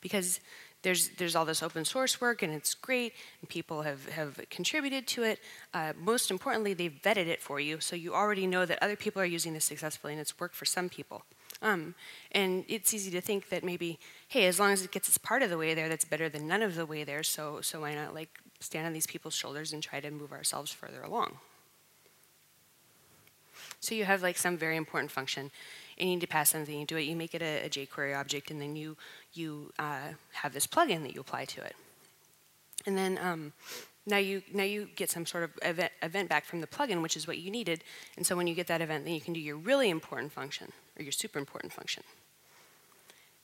Because 0.00 0.40
there's, 0.86 1.08
there's 1.16 1.34
all 1.34 1.44
this 1.44 1.64
open 1.64 1.84
source 1.84 2.20
work 2.20 2.44
and 2.44 2.52
it's 2.54 2.72
great 2.72 3.12
and 3.40 3.48
people 3.48 3.82
have, 3.82 4.08
have 4.08 4.40
contributed 4.50 5.04
to 5.08 5.24
it. 5.24 5.40
Uh, 5.74 5.92
most 5.98 6.30
importantly, 6.30 6.74
they've 6.74 6.94
vetted 7.02 7.26
it 7.26 7.42
for 7.42 7.58
you 7.58 7.80
so 7.80 7.96
you 7.96 8.14
already 8.14 8.46
know 8.46 8.64
that 8.64 8.80
other 8.80 8.94
people 8.94 9.20
are 9.20 9.26
using 9.26 9.52
this 9.52 9.64
successfully 9.64 10.12
and 10.12 10.20
it's 10.20 10.38
worked 10.38 10.54
for 10.54 10.64
some 10.64 10.88
people. 10.88 11.24
Um, 11.60 11.96
and 12.30 12.64
it's 12.68 12.94
easy 12.94 13.10
to 13.10 13.20
think 13.20 13.48
that 13.48 13.64
maybe, 13.64 13.98
hey, 14.28 14.46
as 14.46 14.60
long 14.60 14.70
as 14.70 14.84
it 14.84 14.92
gets 14.92 15.08
us 15.08 15.18
part 15.18 15.42
of 15.42 15.50
the 15.50 15.58
way 15.58 15.74
there, 15.74 15.88
that's 15.88 16.04
better 16.04 16.28
than 16.28 16.46
none 16.46 16.62
of 16.62 16.76
the 16.76 16.86
way 16.86 17.02
there, 17.02 17.24
so, 17.24 17.60
so 17.62 17.80
why 17.80 17.92
not 17.92 18.14
like 18.14 18.38
stand 18.60 18.86
on 18.86 18.92
these 18.92 19.08
people's 19.08 19.34
shoulders 19.34 19.72
and 19.72 19.82
try 19.82 19.98
to 19.98 20.12
move 20.12 20.30
ourselves 20.30 20.70
further 20.70 21.02
along. 21.02 21.38
So 23.80 23.96
you 23.96 24.04
have 24.04 24.22
like 24.22 24.36
some 24.36 24.56
very 24.56 24.76
important 24.76 25.10
function 25.10 25.50
and 25.98 26.08
you 26.08 26.16
need 26.16 26.20
to 26.20 26.26
pass 26.26 26.50
something 26.50 26.80
into 26.80 26.96
it, 26.96 27.02
you 27.02 27.16
make 27.16 27.34
it 27.34 27.42
a, 27.42 27.66
a 27.66 27.68
jQuery 27.68 28.18
object, 28.18 28.50
and 28.50 28.60
then 28.60 28.76
you, 28.76 28.96
you 29.36 29.72
uh, 29.78 30.12
have 30.32 30.52
this 30.52 30.66
plugin 30.66 31.02
that 31.02 31.14
you 31.14 31.20
apply 31.20 31.44
to 31.46 31.62
it. 31.62 31.74
And 32.86 32.96
then 32.96 33.18
um, 33.20 33.52
now 34.06 34.18
you 34.18 34.42
now 34.52 34.62
you 34.62 34.88
get 34.94 35.10
some 35.10 35.26
sort 35.26 35.44
of 35.44 35.50
event, 35.62 35.92
event 36.02 36.28
back 36.28 36.44
from 36.44 36.60
the 36.60 36.66
plugin, 36.66 37.02
which 37.02 37.16
is 37.16 37.26
what 37.26 37.38
you 37.38 37.50
needed. 37.50 37.82
And 38.16 38.26
so 38.26 38.36
when 38.36 38.46
you 38.46 38.54
get 38.54 38.68
that 38.68 38.80
event, 38.80 39.04
then 39.04 39.14
you 39.14 39.20
can 39.20 39.34
do 39.34 39.40
your 39.40 39.56
really 39.56 39.90
important 39.90 40.32
function 40.32 40.72
or 40.98 41.02
your 41.02 41.12
super 41.12 41.38
important 41.38 41.72
function. 41.72 42.02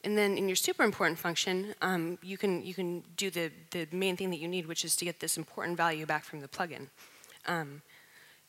And 0.04 0.18
then 0.18 0.36
in 0.36 0.48
your 0.48 0.56
super 0.56 0.82
important 0.82 1.18
function, 1.18 1.74
um, 1.80 2.18
you 2.22 2.36
can 2.36 2.64
you 2.64 2.74
can 2.74 3.02
do 3.16 3.30
the 3.30 3.50
the 3.70 3.86
main 3.92 4.16
thing 4.16 4.30
that 4.30 4.38
you 4.38 4.48
need, 4.48 4.66
which 4.66 4.84
is 4.84 4.96
to 4.96 5.04
get 5.04 5.20
this 5.20 5.36
important 5.36 5.76
value 5.76 6.06
back 6.06 6.24
from 6.24 6.40
the 6.40 6.48
plugin. 6.48 6.88
Um, 7.46 7.82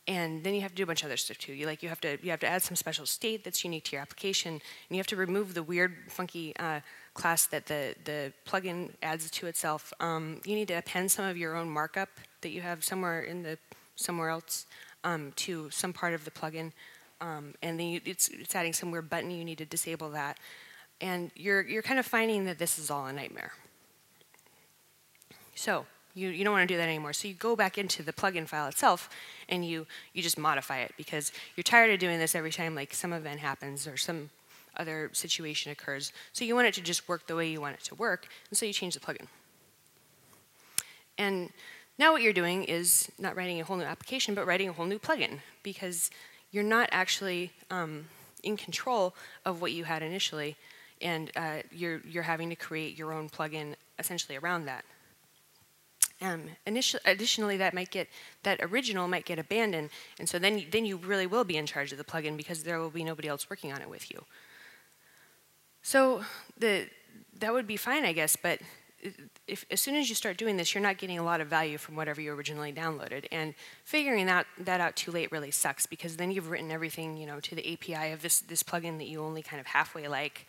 and 0.07 0.43
then 0.43 0.53
you 0.53 0.61
have 0.61 0.71
to 0.71 0.75
do 0.75 0.83
a 0.83 0.85
bunch 0.85 1.01
of 1.01 1.07
other 1.07 1.17
stuff 1.17 1.37
too. 1.37 1.53
You 1.53 1.65
like 1.65 1.81
you 1.81 1.89
have 1.89 2.01
to 2.01 2.17
you 2.21 2.31
have 2.31 2.39
to 2.41 2.47
add 2.47 2.61
some 2.61 2.75
special 2.75 3.05
state 3.05 3.43
that's 3.43 3.63
unique 3.63 3.85
to 3.85 3.91
your 3.93 4.01
application, 4.01 4.53
and 4.53 4.61
you 4.89 4.97
have 4.97 5.07
to 5.07 5.15
remove 5.15 5.53
the 5.53 5.63
weird, 5.63 5.95
funky 6.09 6.55
uh, 6.57 6.81
class 7.13 7.45
that 7.47 7.65
the 7.67 7.95
the 8.05 8.33
plugin 8.45 8.91
adds 9.01 9.29
to 9.29 9.47
itself. 9.47 9.93
Um, 9.99 10.41
you 10.45 10.55
need 10.55 10.67
to 10.69 10.75
append 10.75 11.11
some 11.11 11.25
of 11.25 11.37
your 11.37 11.55
own 11.55 11.69
markup 11.69 12.09
that 12.41 12.49
you 12.49 12.61
have 12.61 12.83
somewhere 12.83 13.21
in 13.21 13.43
the 13.43 13.57
somewhere 13.95 14.29
else 14.29 14.65
um, 15.03 15.31
to 15.35 15.69
some 15.69 15.93
part 15.93 16.13
of 16.13 16.25
the 16.25 16.31
plugin, 16.31 16.71
um, 17.21 17.53
and 17.61 17.79
then 17.79 17.87
you, 17.87 18.01
it's 18.05 18.29
it's 18.29 18.55
adding 18.55 18.73
some 18.73 18.91
weird 18.91 19.09
button. 19.09 19.31
You 19.31 19.45
need 19.45 19.59
to 19.59 19.65
disable 19.65 20.09
that, 20.11 20.37
and 21.01 21.31
you're 21.35 21.61
you're 21.61 21.83
kind 21.83 21.99
of 21.99 22.05
finding 22.05 22.45
that 22.45 22.59
this 22.59 22.79
is 22.79 22.89
all 22.89 23.05
a 23.05 23.13
nightmare. 23.13 23.53
So 25.55 25.85
you, 26.15 26.29
you 26.29 26.43
don't 26.43 26.53
want 26.53 26.67
to 26.67 26.73
do 26.73 26.77
that 26.77 26.87
anymore. 26.87 27.13
So 27.13 27.27
you 27.27 27.33
go 27.33 27.55
back 27.55 27.77
into 27.77 28.03
the 28.03 28.13
plugin 28.13 28.47
file 28.47 28.67
itself 28.67 29.09
and 29.49 29.65
you, 29.65 29.87
you 30.13 30.21
just 30.21 30.37
modify 30.37 30.79
it 30.79 30.93
because 30.97 31.31
you're 31.55 31.63
tired 31.63 31.91
of 31.91 31.99
doing 31.99 32.19
this 32.19 32.35
every 32.35 32.51
time 32.51 32.75
like 32.75 32.93
some 32.93 33.13
event 33.13 33.39
happens 33.39 33.87
or 33.87 33.97
some 33.97 34.29
other 34.77 35.09
situation 35.13 35.71
occurs. 35.71 36.11
So 36.31 36.45
you 36.45 36.55
want 36.55 36.67
it 36.67 36.73
to 36.75 36.81
just 36.81 37.07
work 37.07 37.27
the 37.27 37.35
way 37.35 37.49
you 37.49 37.61
want 37.61 37.75
it 37.75 37.83
to 37.85 37.95
work, 37.95 38.27
and 38.49 38.57
so 38.57 38.65
you 38.65 38.73
change 38.73 38.93
the 38.93 38.99
plugin. 38.99 39.27
And 41.17 41.49
now 41.99 42.11
what 42.11 42.21
you're 42.21 42.33
doing 42.33 42.63
is 42.63 43.11
not 43.19 43.35
writing 43.35 43.61
a 43.61 43.63
whole 43.63 43.77
new 43.77 43.83
application, 43.83 44.33
but 44.33 44.47
writing 44.47 44.69
a 44.69 44.73
whole 44.73 44.85
new 44.85 44.99
plugin 44.99 45.39
because 45.61 46.09
you're 46.51 46.63
not 46.63 46.89
actually 46.91 47.51
um, 47.69 48.05
in 48.43 48.57
control 48.57 49.15
of 49.45 49.61
what 49.61 49.71
you 49.71 49.83
had 49.83 50.01
initially, 50.01 50.55
and 51.01 51.31
uh, 51.35 51.57
you're, 51.71 52.01
you're 52.05 52.23
having 52.23 52.49
to 52.49 52.55
create 52.55 52.97
your 52.97 53.13
own 53.13 53.29
plugin 53.29 53.75
essentially 53.99 54.37
around 54.37 54.65
that. 54.65 54.85
Um, 56.21 56.43
additionally, 56.65 57.57
that 57.57 57.73
might 57.73 57.91
get 57.91 58.07
that 58.43 58.59
original 58.61 59.07
might 59.09 59.25
get 59.25 59.39
abandoned, 59.39 59.89
and 60.19 60.29
so 60.29 60.39
then 60.39 60.63
then 60.71 60.85
you 60.85 60.95
really 60.95 61.27
will 61.27 61.43
be 61.43 61.57
in 61.57 61.65
charge 61.65 61.91
of 61.91 61.97
the 61.97 62.03
plugin 62.03 62.37
because 62.37 62.63
there 62.63 62.79
will 62.79 62.89
be 62.89 63.03
nobody 63.03 63.27
else 63.27 63.49
working 63.49 63.73
on 63.73 63.81
it 63.81 63.89
with 63.89 64.09
you. 64.09 64.23
So 65.83 66.23
the 66.57 66.87
that 67.39 67.53
would 67.53 67.67
be 67.67 67.77
fine, 67.77 68.05
I 68.05 68.13
guess, 68.13 68.35
but 68.35 68.59
if, 69.47 69.65
as 69.69 69.81
soon 69.81 69.95
as 69.95 70.07
you 70.07 70.15
start 70.15 70.37
doing 70.37 70.55
this, 70.55 70.73
you're 70.73 70.83
not 70.83 70.97
getting 70.97 71.19
a 71.19 71.23
lot 71.23 71.41
of 71.41 71.47
value 71.49 71.77
from 71.77 71.97
whatever 71.97 72.21
you 72.21 72.31
originally 72.31 72.71
downloaded, 72.71 73.25
and 73.31 73.53
figuring 73.83 74.25
that 74.27 74.47
that 74.57 74.81
out 74.81 74.95
too 74.95 75.11
late 75.11 75.31
really 75.31 75.51
sucks 75.51 75.85
because 75.85 76.15
then 76.17 76.31
you've 76.31 76.49
written 76.49 76.71
everything 76.71 77.17
you 77.17 77.27
know 77.27 77.39
to 77.41 77.53
the 77.53 77.73
API 77.73 78.11
of 78.11 78.21
this 78.21 78.39
this 78.39 78.63
plugin 78.63 78.97
that 78.97 79.07
you 79.07 79.21
only 79.21 79.41
kind 79.41 79.59
of 79.59 79.67
halfway 79.67 80.07
like, 80.07 80.47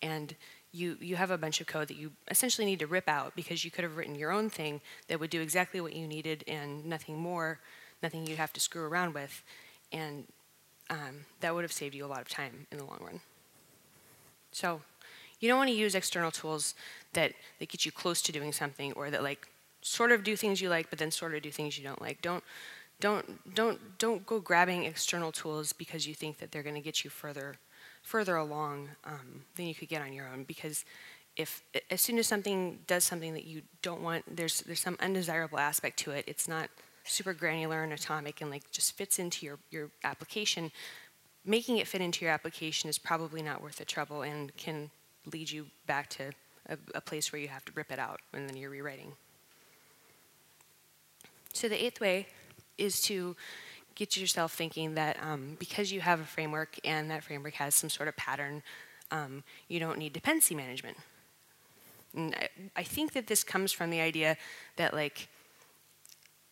and 0.00 0.34
you, 0.76 0.96
you 1.00 1.16
have 1.16 1.30
a 1.30 1.38
bunch 1.38 1.60
of 1.60 1.66
code 1.66 1.88
that 1.88 1.96
you 1.96 2.12
essentially 2.30 2.66
need 2.66 2.78
to 2.80 2.86
rip 2.86 3.08
out 3.08 3.34
because 3.34 3.64
you 3.64 3.70
could 3.70 3.82
have 3.82 3.96
written 3.96 4.14
your 4.14 4.30
own 4.30 4.50
thing 4.50 4.80
that 5.08 5.18
would 5.18 5.30
do 5.30 5.40
exactly 5.40 5.80
what 5.80 5.94
you 5.94 6.06
needed 6.06 6.44
and 6.46 6.84
nothing 6.84 7.18
more, 7.18 7.60
nothing 8.02 8.26
you'd 8.26 8.38
have 8.38 8.52
to 8.52 8.60
screw 8.60 8.84
around 8.84 9.14
with. 9.14 9.42
And 9.90 10.26
um, 10.90 11.24
that 11.40 11.54
would 11.54 11.64
have 11.64 11.72
saved 11.72 11.94
you 11.94 12.04
a 12.04 12.06
lot 12.06 12.20
of 12.20 12.28
time 12.28 12.66
in 12.70 12.78
the 12.78 12.84
long 12.84 12.98
run. 13.00 13.20
So 14.56 14.80
you 15.38 15.48
don't 15.48 15.58
want 15.58 15.68
to 15.68 15.76
use 15.76 15.94
external 15.94 16.30
tools 16.30 16.74
that, 17.12 17.34
that 17.58 17.68
get 17.68 17.84
you 17.84 17.92
close 17.92 18.22
to 18.22 18.32
doing 18.32 18.52
something 18.52 18.94
or 18.94 19.10
that 19.10 19.22
like 19.22 19.48
sort 19.82 20.12
of 20.12 20.24
do 20.24 20.34
things 20.34 20.62
you 20.62 20.70
like 20.70 20.88
but 20.88 20.98
then 20.98 21.10
sort 21.10 21.34
of 21.34 21.42
do 21.42 21.50
things 21.50 21.76
you 21.76 21.84
don't 21.84 22.00
like. 22.00 22.22
Don't, 22.22 22.42
don't, 22.98 23.54
don't, 23.54 23.98
don't 23.98 24.24
go 24.24 24.40
grabbing 24.40 24.84
external 24.84 25.30
tools 25.30 25.74
because 25.74 26.06
you 26.06 26.14
think 26.14 26.38
that 26.38 26.52
they're 26.52 26.62
going 26.62 26.74
to 26.74 26.80
get 26.80 27.04
you 27.04 27.10
further 27.10 27.56
further 28.02 28.36
along 28.36 28.88
um, 29.04 29.44
than 29.56 29.66
you 29.66 29.74
could 29.74 29.88
get 29.88 30.00
on 30.00 30.12
your 30.12 30.28
own 30.28 30.44
because 30.44 30.84
if 31.34 31.64
as 31.90 32.00
soon 32.00 32.18
as 32.18 32.26
something 32.26 32.78
does 32.86 33.02
something 33.02 33.34
that 33.34 33.44
you 33.44 33.62
don't 33.82 34.00
want, 34.00 34.24
there's 34.36 34.60
there's 34.62 34.80
some 34.80 34.96
undesirable 35.00 35.58
aspect 35.58 35.98
to 35.98 36.12
it. 36.12 36.24
It's 36.28 36.46
not 36.46 36.70
super 37.02 37.34
granular 37.34 37.82
and 37.82 37.92
atomic 37.92 38.40
and 38.40 38.50
like 38.50 38.70
just 38.70 38.96
fits 38.96 39.18
into 39.18 39.44
your 39.44 39.58
your 39.70 39.90
application. 40.04 40.70
Making 41.46 41.78
it 41.78 41.86
fit 41.86 42.00
into 42.00 42.24
your 42.24 42.34
application 42.34 42.90
is 42.90 42.98
probably 42.98 43.40
not 43.40 43.62
worth 43.62 43.76
the 43.76 43.84
trouble 43.84 44.22
and 44.22 44.54
can 44.56 44.90
lead 45.32 45.50
you 45.50 45.66
back 45.86 46.10
to 46.10 46.32
a, 46.68 46.76
a 46.94 47.00
place 47.00 47.32
where 47.32 47.40
you 47.40 47.48
have 47.48 47.64
to 47.66 47.72
rip 47.74 47.92
it 47.92 48.00
out 48.00 48.20
and 48.32 48.48
then 48.48 48.56
you're 48.56 48.70
rewriting. 48.70 49.12
So 51.52 51.68
the 51.68 51.82
eighth 51.82 52.00
way 52.00 52.26
is 52.76 53.00
to 53.02 53.36
get 53.94 54.16
yourself 54.16 54.52
thinking 54.52 54.94
that 54.94 55.16
um, 55.22 55.56
because 55.58 55.92
you 55.92 56.00
have 56.00 56.20
a 56.20 56.24
framework 56.24 56.78
and 56.84 57.10
that 57.10 57.24
framework 57.24 57.54
has 57.54 57.74
some 57.74 57.88
sort 57.88 58.08
of 58.08 58.16
pattern, 58.16 58.62
um, 59.10 59.42
you 59.68 59.80
don't 59.80 59.98
need 59.98 60.12
dependency 60.12 60.54
management. 60.54 60.96
And 62.14 62.34
I, 62.34 62.48
I 62.76 62.82
think 62.82 63.12
that 63.12 63.26
this 63.26 63.44
comes 63.44 63.72
from 63.72 63.90
the 63.90 64.00
idea 64.00 64.36
that 64.76 64.92
like 64.92 65.28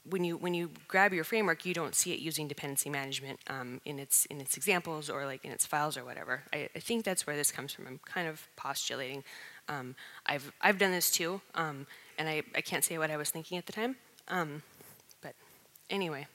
when 0.09 0.23
you 0.25 0.37
when 0.37 0.55
you 0.55 0.71
grab 0.87 1.13
your 1.13 1.25
framework, 1.25 1.65
you 1.65 1.75
don't 1.75 1.95
see 1.95 2.13
it 2.13 2.21
using 2.21 2.47
dependency 2.47 2.91
management 2.91 3.41
um, 3.49 3.81
in 3.85 3.99
its 3.99 4.27
in 4.27 4.41
its 4.41 4.57
examples 4.57 5.09
or 5.09 5.25
like 5.25 5.45
in 5.45 5.51
its 5.51 5.65
files 5.65 5.97
or 5.97 6.05
whatever. 6.05 6.43
I, 6.53 6.69
I 6.77 6.79
think 6.79 7.05
that's 7.05 7.27
where 7.27 7.37
this 7.37 7.51
comes 7.51 7.73
from. 7.73 7.87
I'm 7.87 8.01
kind 8.05 8.29
of 8.29 8.47
postulating. 8.57 9.25
Um, 9.69 9.95
I've 10.27 10.53
I've 10.61 10.79
done 10.79 10.91
this 10.93 11.11
too, 11.11 11.41
um, 11.55 11.87
and 12.19 12.29
I, 12.29 12.43
I 12.55 12.61
can't 12.61 12.85
say 12.85 12.99
what 12.99 13.11
I 13.11 13.17
was 13.17 13.31
thinking 13.31 13.57
at 13.57 13.67
the 13.67 13.73
time. 13.73 13.97
Um, 14.29 14.63
but 15.23 15.35
anyway, 15.89 16.27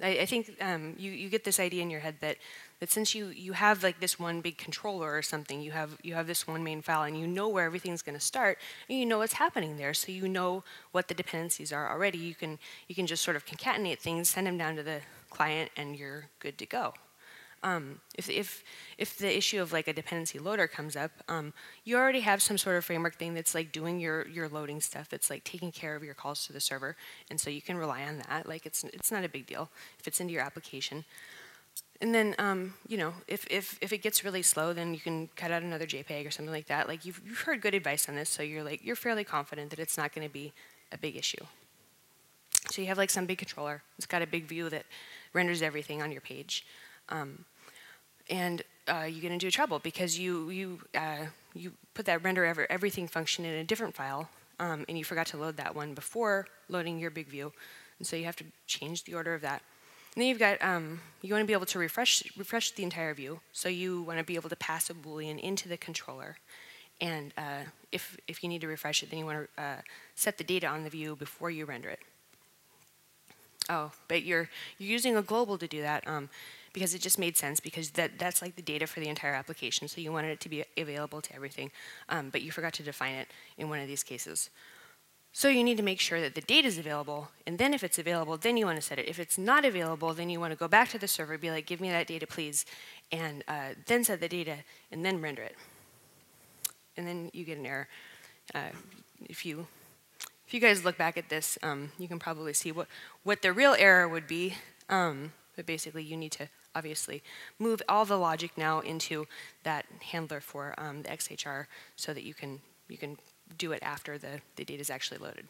I, 0.00 0.20
I 0.20 0.26
think 0.26 0.54
um, 0.60 0.94
you 0.96 1.10
you 1.10 1.28
get 1.28 1.44
this 1.44 1.58
idea 1.58 1.82
in 1.82 1.90
your 1.90 2.00
head 2.00 2.16
that 2.20 2.36
that 2.80 2.90
since 2.90 3.14
you 3.14 3.28
you 3.28 3.52
have 3.52 3.82
like 3.82 4.00
this 4.00 4.18
one 4.18 4.40
big 4.40 4.58
controller 4.58 5.14
or 5.14 5.22
something, 5.22 5.60
you 5.60 5.70
have 5.70 5.98
you 6.02 6.14
have 6.14 6.26
this 6.26 6.46
one 6.46 6.64
main 6.64 6.82
file 6.82 7.04
and 7.04 7.18
you 7.18 7.26
know 7.26 7.48
where 7.48 7.64
everything's 7.64 8.02
to 8.02 8.18
start 8.18 8.58
and 8.88 8.98
you 8.98 9.06
know 9.06 9.18
what's 9.18 9.34
happening 9.34 9.76
there, 9.76 9.94
so 9.94 10.10
you 10.10 10.28
know 10.28 10.64
what 10.92 11.08
the 11.08 11.14
dependencies 11.14 11.72
are 11.72 11.90
already. 11.90 12.18
You 12.18 12.34
can 12.34 12.58
you 12.88 12.94
can 12.94 13.06
just 13.06 13.22
sort 13.22 13.36
of 13.36 13.46
concatenate 13.46 13.98
things, 13.98 14.28
send 14.28 14.46
them 14.46 14.58
down 14.58 14.76
to 14.76 14.82
the 14.82 15.00
client, 15.28 15.70
and 15.76 15.96
you're 15.96 16.26
good 16.40 16.58
to 16.58 16.66
go. 16.66 16.94
Um, 17.62 18.00
if, 18.16 18.30
if, 18.30 18.64
if 18.96 19.18
the 19.18 19.36
issue 19.36 19.60
of 19.60 19.70
like 19.70 19.86
a 19.86 19.92
dependency 19.92 20.38
loader 20.38 20.66
comes 20.66 20.96
up, 20.96 21.10
um, 21.28 21.52
you 21.84 21.96
already 21.96 22.20
have 22.20 22.40
some 22.40 22.56
sort 22.56 22.76
of 22.76 22.86
framework 22.86 23.16
thing 23.16 23.34
that's 23.34 23.54
like 23.54 23.70
doing 23.70 24.00
your, 24.00 24.26
your 24.28 24.48
loading 24.48 24.80
stuff, 24.80 25.10
that's 25.10 25.28
like 25.28 25.44
taking 25.44 25.70
care 25.70 25.94
of 25.94 26.02
your 26.02 26.14
calls 26.14 26.46
to 26.46 26.54
the 26.54 26.60
server, 26.60 26.96
and 27.30 27.38
so 27.38 27.50
you 27.50 27.60
can 27.60 27.76
rely 27.76 28.02
on 28.04 28.22
that. 28.28 28.48
Like 28.48 28.64
it's, 28.64 28.84
it's 28.84 29.12
not 29.12 29.24
a 29.24 29.28
big 29.28 29.46
deal 29.46 29.68
if 29.98 30.08
it's 30.08 30.20
into 30.20 30.32
your 30.32 30.42
application. 30.42 31.04
And 32.02 32.14
then, 32.14 32.34
um, 32.38 32.74
you 32.88 32.96
know, 32.96 33.12
if, 33.28 33.46
if, 33.50 33.78
if 33.82 33.92
it 33.92 33.98
gets 33.98 34.24
really 34.24 34.40
slow, 34.42 34.72
then 34.72 34.94
you 34.94 35.00
can 35.00 35.28
cut 35.36 35.50
out 35.50 35.62
another 35.62 35.86
JPEG 35.86 36.26
or 36.26 36.30
something 36.30 36.52
like 36.52 36.66
that. 36.68 36.88
Like 36.88 37.04
you've, 37.04 37.20
you've 37.26 37.40
heard 37.40 37.60
good 37.60 37.74
advice 37.74 38.08
on 38.08 38.14
this, 38.14 38.30
so 38.30 38.42
you're 38.42 38.64
like 38.64 38.82
you're 38.82 38.96
fairly 38.96 39.24
confident 39.24 39.70
that 39.70 39.78
it's 39.78 39.98
not 39.98 40.14
going 40.14 40.26
to 40.26 40.32
be 40.32 40.52
a 40.92 40.98
big 40.98 41.16
issue. 41.16 41.44
So 42.70 42.80
you 42.80 42.88
have 42.88 42.98
like 42.98 43.10
some 43.10 43.26
big 43.26 43.38
controller. 43.38 43.82
It's 43.98 44.06
got 44.06 44.22
a 44.22 44.26
big 44.26 44.44
view 44.44 44.70
that 44.70 44.86
renders 45.34 45.60
everything 45.60 46.02
on 46.02 46.10
your 46.10 46.20
page, 46.20 46.64
um, 47.10 47.44
and 48.28 48.62
uh, 48.88 49.04
you 49.04 49.20
get 49.20 49.32
into 49.32 49.50
trouble 49.50 49.78
because 49.78 50.18
you 50.18 50.50
you 50.50 50.78
uh, 50.94 51.26
you 51.54 51.72
put 51.94 52.06
that 52.06 52.22
render 52.22 52.44
ever, 52.44 52.66
everything 52.70 53.08
function 53.08 53.44
in 53.44 53.54
a 53.54 53.64
different 53.64 53.94
file, 53.94 54.30
um, 54.58 54.84
and 54.88 54.96
you 54.96 55.04
forgot 55.04 55.26
to 55.28 55.36
load 55.36 55.56
that 55.58 55.74
one 55.74 55.94
before 55.94 56.46
loading 56.68 56.98
your 56.98 57.10
big 57.10 57.28
view, 57.28 57.52
and 57.98 58.06
so 58.06 58.16
you 58.16 58.24
have 58.24 58.36
to 58.36 58.44
change 58.66 59.04
the 59.04 59.14
order 59.14 59.34
of 59.34 59.42
that. 59.42 59.62
And 60.14 60.22
then 60.22 60.28
you've 60.28 60.38
got, 60.38 60.62
um, 60.62 61.00
you 61.22 61.32
want 61.32 61.42
to 61.42 61.46
be 61.46 61.52
able 61.52 61.66
to 61.66 61.78
refresh, 61.78 62.24
refresh 62.36 62.72
the 62.72 62.82
entire 62.82 63.14
view. 63.14 63.40
So 63.52 63.68
you 63.68 64.02
want 64.02 64.18
to 64.18 64.24
be 64.24 64.34
able 64.34 64.48
to 64.48 64.56
pass 64.56 64.90
a 64.90 64.94
Boolean 64.94 65.38
into 65.38 65.68
the 65.68 65.76
controller. 65.76 66.38
And 67.00 67.32
uh, 67.38 67.62
if, 67.92 68.18
if 68.26 68.42
you 68.42 68.48
need 68.48 68.60
to 68.60 68.68
refresh 68.68 69.02
it, 69.02 69.10
then 69.10 69.20
you 69.20 69.26
want 69.26 69.48
to 69.56 69.62
uh, 69.62 69.76
set 70.14 70.36
the 70.36 70.44
data 70.44 70.66
on 70.66 70.82
the 70.82 70.90
view 70.90 71.16
before 71.16 71.50
you 71.50 71.64
render 71.64 71.88
it. 71.88 72.00
Oh, 73.68 73.92
but 74.08 74.24
you're, 74.24 74.48
you're 74.78 74.90
using 74.90 75.16
a 75.16 75.22
global 75.22 75.56
to 75.56 75.68
do 75.68 75.80
that 75.82 76.06
um, 76.08 76.28
because 76.72 76.92
it 76.92 77.00
just 77.00 77.18
made 77.18 77.36
sense 77.36 77.60
because 77.60 77.90
that, 77.92 78.18
that's 78.18 78.42
like 78.42 78.56
the 78.56 78.62
data 78.62 78.86
for 78.86 78.98
the 78.98 79.08
entire 79.08 79.34
application. 79.34 79.86
So 79.86 80.00
you 80.00 80.10
wanted 80.10 80.30
it 80.30 80.40
to 80.40 80.48
be 80.48 80.64
available 80.76 81.20
to 81.20 81.34
everything, 81.34 81.70
um, 82.08 82.30
but 82.30 82.42
you 82.42 82.50
forgot 82.50 82.72
to 82.74 82.82
define 82.82 83.14
it 83.14 83.28
in 83.58 83.68
one 83.68 83.78
of 83.78 83.86
these 83.86 84.02
cases. 84.02 84.50
So 85.32 85.48
you 85.48 85.62
need 85.62 85.76
to 85.76 85.82
make 85.82 86.00
sure 86.00 86.20
that 86.20 86.34
the 86.34 86.40
data 86.40 86.66
is 86.66 86.76
available, 86.76 87.30
and 87.46 87.56
then 87.56 87.72
if 87.72 87.84
it's 87.84 87.98
available, 87.98 88.36
then 88.36 88.56
you 88.56 88.66
want 88.66 88.76
to 88.76 88.82
set 88.82 88.98
it. 88.98 89.08
If 89.08 89.20
it's 89.20 89.38
not 89.38 89.64
available, 89.64 90.12
then 90.12 90.28
you 90.28 90.40
want 90.40 90.52
to 90.52 90.58
go 90.58 90.66
back 90.66 90.88
to 90.90 90.98
the 90.98 91.06
server, 91.06 91.38
be 91.38 91.50
like, 91.50 91.66
give 91.66 91.80
me 91.80 91.88
that 91.90 92.08
data, 92.08 92.26
please, 92.26 92.66
and 93.12 93.44
uh, 93.46 93.70
then 93.86 94.02
set 94.02 94.20
the 94.20 94.28
data, 94.28 94.56
and 94.90 95.04
then 95.04 95.22
render 95.22 95.42
it. 95.42 95.56
And 96.96 97.06
then 97.06 97.30
you 97.32 97.44
get 97.44 97.58
an 97.58 97.66
error. 97.66 97.88
Uh, 98.54 98.70
if 99.28 99.46
you 99.46 99.66
if 100.50 100.54
you 100.54 100.58
guys 100.58 100.84
look 100.84 100.98
back 100.98 101.16
at 101.16 101.28
this, 101.28 101.56
um, 101.62 101.92
you 101.96 102.08
can 102.08 102.18
probably 102.18 102.52
see 102.52 102.72
what, 102.72 102.88
what 103.22 103.40
the 103.40 103.52
real 103.52 103.76
error 103.78 104.08
would 104.08 104.26
be. 104.26 104.54
Um, 104.88 105.32
but 105.54 105.64
basically, 105.64 106.02
you 106.02 106.16
need 106.16 106.32
to 106.32 106.48
obviously 106.74 107.22
move 107.60 107.80
all 107.88 108.04
the 108.04 108.16
logic 108.16 108.58
now 108.58 108.80
into 108.80 109.26
that 109.62 109.86
handler 110.10 110.40
for 110.40 110.74
um, 110.76 111.02
the 111.02 111.08
XHR 111.08 111.66
so 111.94 112.12
that 112.12 112.24
you 112.24 112.34
can 112.34 112.60
you 112.88 112.98
can 112.98 113.16
do 113.56 113.72
it 113.72 113.82
after 113.82 114.18
the, 114.18 114.40
the 114.56 114.64
data 114.64 114.80
is 114.80 114.90
actually 114.90 115.18
loaded. 115.18 115.46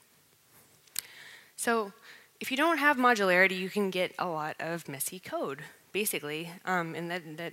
So 1.57 1.93
if 2.41 2.51
you 2.51 2.57
don't 2.57 2.79
have 2.79 2.97
modularity, 2.97 3.59
you 3.59 3.69
can 3.69 3.91
get 3.91 4.15
a 4.19 4.27
lot 4.27 4.57
of 4.59 4.89
messy 4.89 5.19
code, 5.19 5.61
basically. 5.93 6.51
Um, 6.65 6.95
and 6.95 7.11
that, 7.11 7.37
that 7.37 7.53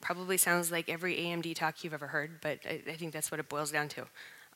probably 0.00 0.36
sounds 0.36 0.70
like 0.70 0.88
every 0.88 1.16
AMD 1.16 1.54
talk 1.56 1.82
you've 1.82 1.94
ever 1.94 2.06
heard, 2.06 2.40
but 2.40 2.60
I, 2.64 2.80
I 2.88 2.92
think 2.94 3.12
that's 3.12 3.30
what 3.30 3.40
it 3.40 3.48
boils 3.48 3.72
down 3.72 3.88
to. 3.88 4.06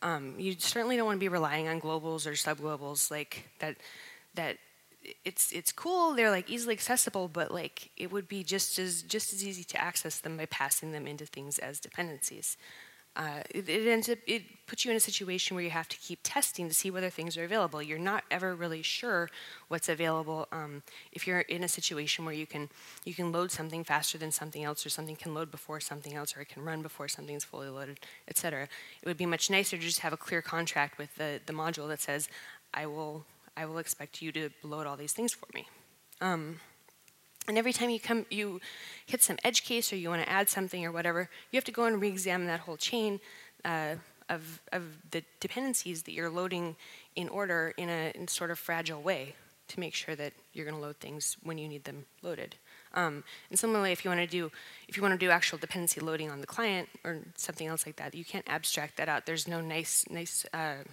Um, 0.02 0.35
you 0.38 0.55
certainly 0.59 0.96
don't 0.96 1.07
want 1.07 1.16
to 1.16 1.20
be 1.20 1.28
relying 1.28 1.68
on 1.68 1.81
globals 1.81 2.26
or 2.26 2.33
subglobals 2.33 3.11
like 3.11 3.48
that. 3.61 3.76
That 4.35 4.57
it's 5.24 5.52
it's 5.52 5.72
cool. 5.72 6.14
They're 6.14 6.31
like 6.31 6.50
easily 6.50 6.74
accessible, 6.74 7.28
but 7.28 7.52
like 7.52 7.90
it 7.96 8.11
would 8.11 8.28
be 8.28 8.42
just 8.42 8.78
as 8.78 9.02
just 9.02 9.33
as 9.33 9.44
easy 9.44 9.62
to 9.64 9.81
access 9.81 10.18
them 10.18 10.37
by 10.37 10.46
passing 10.46 10.92
them 10.92 11.07
into 11.07 11.26
things 11.26 11.59
as 11.59 11.78
dependencies 11.78 12.57
uh, 13.14 13.42
it, 13.51 13.68
it, 13.68 13.87
ends 13.87 14.09
up 14.09 14.18
it 14.27 14.42
puts 14.66 14.85
you 14.85 14.90
in 14.90 14.96
a 14.96 15.01
situation 15.01 15.55
where 15.55 15.62
you 15.62 15.70
have 15.70 15.88
to 15.88 15.98
keep 15.98 16.20
testing 16.22 16.66
to 16.68 16.75
see 16.75 16.90
whether 16.90 17.11
things 17.11 17.37
are 17.37 17.44
available. 17.44 17.83
You're 17.83 17.98
not 17.98 18.25
ever 18.31 18.55
really 18.55 18.81
sure 18.81 19.29
what's 19.68 19.88
available 19.88 20.48
um, 20.51 20.83
if 21.12 21.27
you're 21.27 21.40
in 21.40 21.62
a 21.62 21.68
situation 21.68 22.25
where 22.25 22.35
you 22.35 22.46
can 22.46 22.70
you 23.05 23.12
can 23.12 23.31
load 23.31 23.51
something 23.51 23.85
faster 23.85 24.16
than 24.16 24.33
something 24.33 24.64
else, 24.64 24.87
or 24.87 24.88
something 24.88 25.16
can 25.16 25.35
load 25.35 25.51
before 25.51 25.79
something 25.79 26.14
else, 26.14 26.35
or 26.37 26.40
it 26.40 26.48
can 26.48 26.64
run 26.64 26.81
before 26.81 27.07
something's 27.07 27.44
fully 27.44 27.68
loaded, 27.68 28.01
etc. 28.29 28.68
It 29.03 29.07
would 29.07 29.18
be 29.18 29.27
much 29.27 29.51
nicer 29.51 29.77
to 29.77 29.83
just 29.83 30.01
have 30.01 30.14
a 30.14 30.16
clear 30.16 30.40
contract 30.40 30.96
with 30.96 31.14
the 31.16 31.40
the 31.44 31.53
module 31.53 31.88
that 31.88 32.01
says, 32.01 32.31
"I 32.72 32.87
will 32.87 33.27
I 33.57 33.66
will 33.66 33.79
expect 33.79 34.22
you 34.22 34.33
to 34.33 34.48
load 34.62 34.87
all 34.87 34.96
these 34.96 35.12
things 35.12 35.35
for 35.35 35.48
me." 35.53 35.68
Um, 36.22 36.61
and 37.48 37.59
every 37.59 37.72
time 37.72 37.90
you 37.90 38.00
come, 38.00 38.26
you 38.31 38.61
hit 39.07 39.22
some 39.22 39.37
edge 39.44 39.64
case 39.64 39.92
or 39.92 39.96
you 39.96 40.09
want 40.09 40.22
to 40.22 40.28
add 40.28 40.48
something 40.48 40.85
or 40.85 40.92
whatever, 40.92 41.28
you 41.50 41.57
have 41.57 41.64
to 41.64 41.72
go 41.72 41.85
and 41.85 42.00
re-examine 42.00 42.46
that 42.46 42.61
whole 42.61 42.76
chain 42.76 43.20
uh, 43.64 43.96
of, 44.28 44.61
of 44.72 44.85
the 45.11 45.22
dependencies 45.40 46.02
that 46.05 46.12
you're 46.12 46.31
loading 46.31 46.76
in 47.16 47.28
order 47.28 47.74
in 47.76 47.88
a 47.88 48.12
in 48.14 48.28
sort 48.28 48.50
of 48.50 48.59
fragile 48.59 49.02
way 49.02 49.35
to 49.68 49.81
make 49.81 49.94
sure 49.94 50.14
that 50.14 50.33
you're 50.52 50.66
going 50.66 50.76
to 50.76 50.81
load 50.81 50.96
things 50.96 51.37
when 51.42 51.59
you 51.59 51.66
need 51.66 51.85
them 51.85 52.05
loaded. 52.22 52.57
Um, 52.94 53.24
and 53.50 53.59
similarly, 53.59 53.92
if 53.92 54.05
you 54.05 54.11
want 54.11 54.20
to 54.20 54.26
do 54.26 54.50
if 54.88 54.96
you 54.96 55.02
want 55.02 55.18
to 55.18 55.26
do 55.26 55.31
actual 55.31 55.59
dependency 55.59 56.00
loading 56.00 56.31
on 56.31 56.40
the 56.40 56.46
client 56.46 56.88
or 57.05 57.18
something 57.37 57.66
else 57.66 57.87
like 57.87 57.96
that, 57.96 58.14
you 58.14 58.24
can't 58.24 58.48
abstract 58.48 58.96
that 58.98 59.09
out. 59.09 59.26
There's 59.26 59.48
no 59.48 59.61
nice 59.61 60.05
nice 60.11 60.46
uh, 60.52 60.85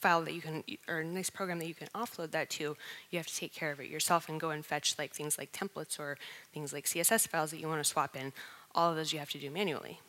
file 0.00 0.22
that 0.22 0.34
you 0.34 0.40
can, 0.40 0.64
or 0.88 1.00
a 1.00 1.04
nice 1.04 1.30
program 1.30 1.58
that 1.58 1.68
you 1.68 1.74
can 1.74 1.88
offload 1.94 2.30
that 2.32 2.50
to, 2.50 2.76
you 3.10 3.18
have 3.18 3.26
to 3.26 3.36
take 3.36 3.52
care 3.52 3.70
of 3.70 3.80
it 3.80 3.88
yourself 3.88 4.28
and 4.28 4.40
go 4.40 4.50
and 4.50 4.64
fetch 4.64 4.98
like 4.98 5.14
things 5.14 5.38
like 5.38 5.52
templates 5.52 5.98
or 5.98 6.18
things 6.52 6.72
like 6.72 6.86
CSS 6.86 7.28
files 7.28 7.50
that 7.50 7.60
you 7.60 7.68
want 7.68 7.82
to 7.82 7.88
swap 7.88 8.16
in. 8.16 8.32
All 8.74 8.90
of 8.90 8.96
those 8.96 9.12
you 9.12 9.18
have 9.18 9.30
to 9.30 9.38
do 9.38 9.50
manually. 9.50 10.00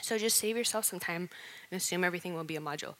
So 0.00 0.16
just 0.16 0.38
save 0.38 0.56
yourself 0.56 0.84
some 0.84 1.00
time 1.00 1.28
and 1.70 1.80
assume 1.80 2.04
everything 2.04 2.34
will 2.34 2.44
be 2.44 2.56
a 2.56 2.60
module. 2.60 2.94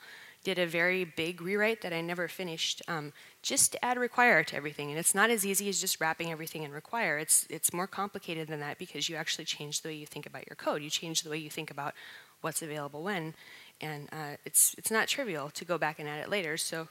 Did 0.44 0.58
a 0.58 0.66
very 0.66 1.04
big 1.04 1.40
rewrite 1.40 1.82
that 1.82 1.92
I 1.92 2.00
never 2.00 2.28
finished 2.28 2.82
um, 2.88 3.12
just 3.42 3.72
to 3.72 3.84
add 3.84 3.98
require 3.98 4.44
to 4.44 4.56
everything. 4.56 4.90
And 4.90 4.98
it's 4.98 5.14
not 5.14 5.30
as 5.30 5.44
easy 5.44 5.68
as 5.68 5.80
just 5.80 6.00
wrapping 6.00 6.30
everything 6.30 6.62
in 6.62 6.72
require. 6.72 7.18
It's, 7.18 7.46
it's 7.50 7.72
more 7.72 7.86
complicated 7.86 8.48
than 8.48 8.61
that 8.61 8.78
because 8.78 9.09
you 9.09 9.16
actually 9.16 9.44
change 9.44 9.82
the 9.82 9.88
way 9.88 9.94
you 9.94 10.06
think 10.06 10.26
about 10.26 10.46
your 10.48 10.56
code. 10.56 10.82
You 10.82 10.90
change 10.90 11.22
the 11.22 11.30
way 11.30 11.38
you 11.38 11.50
think 11.50 11.70
about 11.70 11.94
what's 12.40 12.62
available 12.62 13.02
when. 13.02 13.34
And 13.81 14.09
uh, 14.12 14.37
it's, 14.45 14.74
it's 14.76 14.91
not 14.91 15.07
trivial 15.09 15.51
to 15.51 15.64
go 15.64 15.79
back 15.79 15.99
and 15.99 16.09
add 16.09 16.20
it 16.20 16.29
later, 16.29 16.57
so 16.57 16.81
you 16.81 16.87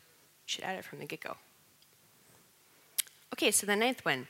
should 0.46 0.64
add 0.64 0.78
it 0.78 0.86
from 0.86 1.00
the 1.00 1.06
get-go. 1.06 1.36
Okay, 3.34 3.52
so 3.52 3.68
the 3.68 3.76
ninth 3.76 4.06
one 4.06 4.28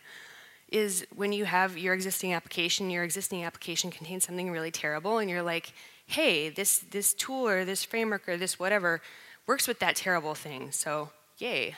is 0.69 1.05
when 1.15 1.31
you 1.31 1.45
have 1.45 1.77
your 1.77 1.93
existing 1.93 2.33
application, 2.33 2.89
your 2.89 3.03
existing 3.03 3.43
application 3.43 3.91
contains 3.91 4.25
something 4.25 4.51
really 4.51 4.71
terrible, 4.71 5.19
and 5.19 5.29
you're 5.29 5.43
like, 5.43 5.71
hey, 6.07 6.49
this, 6.49 6.79
this 6.79 7.13
tool 7.13 7.47
or 7.47 7.63
this 7.63 7.83
framework 7.83 8.27
or 8.27 8.37
this 8.37 8.59
whatever 8.59 9.01
works 9.45 9.67
with 9.67 9.79
that 9.79 9.95
terrible 9.95 10.35
thing, 10.35 10.71
so 10.71 11.09
yay. 11.37 11.75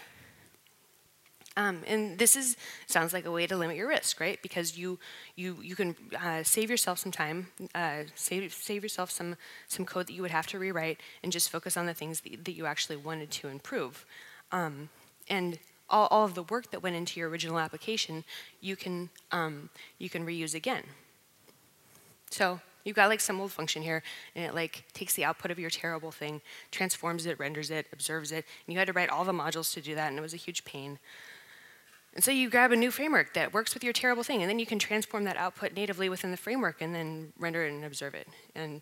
Um, 1.60 1.82
and 1.88 2.18
this 2.18 2.38
is 2.38 2.56
sounds 2.88 3.12
like 3.12 3.26
a 3.26 3.32
way 3.32 3.46
to 3.46 3.58
limit 3.58 3.76
your 3.76 3.90
risk, 3.90 4.22
right? 4.22 4.42
Because 4.42 4.78
you 4.78 4.98
you 5.36 5.58
you 5.62 5.76
can 5.76 5.94
uh, 6.18 6.42
save 6.42 6.70
yourself 6.70 7.00
some 7.00 7.12
time, 7.12 7.48
uh, 7.76 8.04
save 8.16 8.54
save 8.54 8.82
yourself 8.82 9.12
some 9.12 9.36
some 9.68 9.86
code 9.86 10.08
that 10.08 10.14
you 10.14 10.22
would 10.22 10.32
have 10.32 10.48
to 10.48 10.58
rewrite, 10.58 11.00
and 11.22 11.34
just 11.34 11.50
focus 11.50 11.76
on 11.76 11.86
the 11.86 11.94
things 11.94 12.22
that, 12.22 12.46
that 12.46 12.54
you 12.54 12.66
actually 12.66 12.96
wanted 12.96 13.30
to 13.32 13.50
improve. 13.50 14.06
Um, 14.54 14.88
and 15.30 15.60
all, 15.90 16.08
all 16.12 16.24
of 16.24 16.34
the 16.34 16.44
work 16.44 16.72
that 16.72 16.82
went 16.82 16.96
into 16.96 17.20
your 17.20 17.30
original 17.30 17.60
application, 17.60 18.24
you 18.62 18.78
can 18.78 19.10
um, 19.34 19.70
you 19.98 20.10
can 20.10 20.26
reuse 20.26 20.56
again. 20.56 20.84
So 22.30 22.62
you've 22.86 22.96
got 22.96 23.10
like 23.10 23.20
some 23.20 23.42
old 23.42 23.52
function 23.52 23.84
here, 23.84 24.02
and 24.34 24.46
it 24.46 24.56
like 24.56 24.86
takes 24.94 25.14
the 25.14 25.26
output 25.26 25.52
of 25.52 25.60
your 25.60 25.70
terrible 25.70 26.12
thing, 26.12 26.40
transforms 26.72 27.26
it, 27.26 27.38
renders 27.38 27.70
it, 27.70 27.88
observes 27.92 28.32
it, 28.32 28.46
and 28.66 28.74
you 28.74 28.80
had 28.80 28.88
to 28.88 28.94
write 28.94 29.10
all 29.10 29.26
the 29.26 29.34
modules 29.34 29.74
to 29.74 29.82
do 29.82 29.94
that, 29.96 30.08
and 30.08 30.18
it 30.18 30.22
was 30.22 30.34
a 30.34 30.38
huge 30.38 30.64
pain. 30.64 31.00
And 32.14 32.24
so 32.24 32.32
you 32.32 32.50
grab 32.50 32.72
a 32.72 32.76
new 32.76 32.92
framework 32.92 33.34
that 33.36 33.54
works 33.54 33.74
with 33.74 33.84
your 33.84 33.94
terrible 33.94 34.24
thing, 34.24 34.42
and 34.42 34.50
then 34.50 34.60
you 34.60 34.66
can 34.66 34.80
transform 34.80 35.24
that 35.26 35.38
output 35.38 35.74
natively 35.74 36.10
within 36.10 36.32
the 36.32 36.38
framework 36.38 36.82
and 36.82 36.94
then 36.94 37.34
render 37.38 37.64
it 37.64 37.72
and 37.72 37.86
observe 37.86 38.16
it. 38.16 38.28
And 38.56 38.82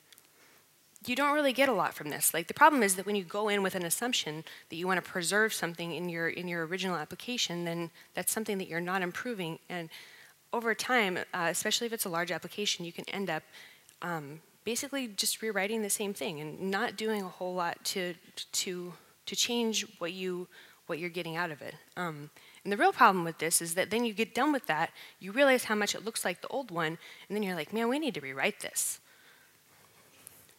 you 1.06 1.16
don't 1.16 1.34
really 1.34 1.54
get 1.54 1.70
a 1.70 1.74
lot 1.74 1.94
from 1.94 2.10
this. 2.10 2.34
Like 2.34 2.48
the 2.48 2.54
problem 2.54 2.82
is 2.84 2.96
that 2.96 3.06
when 3.06 3.16
you 3.16 3.24
go 3.24 3.50
in 3.50 3.62
with 3.62 3.76
an 3.76 3.86
assumption 3.86 4.44
that 4.70 4.76
you 4.76 4.88
want 4.88 5.04
to 5.04 5.10
preserve 5.10 5.54
something 5.54 5.94
in 5.94 6.10
your 6.10 6.28
in 6.28 6.48
your 6.48 6.66
original 6.66 6.96
application, 6.96 7.66
then 7.66 7.92
that's 8.14 8.32
something 8.32 8.58
that 8.58 8.68
you're 8.68 8.82
not 8.82 9.02
improving. 9.02 9.60
And 9.70 9.90
over 10.54 10.74
time, 10.74 11.18
uh, 11.34 11.48
especially 11.50 11.88
if 11.88 11.94
it's 11.94 12.06
a 12.06 12.10
large 12.10 12.32
application, 12.32 12.86
you 12.86 12.92
can 12.92 13.08
end 13.10 13.30
up 13.30 13.44
um, 14.02 14.42
basically 14.64 15.08
just 15.08 15.42
rewriting 15.42 15.82
the 15.82 15.90
same 15.90 16.14
thing 16.14 16.40
and 16.40 16.72
not 16.72 16.98
doing 16.98 17.22
a 17.22 17.28
whole 17.28 17.54
lot 17.54 17.84
to 17.86 18.14
to 18.54 18.94
to 19.26 19.36
change 19.36 19.86
what 20.00 20.14
you 20.14 20.48
what 20.88 21.00
you're 21.00 21.10
getting 21.10 21.36
out 21.36 21.52
of 21.52 21.62
it. 21.62 21.76
Um, 21.96 22.30
and 22.68 22.72
the 22.74 22.76
real 22.76 22.92
problem 22.92 23.24
with 23.24 23.38
this 23.38 23.62
is 23.62 23.76
that 23.76 23.92
then 23.92 24.04
you 24.04 24.14
get 24.14 24.36
done 24.36 24.52
with 24.52 24.68
that, 24.68 24.90
you 25.22 25.32
realize 25.32 25.64
how 25.64 25.76
much 25.76 25.96
it 25.96 26.04
looks 26.04 26.26
like 26.26 26.42
the 26.42 26.50
old 26.50 26.70
one, 26.70 26.98
and 27.30 27.32
then 27.32 27.42
you're 27.42 27.56
like, 27.56 27.72
man, 27.72 27.88
we 27.88 27.98
need 27.98 28.14
to 28.16 28.20
rewrite 28.20 28.60
this. 28.60 29.00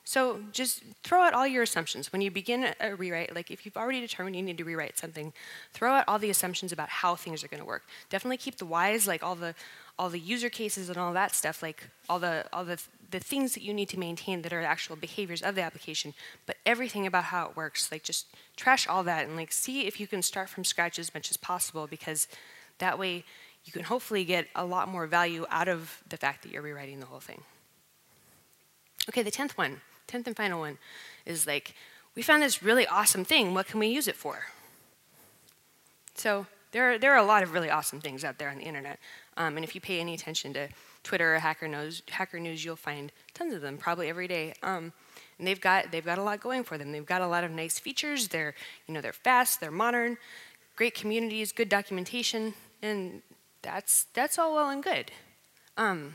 So 0.05 0.41
just 0.51 0.85
throw 1.03 1.21
out 1.21 1.35
all 1.35 1.47
your 1.47 1.65
assumptions. 1.65 2.11
When 2.11 2.23
you 2.23 2.31
begin 2.31 2.73
a 2.81 2.95
rewrite, 2.95 3.35
like 3.35 3.51
if 3.51 3.67
you've 3.67 3.77
already 3.77 4.01
determined 4.01 4.37
you 4.37 4.43
need 4.43 4.57
to 4.57 4.65
rewrite 4.65 4.97
something, 4.97 5.35
throw 5.75 5.93
out 5.93 6.05
all 6.09 6.19
the 6.19 6.31
assumptions 6.31 6.73
about 6.73 6.89
how 6.89 7.15
things 7.15 7.45
are 7.45 7.49
going 7.49 7.61
to 7.61 7.67
work. 7.67 7.83
Definitely 8.09 8.39
keep 8.39 8.57
the 8.57 8.65
whys, 8.65 9.07
like 9.07 9.23
all 9.23 9.35
the 9.35 9.55
all 9.99 10.09
the 10.09 10.19
user 10.19 10.49
cases 10.49 10.89
and 10.89 10.97
all 10.97 11.13
that 11.13 11.35
stuff, 11.35 11.63
like 11.63 11.89
all 12.09 12.19
the 12.19 12.47
all 12.53 12.65
the 12.65 12.81
the 13.11 13.19
things 13.19 13.55
that 13.55 13.63
you 13.63 13.73
need 13.73 13.89
to 13.89 13.99
maintain 13.99 14.43
that 14.43 14.53
are 14.53 14.61
actual 14.61 14.95
behaviors 14.95 15.43
of 15.43 15.55
the 15.55 15.63
application, 15.63 16.13
but 16.47 16.57
everything 16.67 17.07
about 17.07 17.25
how 17.25 17.47
it 17.47 17.57
works, 17.57 17.91
like 17.91 18.03
just 18.03 18.27
trash 18.57 18.87
all 18.87 19.03
that 19.03 19.27
and 19.27 19.35
like 19.35 19.51
see 19.51 19.87
if 19.87 19.99
you 19.99 20.07
can 20.07 20.21
start 20.21 20.49
from 20.49 20.63
scratch 20.63 20.99
as 20.99 21.15
much 21.15 21.31
as 21.31 21.37
possible 21.37 21.87
because 21.87 22.29
that 22.79 22.99
way 22.99 23.25
you 23.65 23.73
can 23.73 23.85
hopefully 23.85 24.25
get 24.25 24.47
a 24.55 24.65
lot 24.65 24.89
more 24.89 25.07
value 25.07 25.47
out 25.51 25.69
of 25.69 26.03
the 26.09 26.17
fact 26.17 26.43
that 26.43 26.53
you're 26.53 26.63
rewriting 26.63 27.01
the 27.01 27.07
whole 27.07 27.21
thing. 27.21 27.43
Okay, 29.09 29.23
the 29.23 29.31
10th 29.31 29.53
one, 29.53 29.81
10th 30.07 30.27
and 30.27 30.37
final 30.37 30.61
one 30.61 30.79
is 31.25 31.47
like, 31.47 31.75
we 32.15 32.23
found 32.23 32.43
this 32.43 32.63
really 32.63 32.87
awesome 32.87 33.25
thing, 33.25 33.55
what 33.55 33.67
can 33.67 33.81
we 33.81 33.89
use 33.89 34.07
it 34.07 34.17
for? 34.17 34.47
So 36.15 36.47
there 36.73 36.93
are, 36.93 36.99
there 36.99 37.13
are 37.13 37.19
a 37.19 37.25
lot 37.25 37.43
of 37.43 37.53
really 37.53 37.71
awesome 37.71 38.01
things 38.01 38.25
out 38.25 38.39
there 38.39 38.51
on 38.51 38.59
the 38.59 38.65
internet. 38.65 38.99
Um, 39.39 39.57
and 39.57 39.65
if 39.65 39.75
you 39.75 39.81
pay 39.81 40.01
any 40.01 40.15
attention 40.15 40.53
to 40.55 40.69
Twitter 41.05 41.37
or 41.37 41.39
Hacker 41.39 41.69
News, 41.69 42.03
Hacker 42.11 42.41
News, 42.41 42.65
you'll 42.65 42.77
find 42.77 43.13
tons 43.35 43.55
of 43.55 43.63
them, 43.63 43.79
probably 43.79 44.09
every 44.09 44.27
day. 44.27 44.53
Um, 44.65 44.93
and 45.39 45.47
they've 45.47 45.61
got 45.61 45.93
they've 45.93 46.05
got 46.05 46.19
a 46.19 46.23
lot 46.23 46.41
going 46.41 46.65
for 46.65 46.77
them. 46.77 46.91
They've 46.91 47.07
got 47.07 47.23
a 47.23 47.27
lot 47.27 47.45
of 47.45 47.53
nice 47.53 47.79
features. 47.79 48.29
They're 48.29 48.55
you 48.87 48.93
know 48.93 49.01
they're 49.01 49.13
fast, 49.13 49.61
they're 49.61 49.71
modern, 49.71 50.19
great 50.77 50.95
communities, 50.95 51.53
good 51.53 51.69
documentation, 51.69 52.55
and 52.83 53.23
that's 53.63 54.07
that's 54.13 54.39
all 54.39 54.55
well 54.55 54.71
and 54.71 54.83
good. 54.83 55.13
Um, 55.77 56.15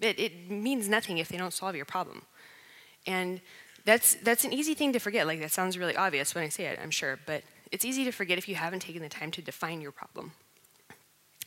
it, 0.00 0.18
it 0.18 0.50
means 0.50 0.88
nothing 0.88 1.18
if 1.18 1.28
they 1.28 1.36
don't 1.36 1.52
solve 1.52 1.76
your 1.76 1.84
problem, 1.84 2.22
and 3.06 3.42
that's 3.84 4.14
that's 4.16 4.44
an 4.44 4.54
easy 4.54 4.72
thing 4.72 4.94
to 4.94 4.98
forget. 4.98 5.26
Like 5.26 5.40
that 5.40 5.52
sounds 5.52 5.76
really 5.76 5.96
obvious 5.96 6.34
when 6.34 6.42
I 6.44 6.48
say 6.48 6.64
it, 6.64 6.78
I'm 6.82 6.90
sure, 6.90 7.18
but 7.26 7.42
it's 7.70 7.84
easy 7.84 8.04
to 8.04 8.12
forget 8.12 8.38
if 8.38 8.48
you 8.48 8.54
haven't 8.54 8.80
taken 8.80 9.02
the 9.02 9.10
time 9.10 9.30
to 9.32 9.42
define 9.42 9.82
your 9.82 9.92
problem. 9.92 10.32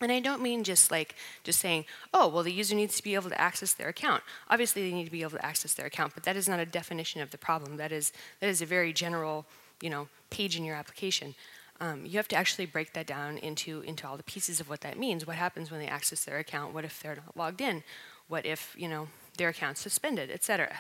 And 0.01 0.11
I 0.11 0.19
don't 0.19 0.41
mean 0.41 0.63
just 0.63 0.91
like 0.91 1.15
just 1.43 1.59
saying, 1.59 1.85
oh, 2.13 2.27
well, 2.27 2.43
the 2.43 2.51
user 2.51 2.75
needs 2.75 2.95
to 2.97 3.03
be 3.03 3.15
able 3.15 3.29
to 3.29 3.41
access 3.41 3.73
their 3.73 3.89
account. 3.89 4.23
Obviously, 4.49 4.87
they 4.87 4.95
need 4.95 5.05
to 5.05 5.11
be 5.11 5.21
able 5.21 5.37
to 5.37 5.45
access 5.45 5.73
their 5.73 5.85
account, 5.85 6.13
but 6.13 6.23
that 6.23 6.35
is 6.35 6.47
not 6.47 6.59
a 6.59 6.65
definition 6.65 7.21
of 7.21 7.31
the 7.31 7.37
problem. 7.37 7.77
That 7.77 7.91
is 7.91 8.13
that 8.39 8.49
is 8.49 8.61
a 8.61 8.65
very 8.65 8.93
general, 8.93 9.45
you 9.81 9.89
know, 9.89 10.07
page 10.29 10.55
in 10.55 10.63
your 10.63 10.75
application. 10.75 11.35
Um, 11.81 12.05
you 12.05 12.17
have 12.17 12.27
to 12.29 12.35
actually 12.35 12.65
break 12.65 12.93
that 12.93 13.07
down 13.07 13.37
into 13.37 13.81
into 13.81 14.07
all 14.07 14.17
the 14.17 14.23
pieces 14.23 14.59
of 14.59 14.69
what 14.69 14.81
that 14.81 14.97
means. 14.97 15.27
What 15.27 15.35
happens 15.35 15.71
when 15.71 15.79
they 15.79 15.87
access 15.87 16.23
their 16.23 16.37
account? 16.37 16.73
What 16.73 16.85
if 16.85 17.01
they're 17.01 17.15
not 17.15 17.35
logged 17.35 17.61
in? 17.61 17.83
What 18.27 18.45
if 18.45 18.75
you 18.77 18.87
know 18.87 19.07
their 19.37 19.49
account's 19.49 19.81
suspended, 19.81 20.29
etc. 20.29 20.77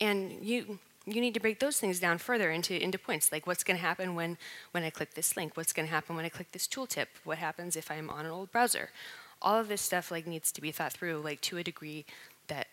And 0.00 0.44
you 0.44 0.78
you 1.06 1.20
need 1.20 1.34
to 1.34 1.40
break 1.40 1.60
those 1.60 1.78
things 1.78 2.00
down 2.00 2.18
further 2.18 2.50
into, 2.50 2.80
into 2.82 2.98
points, 2.98 3.30
like 3.30 3.46
what's 3.46 3.64
going 3.64 3.76
to 3.76 3.82
happen 3.82 4.14
when, 4.14 4.38
when 4.70 4.84
I 4.84 4.90
click 4.90 5.14
this 5.14 5.36
link, 5.36 5.56
what's 5.56 5.72
going 5.72 5.86
to 5.86 5.92
happen 5.92 6.16
when 6.16 6.24
I 6.24 6.30
click 6.30 6.52
this 6.52 6.66
tooltip, 6.66 7.06
what 7.24 7.38
happens 7.38 7.76
if 7.76 7.90
I'm 7.90 8.08
on 8.08 8.24
an 8.24 8.32
old 8.32 8.50
browser. 8.50 8.90
All 9.42 9.58
of 9.58 9.68
this 9.68 9.82
stuff 9.82 10.10
like 10.10 10.26
needs 10.26 10.50
to 10.52 10.60
be 10.60 10.72
thought 10.72 10.92
through 10.92 11.18
like 11.18 11.40
to 11.42 11.58
a 11.58 11.62
degree 11.62 12.06
that 12.48 12.68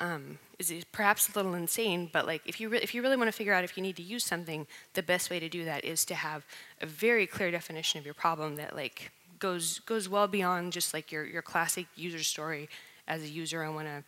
um, 0.00 0.38
is 0.58 0.72
perhaps 0.92 1.28
a 1.28 1.32
little 1.36 1.54
insane, 1.54 2.10
but 2.12 2.26
like 2.26 2.42
if 2.44 2.60
you, 2.60 2.72
if 2.74 2.94
you 2.94 3.00
really 3.00 3.16
want 3.16 3.28
to 3.28 3.32
figure 3.32 3.54
out 3.54 3.64
if 3.64 3.76
you 3.76 3.82
need 3.82 3.96
to 3.96 4.02
use 4.02 4.24
something, 4.24 4.66
the 4.92 5.02
best 5.02 5.30
way 5.30 5.40
to 5.40 5.48
do 5.48 5.64
that 5.64 5.84
is 5.84 6.04
to 6.06 6.14
have 6.14 6.44
a 6.82 6.86
very 6.86 7.26
clear 7.26 7.50
definition 7.50 7.98
of 7.98 8.04
your 8.04 8.14
problem 8.14 8.56
that 8.56 8.76
like 8.76 9.12
goes, 9.38 9.78
goes 9.80 10.08
well 10.08 10.26
beyond 10.26 10.72
just 10.72 10.92
like 10.92 11.10
your, 11.10 11.24
your 11.24 11.42
classic 11.42 11.86
user 11.96 12.22
story. 12.22 12.68
As 13.06 13.22
a 13.22 13.28
user, 13.28 13.62
I 13.62 13.68
want 13.68 13.86
to 13.86 14.02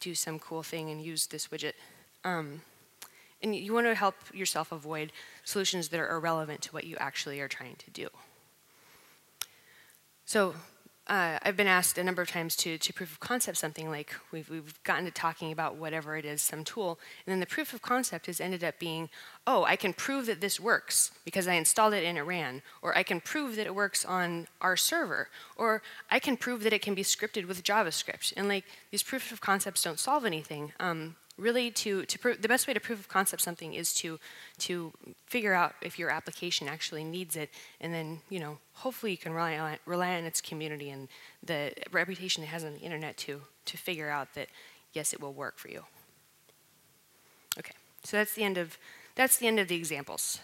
do 0.00 0.14
some 0.14 0.38
cool 0.38 0.62
thing 0.62 0.90
and 0.90 1.02
use 1.02 1.26
this 1.26 1.48
widget. 1.48 1.72
Um, 2.24 2.62
and 3.42 3.54
you 3.54 3.74
want 3.74 3.86
to 3.86 3.94
help 3.94 4.14
yourself 4.32 4.72
avoid 4.72 5.12
solutions 5.44 5.88
that 5.88 6.00
are 6.00 6.16
irrelevant 6.16 6.62
to 6.62 6.72
what 6.72 6.84
you 6.84 6.96
actually 6.98 7.40
are 7.40 7.48
trying 7.48 7.76
to 7.76 7.90
do. 7.90 8.08
So 10.24 10.54
uh, 11.06 11.38
I've 11.42 11.56
been 11.56 11.66
asked 11.66 11.98
a 11.98 12.04
number 12.04 12.22
of 12.22 12.28
times 12.30 12.56
to, 12.56 12.78
to 12.78 12.92
proof 12.94 13.12
of 13.12 13.20
concept 13.20 13.58
something 13.58 13.90
like 13.90 14.14
we've, 14.32 14.48
we've 14.48 14.82
gotten 14.84 15.04
to 15.04 15.10
talking 15.10 15.52
about 15.52 15.76
whatever 15.76 16.16
it 16.16 16.24
is, 16.24 16.40
some 16.40 16.64
tool, 16.64 16.98
and 17.26 17.32
then 17.32 17.40
the 17.40 17.46
proof 17.46 17.74
of 17.74 17.82
concept 17.82 18.24
has 18.24 18.40
ended 18.40 18.64
up 18.64 18.78
being, 18.78 19.10
oh, 19.46 19.64
I 19.64 19.76
can 19.76 19.92
prove 19.92 20.24
that 20.26 20.40
this 20.40 20.58
works 20.58 21.10
because 21.26 21.46
I 21.46 21.54
installed 21.54 21.92
it 21.92 22.04
and 22.04 22.16
it 22.16 22.22
ran, 22.22 22.62
or 22.80 22.96
I 22.96 23.02
can 23.02 23.20
prove 23.20 23.56
that 23.56 23.66
it 23.66 23.74
works 23.74 24.06
on 24.06 24.46
our 24.62 24.78
server, 24.78 25.28
or 25.56 25.82
I 26.10 26.18
can 26.18 26.38
prove 26.38 26.62
that 26.62 26.72
it 26.72 26.80
can 26.80 26.94
be 26.94 27.02
scripted 27.02 27.46
with 27.46 27.62
JavaScript. 27.62 28.32
And 28.34 28.48
like 28.48 28.64
these 28.90 29.02
proof 29.02 29.30
of 29.30 29.42
concepts 29.42 29.82
don't 29.82 30.00
solve 30.00 30.24
anything. 30.24 30.72
Um, 30.80 31.16
really 31.36 31.70
to, 31.70 32.04
to 32.04 32.18
prove, 32.18 32.42
the 32.42 32.48
best 32.48 32.66
way 32.68 32.74
to 32.74 32.80
prove 32.80 33.00
of 33.00 33.08
concept 33.08 33.42
something 33.42 33.74
is 33.74 33.92
to, 33.94 34.18
to 34.58 34.92
figure 35.26 35.52
out 35.52 35.74
if 35.82 35.98
your 35.98 36.10
application 36.10 36.68
actually 36.68 37.02
needs 37.04 37.36
it, 37.36 37.50
and 37.80 37.92
then, 37.92 38.20
you 38.30 38.38
know, 38.38 38.58
hopefully 38.74 39.12
you 39.12 39.18
can 39.18 39.32
rely 39.32 39.58
on, 39.58 39.76
rely 39.86 40.14
on 40.16 40.24
its 40.24 40.40
community 40.40 40.90
and 40.90 41.08
the 41.42 41.72
reputation 41.90 42.42
it 42.42 42.46
has 42.46 42.64
on 42.64 42.74
the 42.74 42.80
internet 42.80 43.16
to, 43.16 43.40
to 43.64 43.76
figure 43.76 44.10
out 44.10 44.34
that, 44.34 44.48
yes, 44.92 45.12
it 45.12 45.20
will 45.20 45.32
work 45.32 45.58
for 45.58 45.68
you. 45.68 45.84
Okay, 47.58 47.74
so 48.04 48.16
that's 48.16 48.34
the 48.34 48.44
end 48.44 48.58
of, 48.58 48.78
that's 49.16 49.36
the 49.36 49.46
end 49.46 49.58
of 49.58 49.68
the 49.68 49.76
examples. 49.76 50.40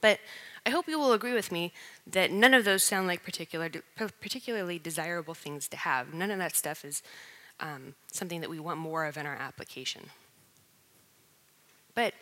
But 0.00 0.20
I 0.66 0.70
hope 0.70 0.88
you 0.88 0.98
will 0.98 1.12
agree 1.12 1.34
with 1.34 1.52
me 1.52 1.72
that 2.06 2.30
none 2.30 2.54
of 2.54 2.64
those 2.64 2.82
sound 2.82 3.06
like 3.06 3.22
particular, 3.22 3.70
particularly 4.20 4.78
desirable 4.78 5.34
things 5.34 5.68
to 5.68 5.76
have. 5.76 6.12
None 6.14 6.30
of 6.30 6.38
that 6.38 6.56
stuff 6.56 6.84
is 6.84 7.02
um, 7.60 7.94
something 8.12 8.40
that 8.40 8.50
we 8.50 8.58
want 8.58 8.78
more 8.78 9.04
of 9.04 9.16
in 9.16 9.26
our 9.26 9.36
application. 9.36 10.02
But 11.94 12.14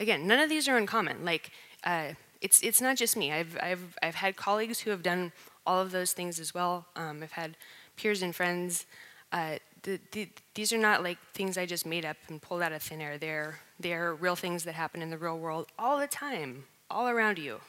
again, 0.00 0.26
none 0.26 0.38
of 0.38 0.48
these 0.48 0.68
are 0.68 0.76
uncommon. 0.76 1.24
Like, 1.24 1.50
uh, 1.84 2.12
it's, 2.40 2.62
it's 2.62 2.80
not 2.80 2.96
just 2.96 3.16
me. 3.16 3.32
I've, 3.32 3.58
I've, 3.60 3.96
I've 4.02 4.14
had 4.14 4.36
colleagues 4.36 4.80
who 4.80 4.90
have 4.90 5.02
done 5.02 5.32
all 5.66 5.80
of 5.80 5.90
those 5.90 6.12
things 6.12 6.40
as 6.40 6.54
well. 6.54 6.86
Um, 6.96 7.22
I've 7.22 7.32
had 7.32 7.56
peers 7.96 8.22
and 8.22 8.34
friends. 8.34 8.86
Uh, 9.32 9.56
the, 9.82 10.00
the, 10.12 10.28
these 10.54 10.72
are 10.72 10.78
not 10.78 11.02
like 11.02 11.18
things 11.34 11.58
I 11.58 11.66
just 11.66 11.84
made 11.84 12.04
up 12.04 12.16
and 12.28 12.40
pulled 12.40 12.62
out 12.62 12.72
of 12.72 12.82
thin 12.82 13.00
air. 13.00 13.18
They're, 13.18 13.60
they're 13.78 14.14
real 14.14 14.36
things 14.36 14.64
that 14.64 14.74
happen 14.74 15.02
in 15.02 15.10
the 15.10 15.18
real 15.18 15.38
world 15.38 15.66
all 15.78 15.98
the 15.98 16.06
time, 16.06 16.64
all 16.90 17.08
around 17.08 17.38
you 17.38 17.60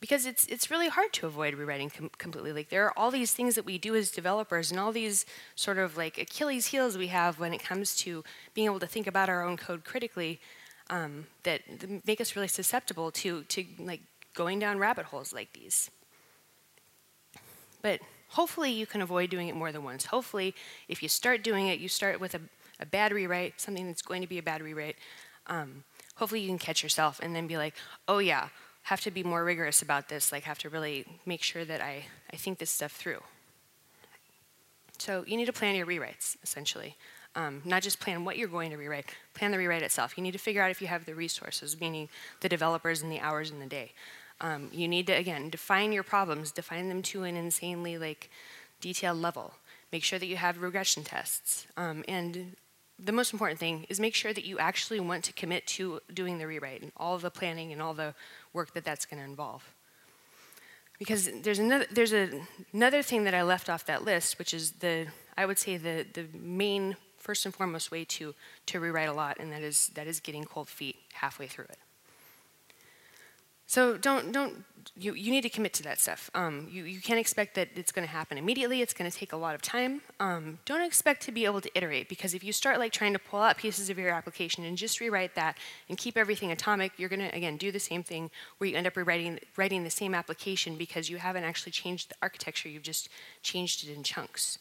because 0.00 0.26
it's 0.26 0.46
it's 0.46 0.70
really 0.70 0.88
hard 0.88 1.12
to 1.14 1.26
avoid 1.26 1.54
rewriting 1.54 1.90
com 1.90 2.10
completely. 2.18 2.52
Like 2.52 2.68
there 2.68 2.84
are 2.84 2.92
all 2.96 3.10
these 3.10 3.32
things 3.32 3.54
that 3.54 3.64
we 3.64 3.78
do 3.78 3.94
as 3.94 4.10
developers, 4.10 4.70
and 4.70 4.78
all 4.78 4.92
these 4.92 5.24
sort 5.54 5.78
of 5.78 5.96
like 5.96 6.18
Achilles 6.18 6.66
heels 6.66 6.98
we 6.98 7.08
have 7.08 7.38
when 7.38 7.54
it 7.54 7.62
comes 7.62 7.96
to 7.96 8.24
being 8.54 8.66
able 8.66 8.80
to 8.80 8.86
think 8.86 9.06
about 9.06 9.28
our 9.28 9.42
own 9.42 9.56
code 9.56 9.84
critically, 9.84 10.40
um, 10.90 11.26
that, 11.44 11.62
make 12.06 12.20
us 12.20 12.36
really 12.36 12.48
susceptible 12.48 13.10
to 13.12 13.42
to 13.44 13.64
like 13.78 14.02
going 14.34 14.58
down 14.58 14.78
rabbit 14.78 15.06
holes 15.06 15.32
like 15.32 15.52
these. 15.52 15.90
But 17.82 18.00
hopefully 18.28 18.70
you 18.70 18.86
can 18.86 19.00
avoid 19.00 19.30
doing 19.30 19.48
it 19.48 19.56
more 19.56 19.72
than 19.72 19.82
once. 19.82 20.06
Hopefully, 20.06 20.54
if 20.88 21.02
you 21.02 21.08
start 21.08 21.42
doing 21.42 21.68
it, 21.68 21.78
you 21.78 21.88
start 21.88 22.20
with 22.20 22.34
a, 22.34 22.40
a 22.80 22.86
bad 22.86 23.12
rewrite, 23.12 23.60
something 23.60 23.86
that's 23.86 24.02
going 24.02 24.22
to 24.22 24.28
be 24.28 24.38
a 24.38 24.42
bad 24.42 24.60
rewrite. 24.60 24.96
Um, 25.46 25.84
hopefully 26.16 26.40
you 26.40 26.48
can 26.48 26.58
catch 26.58 26.82
yourself 26.82 27.20
and 27.22 27.34
then 27.34 27.46
be 27.46 27.56
like, 27.56 27.74
oh 28.08 28.18
yeah, 28.18 28.48
have 28.86 29.00
to 29.00 29.10
be 29.10 29.24
more 29.24 29.44
rigorous 29.44 29.82
about 29.82 30.08
this, 30.08 30.30
like 30.30 30.44
have 30.44 30.60
to 30.60 30.68
really 30.68 31.04
make 31.26 31.42
sure 31.42 31.64
that 31.64 31.80
I, 31.80 32.04
I 32.32 32.36
think 32.36 32.58
this 32.58 32.70
stuff 32.70 32.92
through. 32.92 33.20
So 34.98 35.24
you 35.26 35.36
need 35.36 35.46
to 35.46 35.52
plan 35.52 35.74
your 35.74 35.86
rewrites, 35.86 36.36
essentially. 36.44 36.96
Um, 37.34 37.62
not 37.64 37.82
just 37.82 37.98
plan 37.98 38.24
what 38.24 38.38
you're 38.38 38.48
going 38.48 38.70
to 38.70 38.76
rewrite, 38.76 39.06
plan 39.34 39.50
the 39.50 39.58
rewrite 39.58 39.82
itself. 39.82 40.16
You 40.16 40.22
need 40.22 40.32
to 40.32 40.38
figure 40.38 40.62
out 40.62 40.70
if 40.70 40.80
you 40.80 40.86
have 40.86 41.04
the 41.04 41.16
resources, 41.16 41.80
meaning 41.80 42.08
the 42.42 42.48
developers 42.48 43.02
and 43.02 43.10
the 43.10 43.18
hours 43.18 43.50
in 43.50 43.58
the 43.58 43.66
day. 43.66 43.92
Um, 44.40 44.68
you 44.72 44.86
need 44.86 45.08
to, 45.08 45.14
again, 45.14 45.50
define 45.50 45.90
your 45.90 46.04
problems, 46.04 46.52
define 46.52 46.88
them 46.88 47.02
to 47.02 47.24
an 47.24 47.36
insanely 47.36 47.98
like 47.98 48.30
detailed 48.80 49.18
level. 49.18 49.54
Make 49.90 50.04
sure 50.04 50.20
that 50.20 50.26
you 50.26 50.36
have 50.36 50.62
regression 50.62 51.02
tests. 51.02 51.66
Um, 51.76 52.04
and 52.06 52.54
the 52.98 53.12
most 53.12 53.32
important 53.32 53.58
thing 53.58 53.86
is 53.88 54.00
make 54.00 54.14
sure 54.14 54.32
that 54.32 54.44
you 54.44 54.58
actually 54.58 55.00
want 55.00 55.24
to 55.24 55.32
commit 55.32 55.66
to 55.66 56.00
doing 56.12 56.38
the 56.38 56.46
rewrite 56.46 56.82
and 56.82 56.92
all 56.96 57.18
the 57.18 57.30
planning 57.30 57.72
and 57.72 57.82
all 57.82 57.94
the 57.94 58.14
work 58.52 58.72
that 58.74 58.84
that's 58.84 59.04
going 59.04 59.22
to 59.22 59.28
involve. 59.28 59.74
Because 60.98 61.28
there's 61.42 61.58
another, 61.58 61.86
there's 61.90 62.14
a, 62.14 62.40
another 62.72 63.02
thing 63.02 63.24
that 63.24 63.34
I 63.34 63.42
left 63.42 63.68
off 63.68 63.84
that 63.86 64.04
list, 64.04 64.38
which 64.38 64.54
is 64.54 64.72
the, 64.72 65.08
I 65.36 65.44
would 65.44 65.58
say 65.58 65.76
the, 65.76 66.06
the 66.12 66.26
main, 66.32 66.96
first 67.18 67.44
and 67.44 67.54
foremost 67.54 67.90
way 67.90 68.04
to, 68.04 68.34
to 68.66 68.80
rewrite 68.80 69.08
a 69.08 69.12
lot, 69.12 69.36
and 69.38 69.52
that 69.52 69.62
is, 69.62 69.88
that 69.88 70.06
is 70.06 70.20
getting 70.20 70.44
cold 70.44 70.68
feet 70.68 70.96
halfway 71.12 71.46
through 71.46 71.64
it. 71.64 71.78
So 73.66 73.96
don't, 73.96 74.32
don't 74.32 74.64
you, 74.96 75.14
you 75.14 75.30
need 75.30 75.42
to 75.42 75.48
commit 75.48 75.72
to 75.74 75.82
that 75.84 76.00
stuff. 76.00 76.30
Um, 76.34 76.68
you, 76.70 76.84
you 76.84 77.00
can't 77.00 77.18
expect 77.18 77.54
that 77.56 77.68
it's 77.74 77.92
going 77.92 78.06
to 78.06 78.12
happen 78.12 78.38
immediately. 78.38 78.80
It's 78.80 78.94
going 78.94 79.10
to 79.10 79.16
take 79.16 79.32
a 79.32 79.36
lot 79.36 79.54
of 79.54 79.62
time. 79.62 80.00
Um, 80.20 80.58
don't 80.64 80.82
expect 80.82 81.22
to 81.22 81.32
be 81.32 81.44
able 81.44 81.60
to 81.60 81.70
iterate 81.76 82.08
because 82.08 82.34
if 82.34 82.44
you 82.44 82.52
start 82.52 82.78
like 82.78 82.92
trying 82.92 83.12
to 83.12 83.18
pull 83.18 83.40
out 83.40 83.56
pieces 83.58 83.90
of 83.90 83.98
your 83.98 84.10
application 84.10 84.64
and 84.64 84.76
just 84.76 85.00
rewrite 85.00 85.34
that 85.34 85.58
and 85.88 85.98
keep 85.98 86.16
everything 86.16 86.52
atomic, 86.52 86.92
you're 86.96 87.08
going 87.08 87.20
to 87.20 87.34
again 87.34 87.56
do 87.56 87.72
the 87.72 87.80
same 87.80 88.02
thing 88.02 88.30
where 88.58 88.70
you 88.70 88.76
end 88.76 88.86
up 88.86 88.96
rewriting 88.96 89.40
writing 89.56 89.84
the 89.84 89.90
same 89.90 90.14
application 90.14 90.76
because 90.76 91.10
you 91.10 91.16
haven't 91.18 91.44
actually 91.44 91.72
changed 91.72 92.10
the 92.10 92.14
architecture. 92.22 92.68
You've 92.68 92.82
just 92.82 93.08
changed 93.42 93.86
it 93.88 93.94
in 93.94 94.02
chunks. 94.02 94.58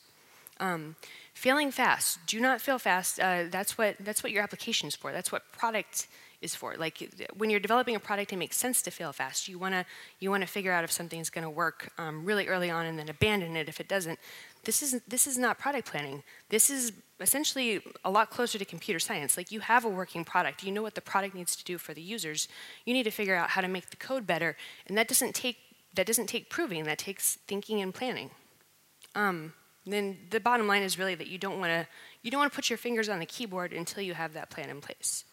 Um, 0.59 0.95
failing 1.33 1.71
fast. 1.71 2.19
Do 2.27 2.39
not 2.39 2.61
fail 2.61 2.79
fast. 2.79 3.19
Uh, 3.19 3.43
that's 3.49 3.77
what 3.77 3.97
that's 3.99 4.23
what 4.23 4.31
your 4.31 4.41
application 4.41 4.87
is 4.87 4.95
for. 4.95 5.11
That's 5.11 5.31
what 5.31 5.51
product 5.51 6.07
is 6.45 6.55
for. 6.55 6.75
Like 6.77 6.97
when 7.35 7.49
you're 7.49 7.59
developing 7.59 7.95
a 7.95 7.99
product, 7.99 8.31
it 8.31 8.37
makes 8.37 8.55
sense 8.55 8.81
to 8.83 8.91
fail 8.91 9.11
fast. 9.11 9.49
You 9.49 9.59
wanna 9.59 9.85
you 10.19 10.29
wanna 10.29 10.47
figure 10.47 10.71
out 10.71 10.85
if 10.85 10.91
something's 10.91 11.29
to 11.29 11.49
work 11.49 11.91
um, 11.97 12.23
really 12.23 12.47
early 12.47 12.69
on 12.69 12.85
and 12.85 12.97
then 12.97 13.09
abandon 13.09 13.57
it 13.57 13.67
if 13.67 13.81
it 13.81 13.89
doesn't. 13.89 14.19
This 14.63 14.81
is 14.81 15.01
this 15.07 15.27
is 15.27 15.37
not 15.37 15.59
product 15.59 15.91
planning. 15.91 16.23
This 16.49 16.69
is 16.69 16.93
essentially 17.19 17.81
a 18.03 18.09
lot 18.09 18.29
closer 18.29 18.57
to 18.57 18.65
computer 18.65 18.99
science. 18.99 19.35
Like 19.35 19.51
you 19.51 19.59
have 19.59 19.83
a 19.83 19.89
working 19.89 20.23
product, 20.23 20.63
you 20.63 20.71
know 20.71 20.81
what 20.81 20.95
the 20.95 21.01
product 21.01 21.35
needs 21.35 21.55
to 21.57 21.63
do 21.65 21.77
for 21.77 21.93
the 21.93 22.01
users. 22.01 22.47
You 22.85 22.93
need 22.93 23.03
to 23.03 23.11
figure 23.11 23.35
out 23.35 23.49
how 23.49 23.61
to 23.61 23.67
make 23.67 23.89
the 23.89 23.97
code 23.97 24.25
better, 24.25 24.55
and 24.87 24.97
that 24.97 25.07
doesn't 25.07 25.35
take 25.35 25.57
that 25.95 26.05
doesn't 26.05 26.27
take 26.27 26.49
proving. 26.49 26.83
That 26.85 26.97
takes 26.97 27.35
thinking 27.47 27.81
and 27.81 27.93
planning. 27.93 28.29
Um, 29.15 29.53
then 29.85 30.17
the 30.29 30.39
bottom 30.39 30.67
line 30.67 30.81
is 30.81 30.97
really 30.97 31.15
that 31.15 31.27
you 31.27 31.37
don't 31.37 31.59
want 31.59 31.71
to 31.71 31.87
you 32.21 32.31
don't 32.31 32.39
want 32.39 32.51
to 32.51 32.55
put 32.55 32.69
your 32.69 32.77
fingers 32.77 33.07
on 33.07 33.19
the 33.19 33.25
keyboard 33.25 33.71
until 33.71 34.03
you 34.03 34.13
have 34.13 34.33
that 34.33 34.49
plan 34.49 34.69
in 34.69 34.81
place. 34.81 35.25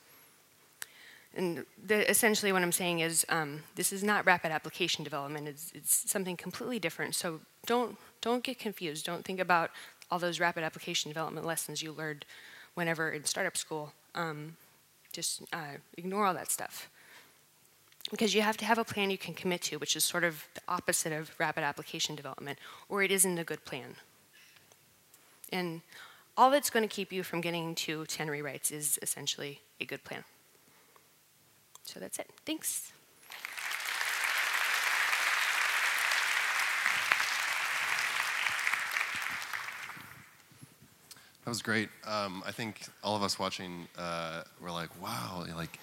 And 1.35 1.65
the, 1.83 2.09
essentially 2.11 2.53
what 2.53 2.63
I'm 2.63 2.73
saying 2.73 3.01
is 3.01 3.25
um, 3.29 3.63
this 3.75 3.93
is 3.93 4.05
not 4.05 4.27
rapid 4.27 4.53
application 4.53 5.03
development. 5.03 5.49
It's, 5.49 5.73
it's, 5.75 6.11
something 6.11 6.37
completely 6.37 6.79
different. 6.79 7.15
So 7.15 7.41
don't, 7.67 7.97
don't 8.21 8.45
get 8.45 8.59
confused. 8.59 9.07
Don't 9.07 9.25
think 9.25 9.41
about 9.41 9.71
all 10.11 10.19
those 10.19 10.41
rapid 10.41 10.63
application 10.63 11.11
development 11.11 11.47
lessons 11.47 11.83
you 11.83 11.93
learned 11.93 12.27
whenever 12.75 13.11
in 13.11 13.25
startup 13.25 13.57
school. 13.57 13.93
Um, 14.15 14.57
just 15.13 15.43
uh, 15.53 15.79
ignore 15.97 16.27
all 16.27 16.35
that 16.35 16.51
stuff. 16.51 16.91
Because 18.11 18.35
you 18.35 18.43
have 18.43 18.57
to 18.59 18.65
have 18.65 18.79
a 18.79 18.85
plan 18.85 19.11
you 19.11 19.17
can 19.17 19.33
commit 19.33 19.63
to, 19.63 19.77
which 19.77 19.97
is 19.97 20.05
sort 20.05 20.25
of 20.25 20.45
the 20.55 20.61
opposite 20.69 21.13
of 21.13 21.31
rapid 21.39 21.65
application 21.65 22.15
development, 22.15 22.59
or 22.89 23.03
it 23.03 23.11
isn't 23.11 23.39
a 23.39 23.45
good 23.45 23.65
plan. 23.65 23.95
And 25.51 25.83
all 26.37 26.51
that's 26.51 26.71
going 26.71 26.87
to 26.87 26.95
keep 26.95 27.13
you 27.13 27.23
from 27.23 27.41
getting 27.41 27.75
to 27.77 28.05
10 28.07 28.29
rewrites 28.29 28.73
is 28.73 28.99
essentially 29.03 29.61
a 29.81 29.85
good 29.85 30.03
plan. 30.05 30.25
So 31.93 32.01
that's 32.01 32.19
it. 32.19 32.31
Thanks. 32.47 32.91
That 41.45 41.51
was 41.51 41.61
great. 41.61 41.91
Um, 42.07 42.43
I 42.47 42.53
think 42.53 42.87
all 43.05 43.15
of 43.15 43.23
us 43.23 43.39
watching 43.39 43.89
uh, 43.99 44.45
were 44.63 44.71
like, 44.71 44.89
wow, 45.03 45.45
like 45.55 45.79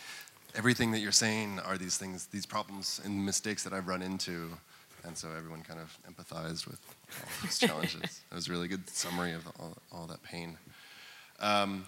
everything 0.55 0.91
that 0.93 0.99
you're 0.99 1.11
saying 1.11 1.59
are 1.59 1.77
these 1.77 1.97
things, 1.97 2.25
these 2.27 2.47
problems 2.47 2.99
and 3.05 3.23
mistakes 3.23 3.63
that 3.65 3.73
I've 3.73 3.87
run 3.87 4.01
into. 4.01 4.49
And 5.03 5.15
so 5.15 5.27
everyone 5.37 5.61
kind 5.61 5.79
of 5.79 5.95
empathized 6.09 6.65
with 6.65 6.81
all 7.21 7.29
those 7.43 7.59
challenges. 7.59 8.21
it 8.31 8.33
was 8.33 8.47
a 8.47 8.51
really 8.51 8.67
good 8.67 8.89
summary 8.89 9.33
of 9.33 9.45
all, 9.59 9.77
all 9.91 10.07
that 10.07 10.23
pain. 10.23 10.57
Um, 11.39 11.85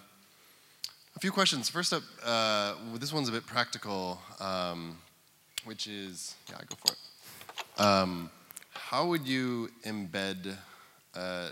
few 1.22 1.30
questions. 1.30 1.68
First 1.68 1.92
up, 1.92 2.02
uh, 2.26 2.74
this 2.94 3.12
one's 3.12 3.28
a 3.28 3.30
bit 3.30 3.46
practical, 3.46 4.18
um, 4.40 4.98
which 5.64 5.86
is, 5.86 6.34
yeah, 6.50 6.56
go 6.68 6.74
for 6.84 6.94
it. 6.94 7.80
Um, 7.80 8.28
how 8.72 9.06
would 9.06 9.24
you 9.24 9.70
embed, 9.86 10.56
uh, 11.14 11.50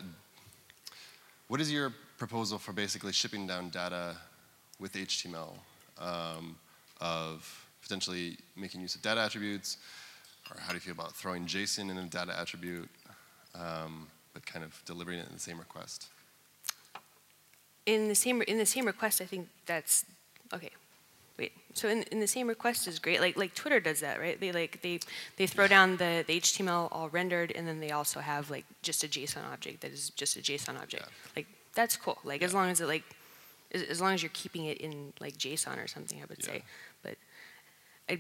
what 1.47 1.61
is 1.61 1.71
your 1.71 1.93
proposal 2.19 2.59
for 2.59 2.73
basically 2.73 3.13
shipping 3.13 3.47
down 3.47 3.69
data 3.69 4.17
with 4.81 4.95
HTML 4.95 5.53
um, 6.01 6.57
of 7.01 7.65
potentially 7.81 8.39
making 8.57 8.81
use 8.81 8.97
of 8.97 9.03
data 9.03 9.21
attributes, 9.21 9.77
or 10.51 10.61
how 10.61 10.71
do 10.71 10.75
you 10.75 10.81
feel 10.81 10.95
about 10.95 11.13
throwing 11.13 11.47
JSON 11.47 11.93
in 11.93 11.97
a 11.97 12.07
data 12.07 12.37
attribute, 12.37 12.89
um, 13.55 14.09
but 14.35 14.45
kind 14.45 14.65
of 14.65 14.83
delivering 14.85 15.21
it 15.21 15.29
in 15.29 15.33
the 15.33 15.39
same 15.39 15.61
request? 15.61 16.09
In 17.95 18.09
the 18.09 18.15
same 18.15 18.43
in 18.43 18.59
the 18.59 18.67
same 18.67 18.87
request, 18.87 19.21
I 19.21 19.25
think 19.25 19.49
that's 19.67 20.05
okay. 20.53 20.71
Wait, 21.39 21.53
so 21.75 21.89
in, 21.89 22.03
in 22.05 22.21
the 22.21 22.27
same 22.27 22.47
request 22.47 22.87
is 22.87 22.99
great. 22.99 23.21
Like 23.21 23.37
like 23.37 23.55
Twitter 23.55 23.81
does 23.81 24.01
that, 24.01 24.21
right? 24.21 24.39
They 24.39 24.53
like 24.53 24.83
they 24.83 25.01
they 25.37 25.47
throw 25.47 25.67
down 25.67 25.97
the, 25.97 26.25
the 26.27 26.41
HTML 26.41 26.89
all 26.93 27.09
rendered, 27.09 27.53
and 27.53 27.67
then 27.67 27.81
they 27.81 27.91
also 27.91 28.21
have 28.21 28.51
like 28.51 28.65
just 28.83 29.03
a 29.05 29.09
JSON 29.09 29.45
object 29.53 29.81
that 29.81 29.93
is 29.93 30.11
just 30.11 30.37
a 30.37 30.41
JSON 30.41 30.81
object. 30.81 31.05
Yeah. 31.07 31.33
Like 31.37 31.47
that's 31.75 31.97
cool. 31.97 32.19
Like 32.25 32.41
yeah. 32.41 32.47
as 32.47 32.55
long 32.55 32.71
as 32.71 32.81
it 32.81 32.87
like 32.87 33.05
as, 33.73 33.83
as, 33.83 34.01
long 34.01 34.15
as 34.15 34.23
you're 34.23 34.31
keeping 34.35 34.67
it 34.67 34.79
in 34.79 35.13
like 35.21 35.37
JSON 35.37 35.83
or 35.83 35.87
something, 35.87 36.19
I 36.19 36.27
would 36.29 36.39
yeah. 36.41 36.47
say. 36.47 36.63
But 37.03 37.17
I, 38.09 38.19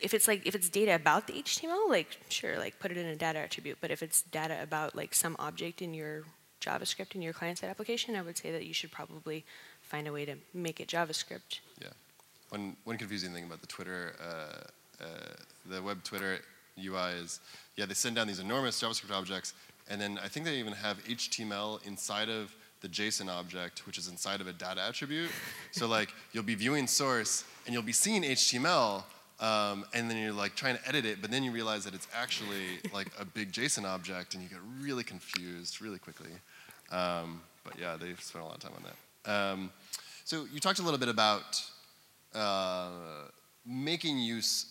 if 0.00 0.14
it's 0.14 0.28
like 0.28 0.46
if 0.46 0.54
it's 0.54 0.68
data 0.68 0.94
about 0.94 1.26
the 1.26 1.34
HTML, 1.34 1.88
like 1.88 2.18
sure, 2.28 2.58
like 2.58 2.78
put 2.78 2.90
it 2.90 2.96
in 2.96 3.06
a 3.06 3.16
data 3.16 3.40
attribute. 3.40 3.78
But 3.80 3.90
if 3.90 4.02
it's 4.02 4.22
data 4.22 4.58
about 4.62 4.94
like 4.94 5.14
some 5.14 5.36
object 5.38 5.82
in 5.82 5.94
your 5.94 6.24
JavaScript 6.62 7.14
in 7.14 7.22
your 7.22 7.32
client-side 7.32 7.68
application, 7.68 8.14
I 8.16 8.22
would 8.22 8.38
say 8.38 8.52
that 8.52 8.64
you 8.64 8.72
should 8.72 8.90
probably 8.90 9.44
find 9.80 10.06
a 10.06 10.12
way 10.12 10.24
to 10.24 10.36
make 10.54 10.80
it 10.80 10.88
JavaScript. 10.88 11.60
Yeah. 11.80 11.88
One, 12.50 12.76
one 12.84 12.98
confusing 12.98 13.32
thing 13.32 13.44
about 13.44 13.60
the 13.60 13.66
Twitter, 13.66 14.14
uh, 14.22 15.02
uh, 15.02 15.06
the 15.68 15.82
web 15.82 16.04
Twitter 16.04 16.38
UI 16.78 17.12
is, 17.22 17.40
yeah, 17.76 17.86
they 17.86 17.94
send 17.94 18.16
down 18.16 18.26
these 18.26 18.40
enormous 18.40 18.80
JavaScript 18.80 19.14
objects, 19.14 19.54
and 19.90 20.00
then 20.00 20.18
I 20.22 20.28
think 20.28 20.46
they 20.46 20.56
even 20.56 20.72
have 20.72 21.02
HTML 21.04 21.84
inside 21.86 22.28
of 22.28 22.54
the 22.80 22.88
JSON 22.88 23.28
object, 23.28 23.86
which 23.86 23.98
is 23.98 24.08
inside 24.08 24.40
of 24.40 24.46
a 24.46 24.52
data 24.52 24.80
attribute. 24.82 25.30
so 25.70 25.86
like, 25.86 26.12
you'll 26.32 26.42
be 26.42 26.54
viewing 26.54 26.86
source, 26.86 27.44
and 27.66 27.72
you'll 27.72 27.82
be 27.82 27.92
seeing 27.92 28.22
HTML, 28.22 29.04
um, 29.40 29.84
and 29.92 30.08
then 30.08 30.16
you're 30.18 30.32
like 30.32 30.54
trying 30.54 30.76
to 30.76 30.88
edit 30.88 31.04
it, 31.04 31.20
but 31.20 31.30
then 31.30 31.42
you 31.42 31.50
realize 31.50 31.84
that 31.84 31.94
it's 31.94 32.06
actually 32.14 32.80
like 32.92 33.08
a 33.18 33.24
big 33.24 33.50
JSON 33.52 33.84
object, 33.84 34.34
and 34.34 34.42
you 34.42 34.48
get 34.48 34.60
really 34.80 35.04
confused 35.04 35.80
really 35.80 35.98
quickly. 35.98 36.30
Um, 36.92 37.40
but 37.64 37.78
yeah, 37.78 37.96
they've 37.98 38.20
spent 38.20 38.44
a 38.44 38.46
lot 38.46 38.56
of 38.56 38.60
time 38.60 38.72
on 38.76 38.84
that. 38.84 39.32
Um, 39.32 39.70
so 40.24 40.46
you 40.52 40.60
talked 40.60 40.78
a 40.78 40.82
little 40.82 40.98
bit 40.98 41.08
about 41.08 41.62
uh, 42.34 42.90
making 43.66 44.18
use 44.18 44.66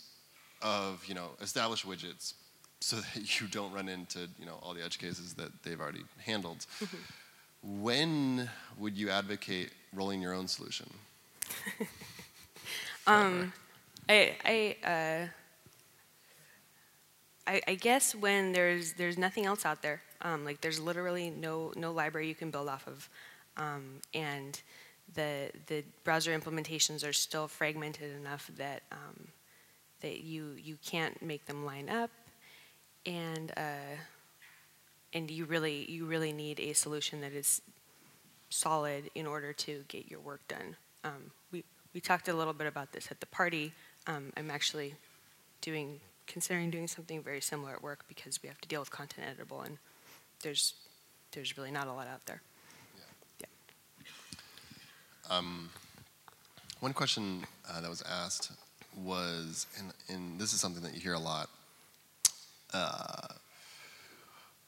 of 0.61 1.03
you 1.07 1.15
know 1.15 1.29
established 1.41 1.87
widgets 1.87 2.33
so 2.79 2.97
that 2.97 3.15
you 3.41 3.47
don't 3.47 3.73
run 3.73 3.89
into 3.89 4.19
you 4.39 4.45
know 4.45 4.59
all 4.61 4.73
the 4.73 4.83
edge 4.83 4.99
cases 4.99 5.33
that 5.35 5.51
they've 5.63 5.79
already 5.79 6.03
handled. 6.25 6.65
When 7.63 8.49
would 8.79 8.97
you 8.97 9.11
advocate 9.11 9.69
rolling 9.93 10.19
your 10.19 10.33
own 10.33 10.47
solution? 10.47 10.89
um, 13.05 13.53
I 14.09 14.35
I, 14.43 14.75
uh, 14.83 15.27
I 17.45 17.61
I 17.67 17.75
guess 17.75 18.15
when 18.15 18.51
there's 18.51 18.93
there's 18.93 19.15
nothing 19.15 19.45
else 19.45 19.63
out 19.63 19.83
there. 19.83 20.01
Um, 20.21 20.45
like 20.45 20.61
there's 20.61 20.79
literally 20.79 21.29
no 21.29 21.73
no 21.75 21.91
library 21.91 22.27
you 22.27 22.35
can 22.35 22.51
build 22.51 22.69
off 22.69 22.87
of, 22.87 23.09
um, 23.57 24.01
and 24.13 24.61
the 25.13 25.51
the 25.67 25.83
browser 26.03 26.37
implementations 26.37 27.07
are 27.07 27.13
still 27.13 27.47
fragmented 27.47 28.15
enough 28.15 28.49
that 28.57 28.83
um, 28.91 29.27
that 30.01 30.21
you 30.21 30.55
you 30.61 30.77
can't 30.85 31.21
make 31.21 31.45
them 31.45 31.65
line 31.65 31.89
up, 31.89 32.11
and 33.05 33.51
uh, 33.57 33.95
and 35.13 35.31
you 35.31 35.45
really 35.45 35.89
you 35.89 36.05
really 36.05 36.33
need 36.33 36.59
a 36.59 36.73
solution 36.73 37.21
that 37.21 37.33
is 37.33 37.61
solid 38.49 39.09
in 39.15 39.25
order 39.25 39.53
to 39.53 39.83
get 39.87 40.09
your 40.09 40.19
work 40.19 40.41
done. 40.47 40.75
Um, 41.03 41.31
we 41.51 41.63
we 41.93 42.01
talked 42.01 42.27
a 42.27 42.33
little 42.33 42.53
bit 42.53 42.67
about 42.67 42.91
this 42.91 43.07
at 43.11 43.19
the 43.19 43.25
party. 43.27 43.73
Um, 44.07 44.31
I'm 44.37 44.51
actually 44.51 44.95
doing 45.61 45.99
considering 46.27 46.69
doing 46.69 46.87
something 46.87 47.21
very 47.21 47.41
similar 47.41 47.73
at 47.73 47.83
work 47.83 48.05
because 48.07 48.41
we 48.41 48.47
have 48.47 48.59
to 48.61 48.67
deal 48.67 48.79
with 48.79 48.89
content 48.89 49.27
editable 49.27 49.65
and 49.65 49.77
there's 50.41 50.73
there's 51.31 51.57
really 51.57 51.71
not 51.71 51.87
a 51.87 51.93
lot 51.93 52.07
out 52.07 52.25
there. 52.25 52.41
Um, 55.29 55.69
one 56.81 56.91
question 56.91 57.45
uh, 57.69 57.79
that 57.79 57.89
was 57.89 58.01
asked 58.01 58.51
was, 58.97 59.65
and, 59.79 59.93
and 60.09 60.37
this 60.37 60.51
is 60.51 60.59
something 60.59 60.83
that 60.83 60.93
you 60.93 60.99
hear 60.99 61.13
a 61.13 61.19
lot. 61.19 61.49
Uh, 62.73 63.27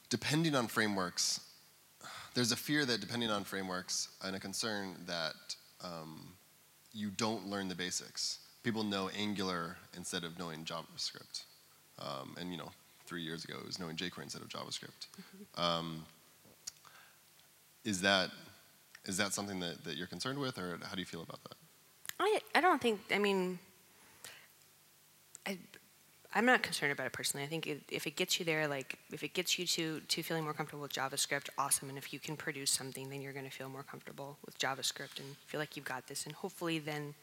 depending 0.08 0.54
on 0.54 0.66
frameworks, 0.66 1.40
there's 2.34 2.50
a 2.50 2.56
fear 2.56 2.86
that 2.86 3.00
depending 3.00 3.30
on 3.30 3.44
frameworks 3.44 4.08
and 4.22 4.34
a 4.34 4.40
concern 4.40 4.96
that 5.06 5.34
um, 5.82 6.32
you 6.94 7.10
don't 7.10 7.46
learn 7.46 7.68
the 7.68 7.74
basics. 7.74 8.38
People 8.62 8.84
know 8.84 9.10
Angular 9.18 9.76
instead 9.94 10.24
of 10.24 10.38
knowing 10.38 10.64
JavaScript. 10.64 11.44
Um, 11.98 12.36
and 12.40 12.50
you 12.50 12.56
know, 12.56 12.70
three 13.06 13.22
years 13.22 13.44
ago 13.44 13.56
it 13.60 13.66
was 13.66 13.78
knowing 13.78 13.96
jQuery 13.96 14.22
instead 14.22 14.42
of 14.42 14.48
JavaScript. 14.48 15.08
Mm-hmm. 15.20 15.60
Um, 15.60 16.04
is 17.84 18.00
that 18.00 18.30
is 19.04 19.18
that 19.18 19.32
something 19.34 19.60
that, 19.60 19.84
that 19.84 19.96
you're 19.96 20.06
concerned 20.06 20.38
with, 20.38 20.58
or 20.58 20.78
how 20.82 20.94
do 20.94 21.00
you 21.00 21.06
feel 21.06 21.22
about 21.22 21.42
that? 21.44 21.56
I 22.18 22.40
I 22.54 22.60
don't 22.60 22.80
think. 22.80 23.00
I 23.12 23.18
mean, 23.18 23.58
I 25.46 25.58
I'm 26.34 26.46
not 26.46 26.62
concerned 26.62 26.92
about 26.92 27.06
it 27.06 27.12
personally. 27.12 27.44
I 27.44 27.48
think 27.48 27.66
it, 27.66 27.82
if 27.90 28.06
it 28.06 28.16
gets 28.16 28.38
you 28.38 28.44
there, 28.44 28.66
like 28.66 28.98
if 29.12 29.22
it 29.22 29.34
gets 29.34 29.58
you 29.58 29.66
to 29.66 30.00
to 30.00 30.22
feeling 30.22 30.44
more 30.44 30.54
comfortable 30.54 30.82
with 30.82 30.92
JavaScript, 30.92 31.48
awesome. 31.58 31.88
And 31.88 31.98
if 31.98 32.12
you 32.12 32.18
can 32.18 32.36
produce 32.36 32.70
something, 32.70 33.10
then 33.10 33.20
you're 33.20 33.32
going 33.32 33.44
to 33.44 33.50
feel 33.50 33.68
more 33.68 33.82
comfortable 33.82 34.38
with 34.44 34.58
JavaScript 34.58 35.18
and 35.18 35.36
feel 35.46 35.60
like 35.60 35.76
you've 35.76 35.84
got 35.84 36.06
this. 36.06 36.24
And 36.24 36.34
hopefully, 36.34 36.78
then 36.78 37.14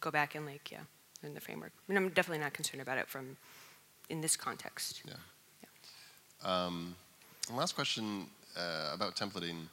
go 0.00 0.10
back 0.10 0.34
and 0.34 0.44
like 0.44 0.70
yeah, 0.70 0.80
learn 1.22 1.34
the 1.34 1.40
framework. 1.40 1.72
I 1.76 1.92
mean, 1.92 1.96
I'm 1.96 2.08
definitely 2.10 2.42
not 2.42 2.52
concerned 2.52 2.82
about 2.82 2.98
it 2.98 3.08
from 3.08 3.36
in 4.08 4.20
this 4.20 4.36
context. 4.36 5.02
Yeah. 5.04 5.14
yeah. 5.62 6.66
Um, 6.66 6.94
last 7.52 7.74
question 7.74 8.26
uh, 8.56 8.90
about 8.94 9.16
templating. 9.16 9.66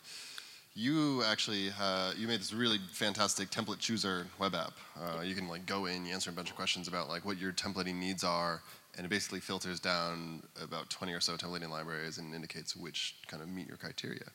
You 0.78 1.24
actually 1.24 1.70
uh, 1.80 2.12
you 2.18 2.28
made 2.28 2.42
this 2.42 2.52
really 2.52 2.80
fantastic 2.92 3.50
template 3.50 3.80
chooser 3.80 4.28
web 4.40 4.56
app. 4.56 4.74
Uh, 5.00 5.22
you 5.22 5.34
can 5.34 5.48
like 5.48 5.66
go 5.66 5.86
in, 5.86 6.06
you 6.06 6.14
answer 6.14 6.30
a 6.30 6.34
bunch 6.34 6.50
of 6.50 6.56
questions 6.56 6.88
about 6.88 7.08
like 7.08 7.24
what 7.24 7.38
your 7.38 7.54
templating 7.54 7.96
needs 7.96 8.24
are, 8.26 8.62
and 8.98 9.06
it 9.06 9.10
basically 9.10 9.40
filters 9.40 9.80
down 9.80 10.44
about 10.62 10.90
20 10.90 11.14
or 11.14 11.22
so 11.22 11.38
templating 11.38 11.70
libraries 11.70 12.18
and 12.18 12.36
indicates 12.36 12.76
which 12.76 13.16
kind 13.28 13.42
of 13.42 13.48
meet 13.48 13.68
your 13.68 13.78
criteria. 13.78 14.26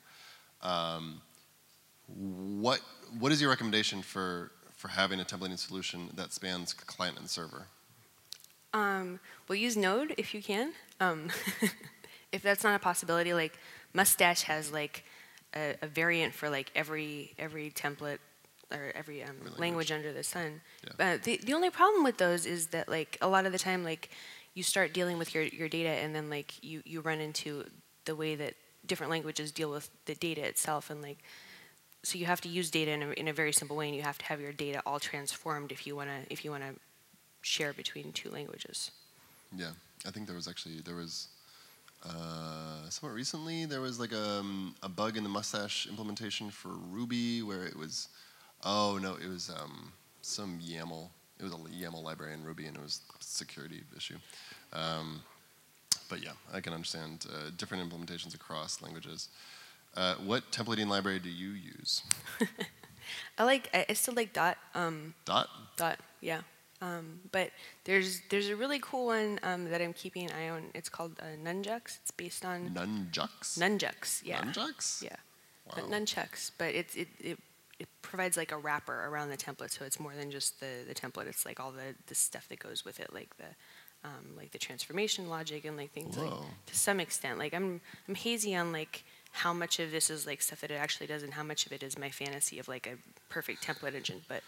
Um, 0.63 1.21
what 2.07 2.81
what 3.19 3.33
is 3.33 3.41
your 3.41 3.51
recommendation 3.51 4.01
for 4.01 4.51
for 4.77 4.89
having 4.89 5.21
a 5.21 5.25
templating 5.25 5.59
solution 5.59 6.09
that 6.15 6.33
spans 6.33 6.73
client 6.73 7.19
and 7.19 7.29
server? 7.29 7.67
Um, 8.73 9.21
well, 9.49 9.57
use 9.57 9.77
Node 9.77 10.15
if 10.17 10.35
you 10.35 10.43
can. 10.43 10.73
Um, 11.01 11.29
if 12.33 12.43
that's 12.43 12.65
not 12.65 12.75
a 12.75 12.79
possibility, 12.79 13.35
like 13.35 13.59
Mustache 13.93 14.43
has 14.43 14.73
like 14.73 15.05
a, 15.55 15.75
a, 15.83 15.87
variant 15.87 16.35
for 16.35 16.49
like 16.49 16.71
every 16.75 17.35
every 17.39 17.71
template 17.71 18.19
or 18.71 18.93
every, 18.95 19.23
um, 19.25 19.31
language. 19.31 19.59
language. 19.59 19.93
under 19.93 20.13
the 20.13 20.23
sun. 20.23 20.61
Yeah. 20.85 20.93
But 20.97 21.23
the 21.25 21.41
the 21.45 21.55
only 21.55 21.71
problem 21.71 22.05
with 22.05 22.19
those 22.19 22.47
is 22.47 22.69
that 22.69 22.89
like 22.89 23.19
a 23.21 23.29
lot 23.29 23.47
of 23.47 23.53
the 23.53 23.59
time 23.59 23.83
like 23.83 24.11
you 24.55 24.63
start 24.63 24.93
dealing 24.93 25.19
with 25.19 25.35
your, 25.35 25.45
your 25.45 25.69
data 25.69 25.89
and 25.89 26.15
then 26.15 26.29
like 26.29 26.63
you, 26.63 26.83
you 26.85 27.01
run 27.01 27.21
into 27.21 27.65
the 28.05 28.17
way 28.17 28.35
that 28.35 28.55
different 28.87 29.11
languages 29.11 29.53
deal 29.53 29.71
with 29.71 29.91
the 30.07 30.15
data 30.15 30.43
itself 30.43 30.91
and 30.91 31.03
like 31.03 31.19
so 32.03 32.19
you 32.19 32.25
have 32.25 32.41
to 32.41 32.49
use 32.49 32.71
data 32.71 32.91
in 32.91 33.03
a, 33.03 33.11
in 33.11 33.29
a 33.29 33.33
very 33.33 33.53
simple 33.53 33.77
way 33.77 33.87
and 33.87 33.95
you 33.95 34.03
have 34.03 34.19
to 34.19 34.25
have 34.25 34.41
your 34.41 34.53
data 34.53 34.83
all 34.87 34.99
transformed 34.99 35.71
if 35.71 35.87
you 35.87 35.95
want 35.95 36.09
to 36.09 36.33
if 36.33 36.45
you 36.45 36.51
want 36.51 36.63
to 36.63 36.75
share 37.43 37.73
between 37.73 38.13
two 38.13 38.31
languages 38.31 38.91
yeah 39.57 39.71
i 40.07 40.11
think 40.11 40.27
there 40.27 40.37
was 40.37 40.49
actually 40.49 40.81
there 40.81 40.97
was 40.97 41.29
uh, 42.07 42.89
somewhat 42.89 43.15
recently 43.15 43.67
there 43.67 43.83
was 43.83 44.01
like 44.01 44.13
a, 44.13 44.31
um, 44.39 44.75
a 44.83 44.89
bug 44.89 45.19
in 45.19 45.23
the 45.23 45.29
mustache 45.29 45.87
implementation 45.87 46.51
for 46.51 46.71
ruby 46.91 47.43
where 47.43 47.65
it 47.65 47.77
was 47.77 48.09
oh 48.65 48.99
no 49.03 49.17
it 49.17 49.29
was 49.29 49.51
um, 49.51 49.93
some 50.23 50.59
yaml 50.61 51.11
it 51.41 51.45
was 51.45 51.53
a 51.53 51.57
YAML 51.57 52.03
library 52.03 52.35
in 52.35 52.45
Ruby 52.45 52.67
and 52.67 52.77
it 52.77 52.83
was 52.83 53.01
security 53.21 53.83
issue. 53.97 54.19
Um, 54.73 55.23
but 56.09 56.23
yeah, 56.23 56.33
I 56.53 56.61
can 56.61 56.73
understand 56.73 57.27
uh, 57.33 57.51
different 57.57 57.89
implementations 57.89 58.35
across 58.35 58.83
languages. 58.83 59.29
Uh, 59.97 60.17
what 60.17 60.51
templating 60.53 60.89
library 60.89 61.19
do 61.19 61.31
you 61.31 61.51
use? 61.51 62.03
I 63.39 63.45
like, 63.45 63.71
I 63.89 63.93
still 63.95 64.15
like 64.15 64.33
Dot. 64.33 64.59
Um, 64.75 65.15
Dot? 65.25 65.49
Dot, 65.77 65.99
yeah. 66.21 66.43
Um, 66.83 67.21
but 67.31 67.51
there's 67.85 68.23
there's 68.31 68.49
a 68.49 68.57
really 68.57 68.79
cool 68.81 69.07
one 69.07 69.39
um, 69.43 69.71
that 69.71 69.83
I'm 69.83 69.93
keeping 69.93 70.25
an 70.25 70.33
eye 70.33 70.49
on. 70.49 70.65
It's 70.75 70.89
called 70.89 71.13
uh, 71.21 71.37
Nunjucks. 71.45 71.99
It's 72.03 72.11
based 72.11 72.45
on 72.45 72.71
Nunjucks. 72.71 73.59
Nunjucks, 73.59 74.23
yeah. 74.25 74.43
Nunjucks. 74.43 75.03
Yeah. 75.03 75.17
Wow. 75.67 75.85
Nunchucks, 75.89 76.51
but 76.57 76.75
it's 76.75 76.97
it, 76.97 77.09
it 77.21 77.39
it 77.79 77.89
provides 78.03 78.37
like 78.37 78.53
a 78.53 78.57
wrapper 78.59 79.07
around 79.07 79.31
the 79.31 79.37
template, 79.37 79.71
so 79.71 79.85
it's 79.85 79.99
more 79.99 80.15
than 80.15 80.31
just 80.31 80.61
the, 80.61 80.85
the 80.87 80.95
template. 80.95 81.27
It's 81.27 81.47
like 81.47 81.59
all 81.59 81.71
the, 81.71 81.95
the 82.09 82.15
stuff 82.15 82.47
that 82.51 82.59
goes 82.59 82.85
with 82.85 83.01
it, 83.01 83.13
like 83.15 83.37
the 83.39 83.47
um, 84.05 84.37
like 84.37 84.53
the 84.53 84.59
transformation 84.59 85.29
logic 85.29 85.65
and 85.65 85.77
like 85.77 85.93
things 85.93 86.17
like 86.17 86.33
to 86.67 86.75
some 86.75 87.01
extent. 87.01 87.39
Like 87.39 87.55
I'm 87.55 87.81
I'm 88.09 88.15
hazy 88.15 88.55
on 88.55 88.73
like 88.73 89.05
how 89.33 89.53
much 89.53 89.79
of 89.79 89.91
this 89.91 90.11
is 90.11 90.27
like 90.27 90.43
stuff 90.43 90.61
that 90.63 90.71
it 90.71 90.75
actually 90.75 91.07
does 91.07 91.23
and 91.23 91.35
how 91.35 91.43
much 91.43 91.67
of 91.67 91.73
it 91.73 91.83
is 91.83 91.99
my 91.99 92.11
fantasy 92.11 92.59
of 92.59 92.69
like 92.69 92.87
a 92.87 92.97
perfect 93.29 93.67
template 93.67 93.95
engine. 93.95 94.23
But 94.29 94.43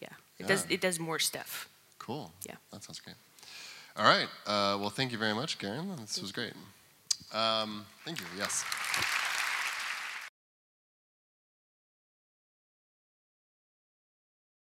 yeah, 0.00 0.08
it 0.38 0.42
yeah. 0.42 0.46
does 0.46 0.66
it 0.68 0.80
does 0.80 0.98
more 0.98 1.18
stuff. 1.18 1.68
Cool. 2.04 2.30
Yeah. 2.46 2.56
That 2.70 2.82
sounds 2.84 3.00
great. 3.00 3.16
All 3.96 4.04
right. 4.04 4.28
Uh, 4.46 4.76
well, 4.78 4.90
thank 4.90 5.10
you 5.10 5.16
very 5.16 5.32
much, 5.32 5.58
Karen. 5.58 5.88
This 6.00 6.20
was 6.20 6.32
great. 6.32 6.52
Um, 7.32 7.86
thank 8.04 8.20
you. 8.20 8.26
Yes. 8.36 8.62